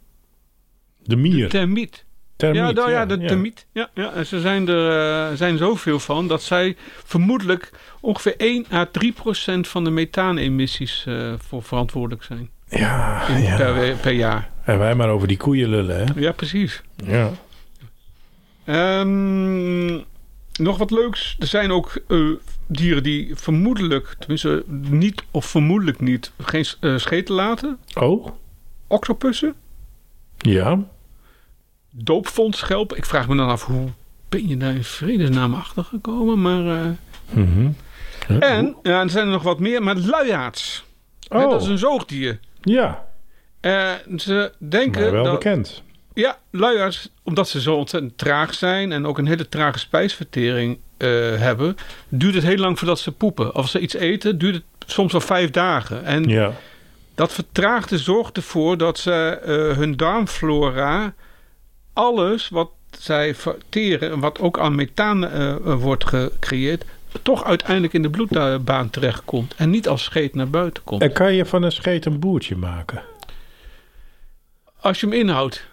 De 1.02 1.16
mier. 1.16 1.48
Termiet. 1.48 2.04
Termiet, 2.36 2.62
ja, 2.62 2.70
nou, 2.70 2.90
ja, 2.90 2.98
ja, 2.98 3.06
de 3.06 3.18
ja. 3.18 3.26
termiet. 3.26 3.66
Ja, 3.72 3.90
ja. 3.94 4.12
En 4.12 4.26
ze 4.26 4.40
zijn 4.40 4.68
er 4.68 5.30
uh, 5.30 5.36
zijn 5.36 5.58
zoveel 5.58 5.98
van 5.98 6.28
dat 6.28 6.42
zij 6.42 6.76
vermoedelijk 7.04 7.70
ongeveer 8.00 8.34
1 8.36 8.66
à 8.72 8.86
3 8.92 9.12
procent 9.12 9.68
van 9.68 9.84
de 9.84 9.90
methaanemissies 9.90 11.04
uh, 11.08 11.32
voor 11.38 11.62
verantwoordelijk 11.62 12.22
zijn. 12.22 12.50
Ja, 12.68 13.28
In, 13.28 13.42
ja. 13.42 13.56
Per, 13.56 13.96
per, 13.96 14.12
jaar. 14.12 14.50
En 14.64 14.78
wij 14.78 14.94
maar 14.94 15.08
over 15.08 15.28
die 15.28 15.36
koeien 15.36 15.68
lullen, 15.68 15.96
hè? 15.96 16.20
Ja, 16.20 16.32
precies. 16.32 16.82
Ja. 17.04 17.30
Um, 19.00 20.04
nog 20.58 20.78
wat 20.78 20.90
leuks. 20.90 21.36
Er 21.38 21.46
zijn 21.46 21.70
ook 21.70 22.00
uh, 22.08 22.36
dieren 22.66 23.02
die 23.02 23.36
vermoedelijk, 23.36 24.14
tenminste 24.18 24.64
niet 24.68 25.22
of 25.30 25.44
vermoedelijk 25.46 26.00
niet, 26.00 26.32
geen 26.38 26.64
uh, 26.80 26.98
scheten 26.98 27.34
laten. 27.34 27.78
Oh? 27.94 28.26
Octopussen. 28.86 29.54
Ja. 30.38 30.78
Doopvondschelpen. 31.90 32.96
Ik 32.96 33.04
vraag 33.04 33.28
me 33.28 33.36
dan 33.36 33.48
af, 33.48 33.64
hoe 33.64 33.88
ben 34.28 34.48
je 34.48 34.56
daar 34.56 34.74
in 34.74 34.84
vredesnaam 34.84 35.54
achter 35.54 35.84
gekomen? 35.84 36.42
Maar, 36.42 36.64
uh... 36.64 36.90
mm 37.30 37.52
-hmm. 37.52 37.76
huh? 38.26 38.50
En 38.50 38.76
ja, 38.82 39.02
er 39.02 39.10
zijn 39.10 39.26
er 39.26 39.32
nog 39.32 39.42
wat 39.42 39.60
meer, 39.60 39.82
maar 39.82 39.96
luiaards. 39.96 40.84
Oh. 41.28 41.40
Hè, 41.40 41.48
dat 41.48 41.62
is 41.62 41.68
een 41.68 41.78
zoogdier. 41.78 42.38
Ja. 42.60 43.06
Uh, 43.60 43.92
ze 44.16 44.52
denken 44.58 45.02
maar 45.02 45.12
wel 45.12 45.24
dat, 45.24 45.32
bekend. 45.32 45.82
Ja, 46.16 46.38
luiaards, 46.50 47.10
omdat 47.22 47.48
ze 47.48 47.60
zo 47.60 47.76
ontzettend 47.76 48.18
traag 48.18 48.54
zijn 48.54 48.92
en 48.92 49.06
ook 49.06 49.18
een 49.18 49.26
hele 49.26 49.48
trage 49.48 49.78
spijsvertering 49.78 50.78
uh, 50.98 51.08
hebben, 51.38 51.76
duurt 52.08 52.34
het 52.34 52.44
heel 52.44 52.56
lang 52.56 52.78
voordat 52.78 52.98
ze 52.98 53.12
poepen. 53.12 53.52
Als 53.52 53.70
ze 53.70 53.80
iets 53.80 53.94
eten, 53.94 54.38
duurt 54.38 54.54
het 54.54 54.64
soms 54.86 55.12
wel 55.12 55.20
vijf 55.20 55.50
dagen. 55.50 56.04
En 56.04 56.24
ja. 56.24 56.52
dat 57.14 57.32
vertraagde 57.32 57.98
zorgt 57.98 58.36
ervoor 58.36 58.76
dat 58.76 58.98
ze 58.98 59.40
uh, 59.40 59.76
hun 59.76 59.96
darmflora 59.96 61.14
alles 61.92 62.48
wat 62.48 62.70
zij 62.98 63.34
verteren 63.34 64.10
en 64.10 64.20
wat 64.20 64.40
ook 64.40 64.58
aan 64.58 64.74
methaan 64.74 65.26
eh, 65.26 65.50
eh, 65.50 65.80
wordt 65.80 66.04
gecreëerd, 66.04 66.84
toch 67.22 67.44
uiteindelijk 67.44 67.92
in 67.92 68.02
de 68.02 68.10
bloedbaan 68.10 68.90
terechtkomt 68.90 69.54
en 69.54 69.70
niet 69.70 69.88
als 69.88 70.04
scheet 70.04 70.34
naar 70.34 70.50
buiten 70.50 70.82
komt. 70.82 71.02
En 71.02 71.12
kan 71.12 71.34
je 71.34 71.44
van 71.44 71.62
een 71.62 71.72
scheet 71.72 72.04
een 72.04 72.18
boertje 72.18 72.56
maken? 72.56 73.02
Als 74.80 75.00
je 75.00 75.06
hem 75.06 75.14
inhoudt. 75.14 75.66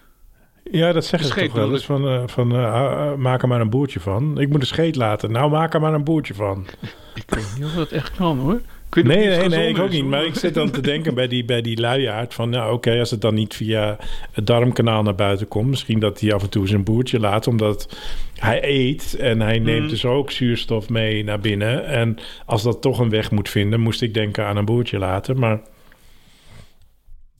Ja, 0.70 0.92
dat 0.92 1.04
zeggen 1.04 1.28
ze 1.28 1.34
toch 1.34 1.52
wel 1.52 1.72
eens. 1.72 1.84
Van, 1.84 2.08
eh, 2.08 2.22
van 2.26 2.52
eh, 2.52 2.72
ah, 2.72 3.16
maak 3.18 3.42
er 3.42 3.48
maar 3.48 3.60
een 3.60 3.70
boertje 3.70 4.00
van. 4.00 4.40
Ik 4.40 4.48
moet 4.48 4.60
een 4.60 4.66
scheet 4.66 4.96
laten. 4.96 5.32
Nou, 5.32 5.50
maak 5.50 5.74
er 5.74 5.80
maar 5.80 5.94
een 5.94 6.04
boertje 6.04 6.34
van. 6.34 6.66
Ik 7.14 7.24
weet 7.26 7.44
niet 7.56 7.64
of 7.64 7.72
dat 7.74 7.90
echt 7.92 8.16
kan 8.16 8.38
hoor. 8.38 8.60
Nee, 9.02 9.26
nee, 9.26 9.48
nee, 9.48 9.68
ik 9.68 9.78
ook 9.78 9.90
niet. 9.90 10.04
Maar 10.04 10.24
ik 10.24 10.34
zit 10.34 10.54
dan 10.54 10.70
te 10.70 10.80
denken 10.80 11.14
bij 11.14 11.28
die, 11.28 11.44
bij 11.44 11.60
die 11.62 11.80
luiaard 11.80 12.34
van... 12.34 12.50
nou, 12.50 12.72
oké, 12.72 12.98
als 12.98 13.10
het 13.10 13.20
dan 13.20 13.34
niet 13.34 13.54
via 13.54 13.96
het 14.32 14.46
darmkanaal 14.46 15.02
naar 15.02 15.14
buiten 15.14 15.48
komt... 15.48 15.68
misschien 15.68 15.98
dat 15.98 16.20
hij 16.20 16.32
af 16.34 16.42
en 16.42 16.50
toe 16.50 16.66
zijn 16.68 16.84
boertje 16.84 17.20
laat... 17.20 17.46
omdat 17.46 17.96
hij 18.36 18.60
eet 18.64 19.14
en 19.14 19.40
hij 19.40 19.58
neemt 19.58 19.80
Mhm. 19.80 19.88
dus 19.88 20.04
ook 20.04 20.30
zuurstof 20.30 20.88
mee 20.88 21.24
naar 21.24 21.40
binnen. 21.40 21.86
En 21.86 22.18
als 22.46 22.62
dat 22.62 22.82
toch 22.82 22.98
een 22.98 23.10
weg 23.10 23.30
moet 23.30 23.48
vinden... 23.48 23.80
moest 23.80 24.02
ik 24.02 24.14
denken 24.14 24.46
aan 24.46 24.56
een 24.56 24.64
boertje 24.64 24.98
laten. 24.98 25.38
Maar 25.38 25.54
Ik 25.54 25.60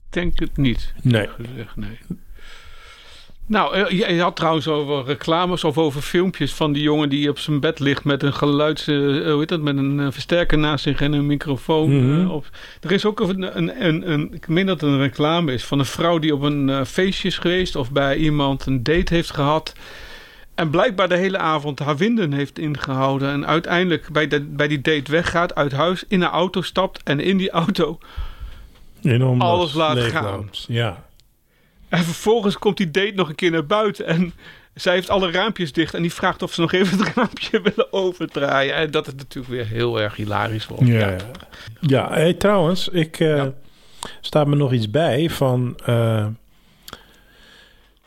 denk 0.09 0.39
het 0.39 0.57
niet. 0.57 0.93
nee. 1.01 1.27
gezegd, 1.27 1.75
nee. 1.75 1.97
Nou, 3.47 3.75
eh, 3.75 3.89
je, 4.09 4.21
had 4.21 4.35
trouwens 4.35 4.67
over 4.67 5.05
reclames 5.05 5.63
of 5.63 5.77
over 5.77 6.01
filmpjes 6.01 6.53
van 6.53 6.73
die 6.73 6.83
jongen 6.83 7.09
die 7.09 7.29
op 7.29 7.39
zijn 7.39 7.59
bed 7.59 7.79
ligt 7.79 8.03
met 8.03 8.23
een 8.23 8.33
geluids, 8.33 8.87
eh, 8.87 8.95
hoe 8.95 9.39
heet 9.39 9.49
dat, 9.49 9.61
met 9.61 9.77
een 9.77 9.99
eh, 9.99 10.07
versterker 10.11 10.57
naast 10.57 10.83
zich 10.83 11.01
en 11.01 11.13
een 11.13 11.25
microfoon. 11.25 12.13
Mhm. 12.15 12.29
op. 12.29 12.45
Er 12.81 12.91
is 12.91 13.05
ook 13.05 13.19
een, 13.19 13.57
een, 13.57 13.85
een, 13.85 14.11
een, 14.11 14.33
ik 14.33 14.47
meen 14.47 14.65
dat 14.65 14.81
het 14.81 14.89
een 14.89 14.99
reclame 14.99 15.53
is 15.53 15.65
van 15.65 15.79
een 15.79 15.85
vrouw 15.85 16.19
die 16.19 16.33
op 16.33 16.41
een 16.41 16.85
feestje 16.85 17.27
is 17.27 17.37
geweest 17.37 17.75
of 17.75 17.91
bij 17.91 18.15
iemand 18.15 18.65
een 18.65 18.83
date 18.83 19.13
heeft 19.13 19.31
gehad. 19.31 19.73
En 20.55 20.69
blijkbaar 20.69 21.09
de 21.09 21.17
hele 21.17 21.37
avond 21.37 21.79
haar 21.79 21.97
winden 21.97 22.33
heeft 22.33 22.59
ingehouden. 22.59 23.31
En 23.31 23.47
uiteindelijk 23.47 24.11
bij, 24.11 24.27
de, 24.27 24.41
bij 24.41 24.67
die 24.67 24.81
date 24.81 25.11
weggaat, 25.11 25.55
uit 25.55 25.71
huis, 25.71 26.03
in 26.07 26.21
een 26.21 26.29
auto 26.29 26.61
stapt. 26.61 27.03
En 27.03 27.19
in 27.19 27.37
die 27.37 27.49
auto 27.49 27.97
Enorm 29.01 29.41
Alles 29.41 29.73
laat 29.73 29.93
leegloopt. 29.93 30.65
Ja. 30.67 31.03
En 31.97 32.03
vervolgens 32.03 32.57
komt 32.57 32.77
die 32.77 32.91
date 32.91 33.11
nog 33.15 33.29
een 33.29 33.35
keer 33.35 33.51
naar 33.51 33.65
buiten. 33.65 34.05
En 34.05 34.33
zij 34.73 34.93
heeft 34.93 35.09
alle 35.09 35.31
raampjes 35.31 35.73
dicht. 35.73 35.93
En 35.93 36.01
die 36.01 36.13
vraagt 36.13 36.41
of 36.43 36.53
ze 36.53 36.61
nog 36.61 36.71
even 36.71 36.97
het 36.99 37.07
raampje 37.15 37.61
willen 37.61 37.93
overdraaien. 37.93 38.75
En 38.75 38.91
dat 38.91 39.07
is 39.07 39.13
natuurlijk 39.15 39.53
weer 39.53 39.67
heel 39.67 40.01
erg 40.01 40.15
hilarisch 40.15 40.67
wordt. 40.67 40.87
Ja, 40.87 41.09
ja. 41.09 41.17
ja 41.79 42.09
hey, 42.11 42.33
trouwens, 42.33 42.87
ik 42.89 43.17
Ja. 43.17 43.53
staat 44.21 44.47
me 44.47 44.55
nog 44.55 44.73
iets 44.73 44.89
bij 44.89 45.29
van 45.29 45.77
eh, 45.85 46.25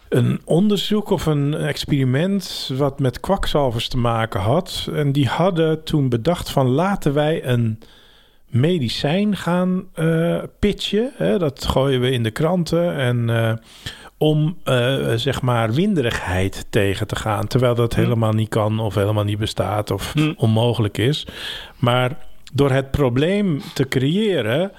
een 0.09 0.41
onderzoek 0.45 1.11
of 1.11 1.27
een 1.27 1.55
experiment 1.55 2.71
wat 2.75 3.01
met 3.01 3.21
kwakzalvers 3.21 3.89
te 3.89 3.97
maken 3.99 4.41
had. 4.41 4.89
En 4.93 5.13
die 5.13 5.27
hadden 5.27 5.85
toen 5.85 6.09
bedacht 6.09 6.51
van 6.51 6.67
laten 6.67 7.15
wij 7.15 7.45
een 7.45 7.79
medicijn 8.49 9.37
gaan 9.37 9.85
eh, 9.95 10.43
pitchen. 10.59 11.13
Hè? 11.17 11.39
Dat 11.39 11.65
gooien 11.65 12.01
we 12.01 12.11
in 12.11 12.23
de 12.23 12.31
kranten 12.31 12.95
en 12.97 13.31
eh, 13.31 13.53
om 14.19 14.59
eh, 14.65 15.13
zeg 15.15 15.43
maar 15.43 15.73
winderigheid 15.73 16.67
tegen 16.71 17.07
te 17.07 17.17
gaan. 17.17 17.47
Terwijl 17.47 17.75
dat 17.75 17.95
Hm. 17.95 18.01
helemaal 18.01 18.33
niet 18.33 18.49
kan 18.49 18.79
of 18.81 18.95
helemaal 18.95 19.25
niet 19.25 19.39
bestaat 19.39 19.91
of 19.91 20.13
Hm. 20.13 20.33
onmogelijk 20.37 20.99
is. 20.99 21.27
Maar 21.77 22.17
door 22.53 22.71
het 22.71 22.91
probleem 22.91 23.61
te 23.75 23.89
creëren, 23.89 24.73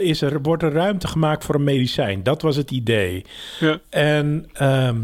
is 0.00 0.22
er, 0.22 0.42
wordt 0.42 0.62
er 0.62 0.72
ruimte 0.72 1.06
gemaakt 1.08 1.44
voor 1.44 1.54
een 1.54 1.64
medicijn. 1.64 2.22
Dat 2.22 2.42
was 2.42 2.56
het 2.56 2.70
idee. 2.70 3.24
Ja. 3.60 3.78
En 3.90 4.46
ehm, 4.52 4.96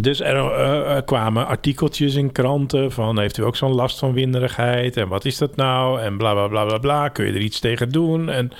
dus 0.00 0.20
er, 0.20 0.36
eh, 0.36 0.94
er 0.94 1.02
kwamen 1.02 1.46
artikeltjes 1.46 2.14
in 2.14 2.32
kranten 2.32 2.92
van... 2.92 3.18
heeft 3.18 3.36
u 3.36 3.44
ook 3.44 3.56
zo'n 3.56 3.74
last 3.74 3.98
van 3.98 4.12
winderigheid? 4.12 4.96
En 4.96 5.08
wat 5.08 5.24
is 5.24 5.38
dat 5.38 5.56
nou? 5.56 6.00
En 6.00 6.16
bla, 6.16 6.32
bla, 6.32 6.48
bla, 6.48 6.64
bla, 6.64 6.78
bla. 6.78 7.08
Kun 7.08 7.26
je 7.26 7.32
er 7.32 7.40
iets 7.40 7.60
tegen 7.60 7.88
doen? 7.88 8.28
En 8.28 8.50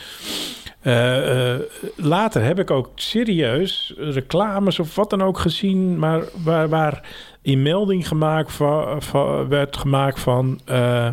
eh, 0.80 1.54
eh, 1.54 1.60
later 1.96 2.42
heb 2.42 2.58
ik 2.58 2.70
ook 2.70 2.90
serieus 2.94 3.94
reclames 3.96 4.78
of 4.78 4.94
wat 4.94 5.10
dan 5.10 5.22
ook 5.22 5.38
gezien... 5.38 5.98
maar 5.98 6.22
waar, 6.44 6.68
waar 6.68 7.02
in 7.42 7.62
melding 7.62 8.08
gemaakt 8.08 8.52
van, 8.52 9.48
werd 9.48 9.76
gemaakt 9.76 10.20
van... 10.20 10.60
eh, 10.64 11.08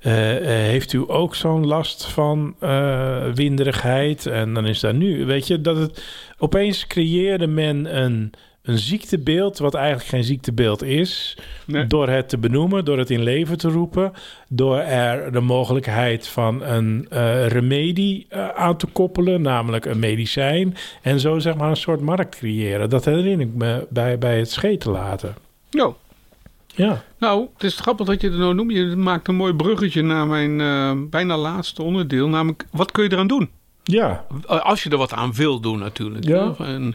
eh, 0.00 0.36
eh, 0.36 0.70
heeft 0.70 0.92
u 0.92 1.04
ook 1.06 1.34
zo'n 1.34 1.66
last 1.66 2.06
van 2.06 2.54
eh, 2.60 3.24
winderigheid? 3.34 4.26
En 4.26 4.54
dan 4.54 4.66
is 4.66 4.80
daar 4.80 4.94
nu, 4.94 5.24
weet 5.26 5.46
je, 5.46 5.60
dat 5.60 5.76
het 5.76 6.04
opeens 6.38 6.86
creëerde 6.86 7.46
men 7.46 8.02
een, 8.02 8.32
een 8.62 8.78
ziektebeeld, 8.78 9.58
wat 9.58 9.74
eigenlijk 9.74 10.08
geen 10.08 10.24
ziektebeeld 10.24 10.82
is, 10.82 11.36
Nee. 11.66 11.86
door 11.86 12.08
het 12.08 12.28
te 12.28 12.38
benoemen, 12.38 12.84
door 12.84 12.98
het 12.98 13.10
in 13.10 13.22
leven 13.22 13.58
te 13.58 13.68
roepen, 13.68 14.12
door 14.48 14.76
er 14.78 15.32
de 15.32 15.40
mogelijkheid 15.40 16.26
van 16.28 16.62
een 16.62 17.06
eh, 17.10 17.46
remedie 17.46 18.26
eh, 18.28 18.48
aan 18.48 18.76
te 18.76 18.86
koppelen, 18.86 19.42
namelijk 19.42 19.84
een 19.84 19.98
medicijn, 19.98 20.76
en 21.02 21.20
zo 21.20 21.38
zeg 21.38 21.54
maar 21.56 21.70
een 21.70 21.76
soort 21.76 22.00
markt 22.00 22.36
creëren. 22.36 22.90
Dat 22.90 23.04
herinner 23.04 23.46
ik 23.46 23.54
me 23.54 23.86
bij, 23.90 24.18
bij 24.18 24.38
het 24.38 24.50
scheten 24.50 24.90
laten. 24.90 25.34
Nou, 25.70 25.92
Ja. 26.74 27.02
nou, 27.18 27.46
het 27.54 27.62
is 27.62 27.76
grappig 27.78 28.06
dat 28.06 28.20
je 28.20 28.28
het 28.28 28.38
nou 28.38 28.54
noemt. 28.54 28.72
Je 28.72 28.84
maakt 28.96 29.28
een 29.28 29.34
mooi 29.34 29.54
bruggetje 29.54 30.02
naar 30.02 30.26
mijn 30.26 30.60
eh, 30.60 30.92
bijna 31.10 31.36
laatste 31.36 31.82
onderdeel. 31.82 32.28
Namelijk, 32.28 32.66
wat 32.72 32.92
kun 32.92 33.04
je 33.04 33.12
eraan 33.12 33.26
doen? 33.26 33.50
Ja, 33.82 34.24
Als 34.46 34.82
je 34.82 34.90
er 34.90 34.96
wat 34.96 35.12
aan 35.12 35.32
wil 35.34 35.60
doen 35.60 35.78
natuurlijk. 35.78 36.24
Ja. 36.24 36.54
En, 36.58 36.94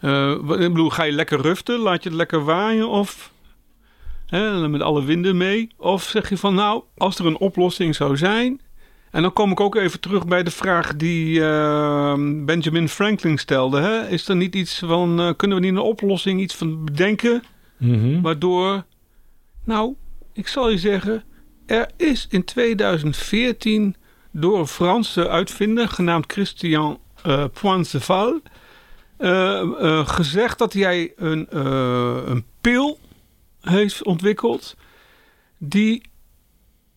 wat- 0.00 0.60
ik 0.60 0.68
bedoel, 0.68 0.90
ga 0.90 1.02
je 1.02 1.12
lekker 1.12 1.40
ruften? 1.40 1.78
Laat 1.78 2.02
je 2.02 2.08
het 2.08 2.18
lekker 2.18 2.44
waaien? 2.44 2.88
Of 2.88 3.32
hè, 4.26 4.68
met 4.68 4.82
alle 4.82 5.04
winden 5.04 5.36
mee? 5.36 5.68
Of 5.76 6.02
zeg 6.02 6.28
je 6.28 6.36
van 6.36 6.54
nou, 6.54 6.82
als 6.96 7.18
er 7.18 7.26
een 7.26 7.38
oplossing 7.38 7.94
zou 7.94 8.16
zijn... 8.16 8.60
En 9.10 9.22
dan 9.22 9.32
kom 9.32 9.50
ik 9.50 9.60
ook 9.60 9.74
even 9.74 10.00
terug 10.00 10.26
bij 10.26 10.42
de 10.42 10.50
vraag 10.50 10.96
die 10.96 11.44
eh, 11.44 12.14
Benjamin 12.44 12.88
Franklin 12.88 13.38
stelde. 13.38 13.80
Hè? 13.80 14.08
Is 14.08 14.28
er 14.28 14.36
niet 14.36 14.54
iets 14.54 14.78
van, 14.78 15.20
eh, 15.20 15.30
kunnen 15.36 15.56
we 15.56 15.64
niet 15.64 15.72
een 15.74 15.78
oplossing, 15.78 16.40
iets 16.40 16.54
van 16.54 16.84
bedenken... 16.84 17.42
Mhm. 17.76 18.20
Waardoor, 18.20 18.84
nou, 19.64 19.94
ik 20.32 20.48
zal 20.48 20.70
je 20.70 20.78
zeggen, 20.78 21.24
er 21.66 21.90
is 21.96 22.26
in 22.30 22.44
2014 22.44 23.96
door 24.32 24.58
een 24.58 24.66
Franse 24.66 25.28
uitvinder 25.28 25.88
genaamd 25.88 26.32
Christian 26.32 26.98
Poinceval 27.60 28.28
eh, 28.28 28.34
eh, 28.34 28.40
gezegd 30.08 30.58
dat 30.58 30.72
hij 30.72 31.12
een, 31.16 31.48
eh, 31.50 32.16
een 32.24 32.44
pil 32.60 32.98
heeft 33.60 34.04
ontwikkeld 34.04 34.76
die 35.58 36.02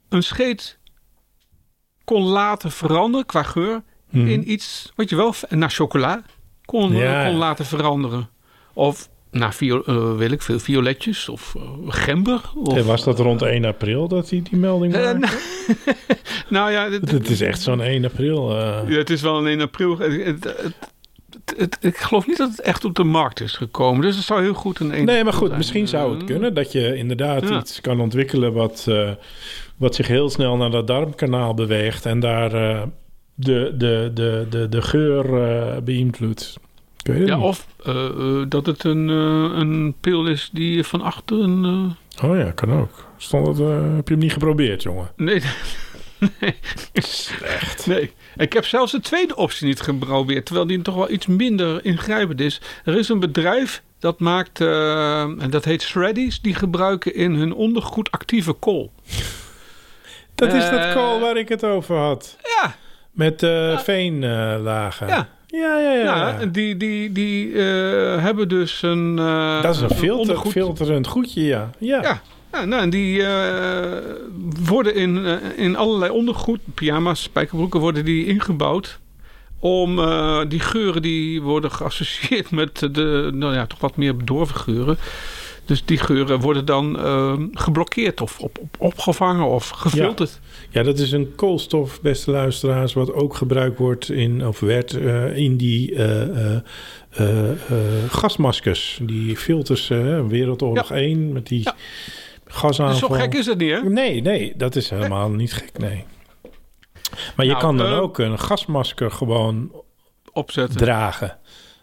een 0.10 0.24
scheet 0.24 0.78
kon 2.04 2.24
laten 2.24 2.72
veranderen 2.72 3.26
qua 3.26 3.44
geur 3.44 3.82
Mhm. 4.10 4.28
in 4.28 4.52
iets, 4.52 4.92
wat 4.96 5.10
je 5.10 5.16
wel, 5.16 5.34
naar 5.50 5.70
chocola 5.70 6.24
kon, 6.66 6.92
Ja. 6.96 7.26
kon 7.26 7.36
laten 7.36 7.66
veranderen. 7.66 8.30
Of 8.74 9.10
naar 9.32 9.54
eh, 9.86 10.16
weet 10.16 10.32
ik 10.32 10.42
veel, 10.42 10.60
violetjes 10.60 11.30
of 11.30 11.56
eh, 11.56 11.62
gember. 11.88 12.42
Of, 12.56 12.78
En 12.78 12.86
was 12.86 13.04
dat 13.04 13.20
rond 13.20 13.42
1 13.42 13.66
april 13.66 14.08
dat 14.08 14.30
hij 14.30 14.42
die 14.42 14.60
melding 14.60 14.94
Eh, 14.94 15.04
maakte? 15.04 15.20
nou, 15.20 15.32
nou 16.50 16.72
ja, 16.72 16.90
Het 16.90 17.30
is 17.30 17.42
echt 17.42 17.62
zo'n 17.62 17.82
1 17.82 18.06
april. 18.06 18.58
eh. 18.58 18.90
ja, 18.90 18.98
het 18.98 19.10
is 19.10 19.22
wel 19.22 19.38
een 19.38 19.48
1 19.48 19.62
april. 19.62 19.98
Het, 19.98 20.44
het, 20.44 20.74
het- 21.58 21.60
het- 21.60 21.78
ik 21.94 21.98
geloof 21.98 22.28
niet 22.28 22.38
dat 22.38 22.50
het 22.50 22.62
echt 22.62 22.86
op 22.86 22.96
de 22.96 23.04
markt 23.04 23.40
is 23.42 23.56
gekomen. 23.56 24.02
Dus 24.02 24.16
het 24.16 24.26
zou 24.26 24.42
heel 24.42 24.54
goed 24.54 24.80
een 24.80 24.92
1 24.94 25.06
Nee, 25.06 25.24
maar 25.24 25.34
goed, 25.34 25.46
zijn. 25.46 25.58
misschien 25.58 25.88
zou 25.88 26.12
het 26.12 26.20
Eh, 26.22 26.28
kunnen 26.28 26.54
dat 26.54 26.72
je 26.72 26.96
inderdaad 26.96 27.50
Ja. 27.50 27.60
iets 27.60 27.82
kan 27.82 28.00
ontwikkelen 28.00 28.54
wat, 28.54 28.86
eh, 28.90 29.10
wat 29.78 29.96
zich 29.96 30.08
heel 30.08 30.30
snel 30.30 30.58
naar 30.58 30.72
dat 30.72 30.88
darmkanaal 30.88 31.54
beweegt 31.54 32.06
en 32.06 32.20
daar 32.20 32.54
eh, 32.54 32.82
de, 33.36 33.74
de, 33.78 34.12
de, 34.14 34.46
de, 34.50 34.70
de 34.70 34.82
geur 34.82 35.44
eh, 35.44 35.78
beïnvloedt. 35.82 36.58
Ja, 37.04 37.14
niet. 37.14 37.32
of 37.32 37.68
eh, 37.86 38.06
eh, 38.06 38.46
dat 38.50 38.66
het 38.66 38.84
een, 38.84 39.10
eh, 39.10 39.58
een 39.60 39.94
pil 40.02 40.26
is 40.28 40.50
die 40.54 40.84
van 40.84 41.02
achter 41.02 41.40
een... 41.40 41.66
eh, 41.66 42.30
Oh 42.30 42.38
ja, 42.38 42.52
kan 42.52 42.72
ook. 42.74 43.06
Stond 43.18 43.60
eh, 43.60 43.68
heb 43.96 44.08
je 44.08 44.14
hem 44.14 44.24
niet 44.24 44.34
geprobeerd, 44.34 44.84
jongen? 44.84 45.12
nee, 45.16 45.42
nee. 46.40 46.56
Slecht. 46.94 47.88
Nee, 47.88 48.14
ik 48.38 48.54
heb 48.54 48.66
zelfs 48.66 48.92
de 48.92 49.00
tweede 49.00 49.36
optie 49.36 49.68
niet 49.68 49.82
geprobeerd, 49.82 50.46
terwijl 50.46 50.68
die 50.68 50.82
toch 50.82 50.96
wel 50.96 51.10
iets 51.12 51.26
minder 51.26 51.86
ingrijpend 51.86 52.40
is. 52.42 52.62
Er 52.86 52.98
is 52.98 53.10
een 53.10 53.20
bedrijf 53.20 53.82
dat 54.00 54.20
maakt, 54.20 54.62
eh, 54.62 55.22
en 55.22 55.50
dat 55.50 55.66
heet 55.66 55.82
Shreddies, 55.82 56.42
die 56.42 56.56
gebruiken 56.56 57.16
in 57.16 57.34
hun 57.34 57.54
ondergoed 57.54 58.12
actieve 58.12 58.54
kool. 58.54 58.92
Dat 60.36 60.54
is 60.54 60.70
dat 60.70 60.80
Eh, 60.80 60.94
kool 60.94 61.20
waar 61.20 61.38
ik 61.38 61.50
het 61.50 61.64
over 61.64 61.96
had. 61.98 62.38
Ja, 62.62 62.76
Met 63.12 63.44
eh 63.44 63.78
veenlagen. 63.80 65.08
ja. 65.08 65.28
ja, 65.48 65.80
ja. 65.80 65.92
ja. 65.94 66.04
ja. 66.04 66.40
en 66.40 66.52
die, 66.52 66.78
die, 66.78 67.12
die 67.12 67.54
eh, 67.54 68.24
hebben 68.24 68.48
dus 68.50 68.82
een... 68.82 69.20
eh, 69.20 69.62
dat 69.62 69.76
is 69.76 69.82
een 69.82 69.90
filter, 69.90 70.20
ondergoed. 70.20 70.52
filterend 70.52 71.08
goedje, 71.08 71.42
ja. 71.44 71.70
Ja. 71.78 72.02
Ja. 72.02 72.22
Ja, 72.52 72.66
nou, 72.66 72.82
en 72.82 72.90
die 72.90 73.24
eh, 73.24 73.98
worden 74.66 74.96
in, 74.96 75.26
eh, 75.26 75.36
in 75.56 75.76
allerlei 75.76 76.12
ondergoed, 76.12 76.60
pyjama's, 76.74 77.22
spijkerbroeken, 77.22 77.80
worden 77.80 78.06
die 78.06 78.26
ingebouwd. 78.26 79.00
om 79.60 80.00
eh, 80.00 80.42
die 80.48 80.60
geuren 80.60 81.02
die 81.02 81.42
worden 81.42 81.72
geassocieerd 81.72 82.52
met 82.62 82.80
de, 82.80 83.30
nou 83.34 83.54
ja, 83.54 83.68
toch 83.68 83.80
wat 83.80 83.96
meer 83.96 84.18
bedorven 84.18 84.56
geuren. 84.56 84.98
Dus 85.66 85.86
die 85.86 85.98
geuren 85.98 86.40
worden 86.40 86.66
dan 86.66 86.98
geblokkeerd 87.54 88.22
of 88.22 88.40
op, 88.40 88.58
op, 88.58 88.76
opgevangen 88.78 89.46
of 89.46 89.70
gefilterd. 89.70 90.40
Ja, 90.70 90.84
dat 90.84 91.00
is 91.00 91.12
een 91.12 91.36
koolstof, 91.36 92.02
beste 92.02 92.32
luisteraars, 92.32 92.94
wat 92.94 93.14
ook 93.14 93.36
gebruikt 93.36 93.78
wordt 93.78 94.10
in, 94.10 94.48
of 94.48 94.60
werd 94.60 94.94
in 95.36 95.58
die 95.58 95.96
gasmaskers. 98.10 99.00
Die 99.02 99.38
filters, 99.38 99.88
Wereldoorlog 100.28 100.90
Ja. 100.90 100.96
1, 100.96 101.32
met 101.32 101.48
die 101.48 101.62
Ja. 101.64 101.76
Gasaanval. 102.52 102.98
Zo 103.10 103.16
gek 103.16 103.34
is 103.34 103.46
het 103.46 103.58
niet, 103.58 103.72
hè? 103.72 103.82
Nee, 103.90 104.22
nee, 104.22 104.54
dat 104.58 104.76
is 104.76 104.90
helemaal 104.90 105.30
niet 105.30 105.54
gek, 105.54 105.78
nee. 105.78 106.04
Maar 107.36 107.46
je 107.46 107.52
Nou, 107.52 107.64
kan 107.64 107.78
dan 107.78 107.88
eh, 107.92 108.00
ook 108.00 108.18
een 108.20 108.40
gasmasker 108.40 109.12
gewoon 109.12 109.72
Opzetten. 110.34 110.78
dragen. 110.78 111.38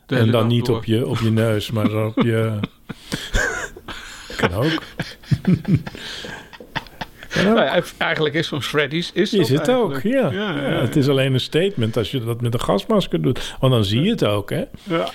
En 0.06 0.30
dan 0.30 0.46
niet 0.46 0.66
door. 0.66 0.76
op 0.76 0.84
je, 0.84 1.06
op 1.06 1.18
je 1.18 1.30
neus, 1.30 1.70
maar 1.70 2.04
op 2.06 2.22
je... 2.22 2.58
kan 4.36 4.52
ook. 4.54 4.82
Kan 7.28 7.46
ook. 7.46 7.54
Nou 7.54 7.60
ja, 7.64 7.82
eigenlijk 7.98 8.34
is 8.34 8.46
zo'n 8.48 8.62
Freddy's... 8.62 9.10
Is, 9.12 9.32
Is 9.34 9.48
het 9.48 9.70
ook, 9.70 9.92
eigenlijk. 9.92 10.32
ja. 10.32 10.40
Ja, 10.40 10.56
ja, 10.56 10.70
Ja, 10.70 10.80
Het 10.80 10.96
is 10.96 11.08
alleen 11.08 11.34
een 11.34 11.40
statement 11.40 11.96
als 11.96 12.10
je 12.10 12.24
dat 12.24 12.40
met 12.40 12.54
een 12.54 12.60
gasmasker 12.60 13.22
doet. 13.22 13.56
Want 13.60 13.72
dan 13.72 13.84
zie 13.84 14.02
je 14.02 14.10
het 14.10 14.24
ook, 14.24 14.50
hè? 14.50 14.64
Ja. 14.82 15.08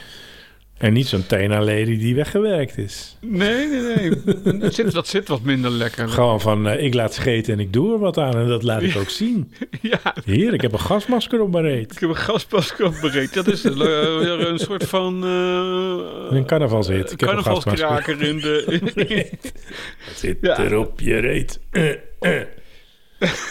En 0.83 0.93
niet 0.93 1.07
zo'n 1.07 1.25
Tena-lady 1.27 1.97
die 1.97 2.15
weggewerkt 2.15 2.77
is. 2.77 3.17
Nee, 3.21 3.67
nee, 3.67 3.81
nee. 3.95 4.59
dat, 4.59 4.73
zit, 4.73 4.91
dat 4.91 5.07
zit 5.07 5.27
wat 5.27 5.41
minder 5.41 5.71
lekker. 5.71 6.09
Gewoon 6.09 6.41
van, 6.41 6.67
eh, 6.67 6.83
ik 6.85 6.93
laat 6.93 7.13
scheten 7.13 7.53
en 7.53 7.59
ik 7.59 7.73
doe 7.73 7.93
er 7.93 7.99
wat 7.99 8.17
aan. 8.17 8.35
En 8.37 8.47
dat 8.47 8.63
laat 8.63 8.81
ik 8.81 8.95
ook 8.97 9.09
zien. 9.09 9.51
Ja, 9.81 9.99
Hier, 10.25 10.53
ik 10.53 10.61
heb 10.61 10.71
een 10.73 10.79
gasmasker 10.79 11.41
op 11.41 11.51
mijn 11.51 11.63
reet. 11.63 11.91
ik 11.91 11.99
heb 11.99 12.09
een 12.09 12.15
gasmasker 12.15 12.85
opbereid. 12.85 13.33
Dat 13.33 13.47
is 13.47 13.63
een, 13.63 13.81
eh, 13.81 14.47
een 14.49 14.59
soort 14.59 14.83
van... 14.83 15.23
eh 15.23 16.37
Een 16.37 16.45
carnavalshit. 16.45 17.11
Ik 17.11 17.19
heb 17.19 17.29
een 17.29 17.35
carnavalskraker 17.35 18.21
in 18.21 18.37
de... 18.37 18.79
Zit 20.15 20.37
Ja. 20.41 20.57
er 20.59 20.77
op 20.77 20.99
je 20.99 21.17
reet. 21.17 21.59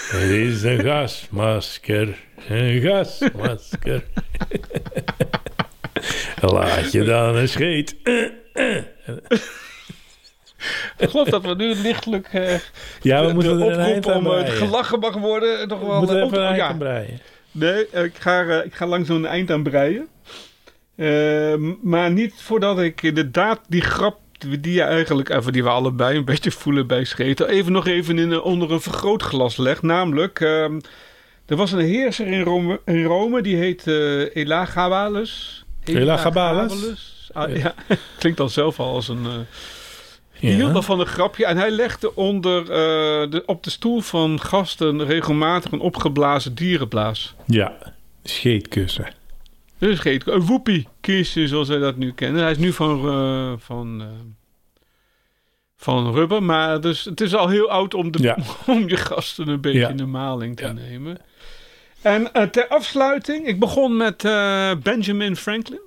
Het 0.09 0.31
is 0.31 0.63
een 0.63 0.81
gasmasker. 0.81 2.09
Een 2.49 2.81
gasmasker. 2.81 4.03
Laat 6.53 6.93
je 6.93 7.03
dan 7.05 7.37
een 7.37 7.49
scheet. 7.49 7.97
Eh, 8.03 8.77
Ik 10.99 11.09
geloof 11.11 11.29
dat 11.29 11.43
we 11.43 11.55
nu 11.55 11.75
lichtelijk... 11.75 12.29
eh 12.33 12.55
Ja, 13.03 13.21
we 13.21 13.27
de- 13.27 13.35
moeten 13.35 13.59
de 13.59 13.65
er 13.65 13.73
een 13.73 13.79
eind 13.79 14.07
om 14.07 14.13
eh, 14.13 14.23
breien. 14.33 14.53
gelachen 14.53 14.99
mag 14.99 15.15
worden. 15.17 15.69
Nog 15.69 15.81
We 15.81 15.87
wel, 15.87 15.99
moeten 15.99 16.17
eh, 16.19 16.25
even 16.25 16.39
een 16.39 16.45
eind 16.45 16.57
ja. 16.57 16.67
aan 16.69 16.79
breien. 16.79 17.21
Nee, 17.51 17.87
eh, 17.89 18.05
ik 18.05 18.15
ga, 18.19 18.45
eh, 18.47 18.65
ik 18.67 18.75
ga 18.75 18.87
langzaam 18.87 19.17
een 19.17 19.27
eind 19.27 19.51
aan 19.51 19.63
breien. 19.63 20.09
Eh, 20.97 21.55
maar 21.83 22.11
niet 22.11 22.35
voordat 22.37 22.81
ik 22.81 23.03
inderdaad 23.03 23.61
die 23.69 23.81
grap 23.83 24.21
die 24.61 24.73
je 24.73 24.83
eigenlijk, 24.83 25.29
even 25.29 25.53
die 25.53 25.63
we 25.63 25.69
allebei 25.69 26.17
een 26.17 26.25
beetje 26.25 26.51
voelen 26.51 26.87
bij 26.87 27.05
scheten, 27.05 27.49
even 27.49 27.73
nog 27.73 27.87
even 27.87 28.19
in, 28.19 28.41
onder 28.41 28.71
een 28.73 28.81
vergrootglas 28.81 29.57
leg. 29.57 29.83
Namelijk, 29.83 30.41
ehm, 30.41 30.81
er 31.47 31.57
was 31.57 31.73
een 31.73 31.79
heerser 31.79 32.27
in 32.27 32.43
Rome, 32.43 32.81
in 32.85 33.05
Rome 33.05 33.43
die 33.43 33.57
heet 33.57 33.87
eh 33.87 34.37
Elagabalus. 35.85 36.73
Elagabalus? 36.73 37.31
Ah, 37.33 37.57
ja, 37.57 37.75
klinkt 38.19 38.39
dan 38.39 38.51
zelf 38.51 38.81
al 38.81 38.95
als 38.95 39.09
een... 39.09 39.23
die 40.41 40.51
Ja. 40.51 40.57
hield 40.57 40.85
van 40.85 41.01
een 41.01 41.07
grapje 41.07 41.47
en 41.47 41.57
hij 41.57 41.71
legde 41.71 42.15
onder, 42.15 42.61
eh, 42.63 43.31
de, 43.31 43.43
op 43.47 43.63
de 43.65 43.71
stoel 43.71 44.01
van 44.01 44.41
gasten 44.41 45.05
regelmatig 45.05 45.73
een 45.73 45.81
opgeblazen 45.81 46.55
dierenblaas. 46.55 47.35
Ja, 47.47 47.77
scheetkussen. 48.23 49.15
Dus 49.79 49.99
geet 49.99 50.27
een 50.29 50.41
woepie 50.47 50.89
kistje 51.01 51.49
zoals 51.49 51.69
wij 51.69 51.79
dat 51.79 51.97
nu 51.97 52.13
kennen. 52.13 52.43
Hij 52.43 52.51
is 52.51 52.59
nu 52.59 52.73
van, 52.73 53.09
eh, 53.09 53.53
van, 53.59 54.03
van 55.77 56.13
rubber, 56.15 56.43
maar 56.43 56.81
dus, 56.81 57.05
het 57.05 57.21
is 57.21 57.35
al 57.35 57.49
heel 57.49 57.71
oud 57.71 57.95
om, 57.95 58.11
de, 58.11 58.23
Ja. 58.23 58.39
om 58.67 58.89
je 58.89 58.97
gasten 58.97 59.49
een 59.49 59.61
beetje 59.61 59.79
Ja. 59.79 59.89
in 59.89 59.97
de 59.97 60.07
maling 60.07 60.57
te 60.57 60.65
Ja. 60.65 60.73
nemen. 60.73 61.19
En 62.03 62.33
eh, 62.33 62.43
ter 62.43 62.69
afsluiting, 62.69 63.47
ik 63.47 63.59
begon 63.59 63.97
met 63.97 64.25
eh, 64.25 64.71
Benjamin 64.83 65.37
Franklin. 65.37 65.81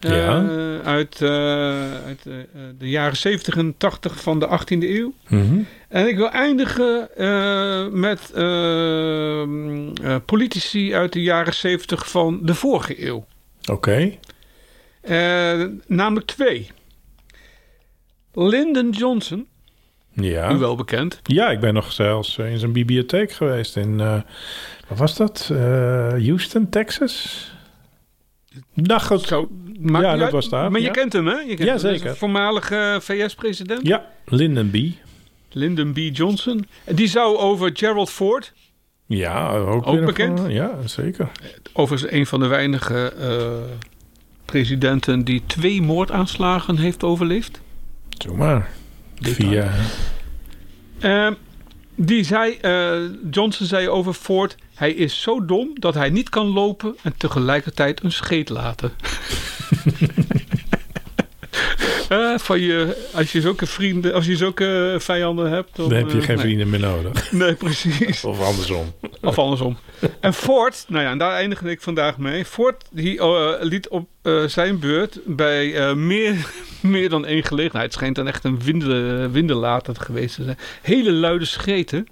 Eh, 0.00 0.10
Ja. 0.10 0.46
uit 0.84 1.22
uit 2.06 2.22
de 2.78 2.88
jaren 2.88 3.16
70 3.16 3.56
en 3.56 3.74
80 3.76 4.20
van 4.20 4.38
de 4.38 4.46
18e 4.46 4.88
eeuw. 4.88 5.12
Mhm. 5.28 5.58
En 5.88 6.08
ik 6.08 6.16
wil 6.16 6.30
eindigen 6.30 7.08
met 8.00 8.32
politici 10.24 10.94
uit 10.94 11.12
de 11.12 11.22
jaren 11.22 11.54
70 11.54 12.10
van 12.10 12.38
de 12.42 12.54
vorige 12.54 13.06
eeuw. 13.06 13.26
Oké. 13.70 14.12
Namelijk 15.86 16.26
twee. 16.26 16.70
Lyndon 18.32 18.90
Johnson, 18.90 19.46
u 20.14 20.24
Ja. 20.24 20.58
wel 20.58 20.76
bekend. 20.76 21.20
ja, 21.22 21.50
ik 21.50 21.60
ben 21.60 21.74
nog 21.74 21.92
zelfs 21.92 22.38
eh, 22.38 22.50
in 22.50 22.58
zijn 22.58 22.72
bibliotheek 22.72 23.32
geweest 23.32 23.76
in, 23.76 24.00
eh 24.00 24.20
wat 24.88 24.98
was 24.98 25.16
dat? 25.16 25.48
Eh, 25.52 25.58
Houston, 26.08 26.68
Texas? 26.68 27.48
Nou 28.74 29.00
goed. 29.00 29.22
Zo, 29.22 29.48
Ja, 29.82 30.00
dat 30.00 30.20
uit, 30.20 30.32
was 30.32 30.48
daar, 30.48 30.70
Maar 30.70 30.80
je 30.80 30.90
kent 30.90 31.12
hem, 31.12 31.26
hè? 31.26 31.34
Je 31.38 31.46
kent 31.54 31.58
Ja, 31.58 31.66
hem. 31.66 31.78
Zeker. 31.78 32.16
voormalige 32.16 32.98
VS-president. 33.02 33.86
Ja, 33.86 34.06
Lyndon 34.24 34.70
B. 34.70 34.76
Lyndon 35.50 35.92
B. 35.92 35.98
Johnson. 36.12 36.66
En 36.84 36.94
Die 36.94 37.06
zou 37.08 37.36
over 37.36 37.70
Gerald 37.74 38.10
Ford, 38.10 38.52
Ja, 39.06 39.50
ook, 39.56 40.04
bekend? 40.04 40.40
van- 40.40 40.50
Ja, 40.52 40.78
zeker. 40.86 41.30
overigens 41.72 42.12
een 42.12 42.26
van 42.26 42.40
de 42.40 42.46
weinige 42.46 43.12
presidenten 44.44 45.24
die 45.24 45.42
twee 45.46 45.82
moordaanslagen 45.82 46.76
heeft 46.78 47.02
overleefd. 47.04 47.60
Doe 48.08 48.36
maar. 48.36 48.70
Via... 49.20 49.70
Eh, 50.98 51.28
die 51.94 52.24
zei, 52.24 52.58
eh, 52.60 52.98
Johnson 53.30 53.66
zei 53.66 53.88
over 53.88 54.12
Ford, 54.12 54.56
hij 54.74 54.92
is 54.92 55.20
zo 55.20 55.44
dom 55.44 55.70
dat 55.74 55.94
hij 55.94 56.10
niet 56.10 56.28
kan 56.28 56.46
lopen 56.46 56.96
en 57.02 57.14
tegelijkertijd 57.16 58.02
een 58.02 58.12
scheet 58.12 58.48
laten. 58.48 58.92
Eh, 62.08 62.38
van 62.38 62.60
je, 62.60 63.06
als 63.14 63.32
je 63.32 63.40
zulke 63.40 63.66
vrienden, 63.66 64.14
als 64.14 64.26
je 64.26 64.36
zulke 64.36 64.96
vijanden 64.98 65.50
hebt, 65.50 65.76
dan, 65.76 65.88
Dan 65.88 65.98
heb 65.98 66.10
je 66.10 66.18
eh, 66.18 66.24
geen 66.24 66.36
nee. 66.36 66.44
vrienden 66.44 66.70
meer 66.70 66.80
nodig. 66.80 67.32
Nee, 67.32 67.54
precies. 67.54 68.24
Of 68.24 68.40
andersom. 68.40 68.92
Of 69.24 69.38
andersom. 69.38 69.76
En 70.20 70.34
Ford, 70.34 70.84
nou 70.88 71.04
ja, 71.04 71.10
en 71.10 71.18
daar 71.18 71.32
eindigde 71.32 71.70
ik 71.70 71.80
vandaag 71.80 72.18
mee. 72.18 72.44
Ford 72.44 72.84
die, 72.90 73.18
eh, 73.18 73.52
liet 73.60 73.88
op 73.88 74.08
eh, 74.22 74.44
zijn 74.44 74.78
beurt 74.78 75.18
bij 75.24 75.74
eh, 75.74 75.94
meer, 75.94 76.50
meer 76.80 77.08
dan 77.08 77.26
één 77.26 77.42
gelegenheid, 77.42 77.84
het 77.84 77.94
schijnt 77.94 78.16
dan 78.16 78.26
echt 78.26 78.44
een 78.44 78.60
winde, 78.62 79.28
windenlater 79.30 79.96
geweest 79.96 80.34
te 80.34 80.44
zijn, 80.44 80.58
hele 80.82 81.12
luide 81.12 81.44
scheten. 81.44 82.06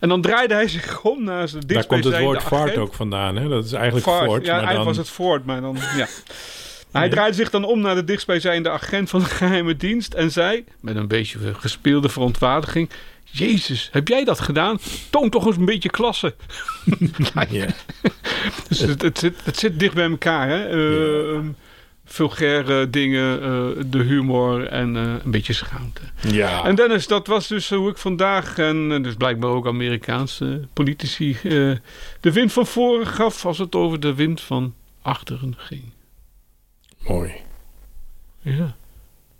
En 0.00 0.08
dan 0.08 0.20
draaide 0.20 0.54
hij 0.54 0.68
zich 0.68 1.02
om 1.02 1.24
naar 1.24 1.48
zijn 1.48 1.62
Daar 1.66 1.86
komt 1.86 2.04
het 2.04 2.18
woord 2.18 2.44
agent. 2.44 2.76
ook 2.76 2.94
vandaan. 2.94 3.36
Hè? 3.36 3.48
Dat 3.48 3.64
is 3.64 3.72
eigenlijk 3.72 4.06
Ford. 4.06 4.20
ja, 4.20 4.26
maar 4.26 4.64
eigenlijk 4.64 4.76
dan... 4.76 4.84
was 4.84 4.96
het 4.96 5.10
Ford, 5.10 5.44
maar 5.44 5.60
dan, 5.60 5.76
ja. 5.96 6.06
Hij 6.92 7.08
draaide 7.08 7.36
zich 7.36 7.50
dan 7.50 7.64
om 7.64 7.80
naar 7.80 7.94
de 7.94 8.04
dichtstbijzijnde 8.04 8.70
agent 8.70 9.10
van 9.10 9.20
de 9.20 9.26
geheime 9.26 9.76
dienst 9.76 10.14
en 10.14 10.30
zei, 10.30 10.64
met 10.80 10.96
een 10.96 11.08
beetje 11.08 11.54
gespeelde 11.54 12.08
verontwaardiging, 12.08 12.90
Jezus, 13.30 13.88
heb 13.92 14.08
jij 14.08 14.24
dat 14.24 14.40
gedaan? 14.40 14.78
Toon 15.10 15.30
toch 15.30 15.46
eens 15.46 15.56
een 15.56 15.64
beetje 15.64 15.90
klasse. 15.90 16.34
Ja. 17.48 17.66
Dus 18.68 18.78
het, 18.78 19.02
het, 19.02 19.18
zit, 19.18 19.34
het 19.44 19.58
zit 19.58 19.78
dicht 19.78 19.94
bij 19.94 20.10
elkaar, 20.10 20.48
hè? 20.48 20.66
Eh, 20.68 21.40
Vulgaire 22.04 22.90
dingen, 22.90 23.42
eh, 23.42 23.84
de 23.86 24.02
humor 24.02 24.66
en 24.66 24.96
eh, 24.96 25.02
een 25.24 25.30
beetje 25.30 25.52
schaamte. 25.52 26.00
ja. 26.20 26.64
En 26.64 26.74
Dennis, 26.74 27.06
dat 27.06 27.26
was 27.26 27.48
dus 27.48 27.68
hoe 27.70 27.90
ik 27.90 27.98
vandaag, 27.98 28.58
en 28.58 29.02
dus 29.02 29.14
blijkbaar 29.14 29.50
ook 29.50 29.66
Amerikaanse 29.66 30.68
politici, 30.72 31.36
de 32.20 32.32
wind 32.32 32.52
van 32.52 32.66
voren 32.66 33.06
gaf 33.06 33.46
als 33.46 33.58
het 33.58 33.74
over 33.74 34.00
de 34.00 34.14
wind 34.14 34.40
van 34.40 34.74
achteren 35.02 35.54
ging. 35.56 35.82
Mooi. 37.08 37.32
Ja. 38.40 38.74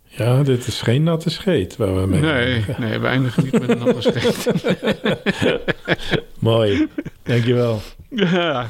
Ja, 0.04 0.42
dit 0.42 0.66
is 0.66 0.82
geen 0.82 1.02
natte 1.02 1.30
scheet 1.30 1.76
waar 1.76 2.00
we 2.00 2.06
mee 2.06 2.20
Nee, 2.20 2.64
nee, 2.78 2.98
we 2.98 3.06
eindigen 3.06 3.44
niet 3.44 3.52
met 3.52 3.68
een 3.68 3.82
ander 3.82 4.02
scheet. 4.02 4.48
Mooi. 6.38 6.88
Dankjewel. 7.22 7.80
Ja. 8.08 8.66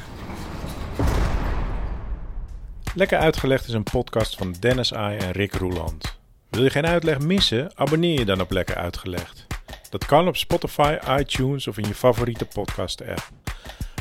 Lekker 2.94 3.18
Uitgelegd 3.18 3.66
is 3.66 3.72
een 3.72 3.82
podcast 3.82 4.36
van 4.36 4.54
Dennis 4.60 4.94
Ai 4.94 5.16
en 5.16 5.32
Rick 5.32 5.52
Roeland. 5.54 6.18
Wil 6.50 6.62
je 6.62 6.70
geen 6.70 6.86
uitleg 6.86 7.18
missen? 7.18 7.70
Abonneer 7.74 8.18
je 8.18 8.24
dan 8.24 8.40
op 8.40 8.50
Lekker 8.50 8.76
Uitgelegd. 8.76 9.46
Dat 9.90 10.06
kan 10.06 10.28
op 10.28 10.36
Spotify, 10.36 10.96
iTunes 11.18 11.66
of 11.66 11.78
in 11.78 11.88
je 11.88 11.94
favoriete 11.94 12.44
podcast 12.44 13.00
app. 13.00 13.30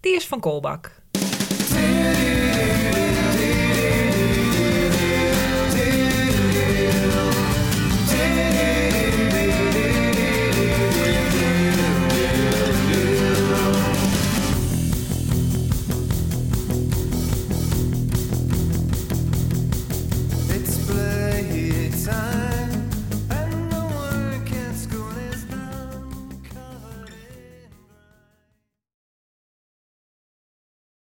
die 0.00 0.14
is 0.14 0.26
van 0.26 0.40
Kolbak. 0.40 1.00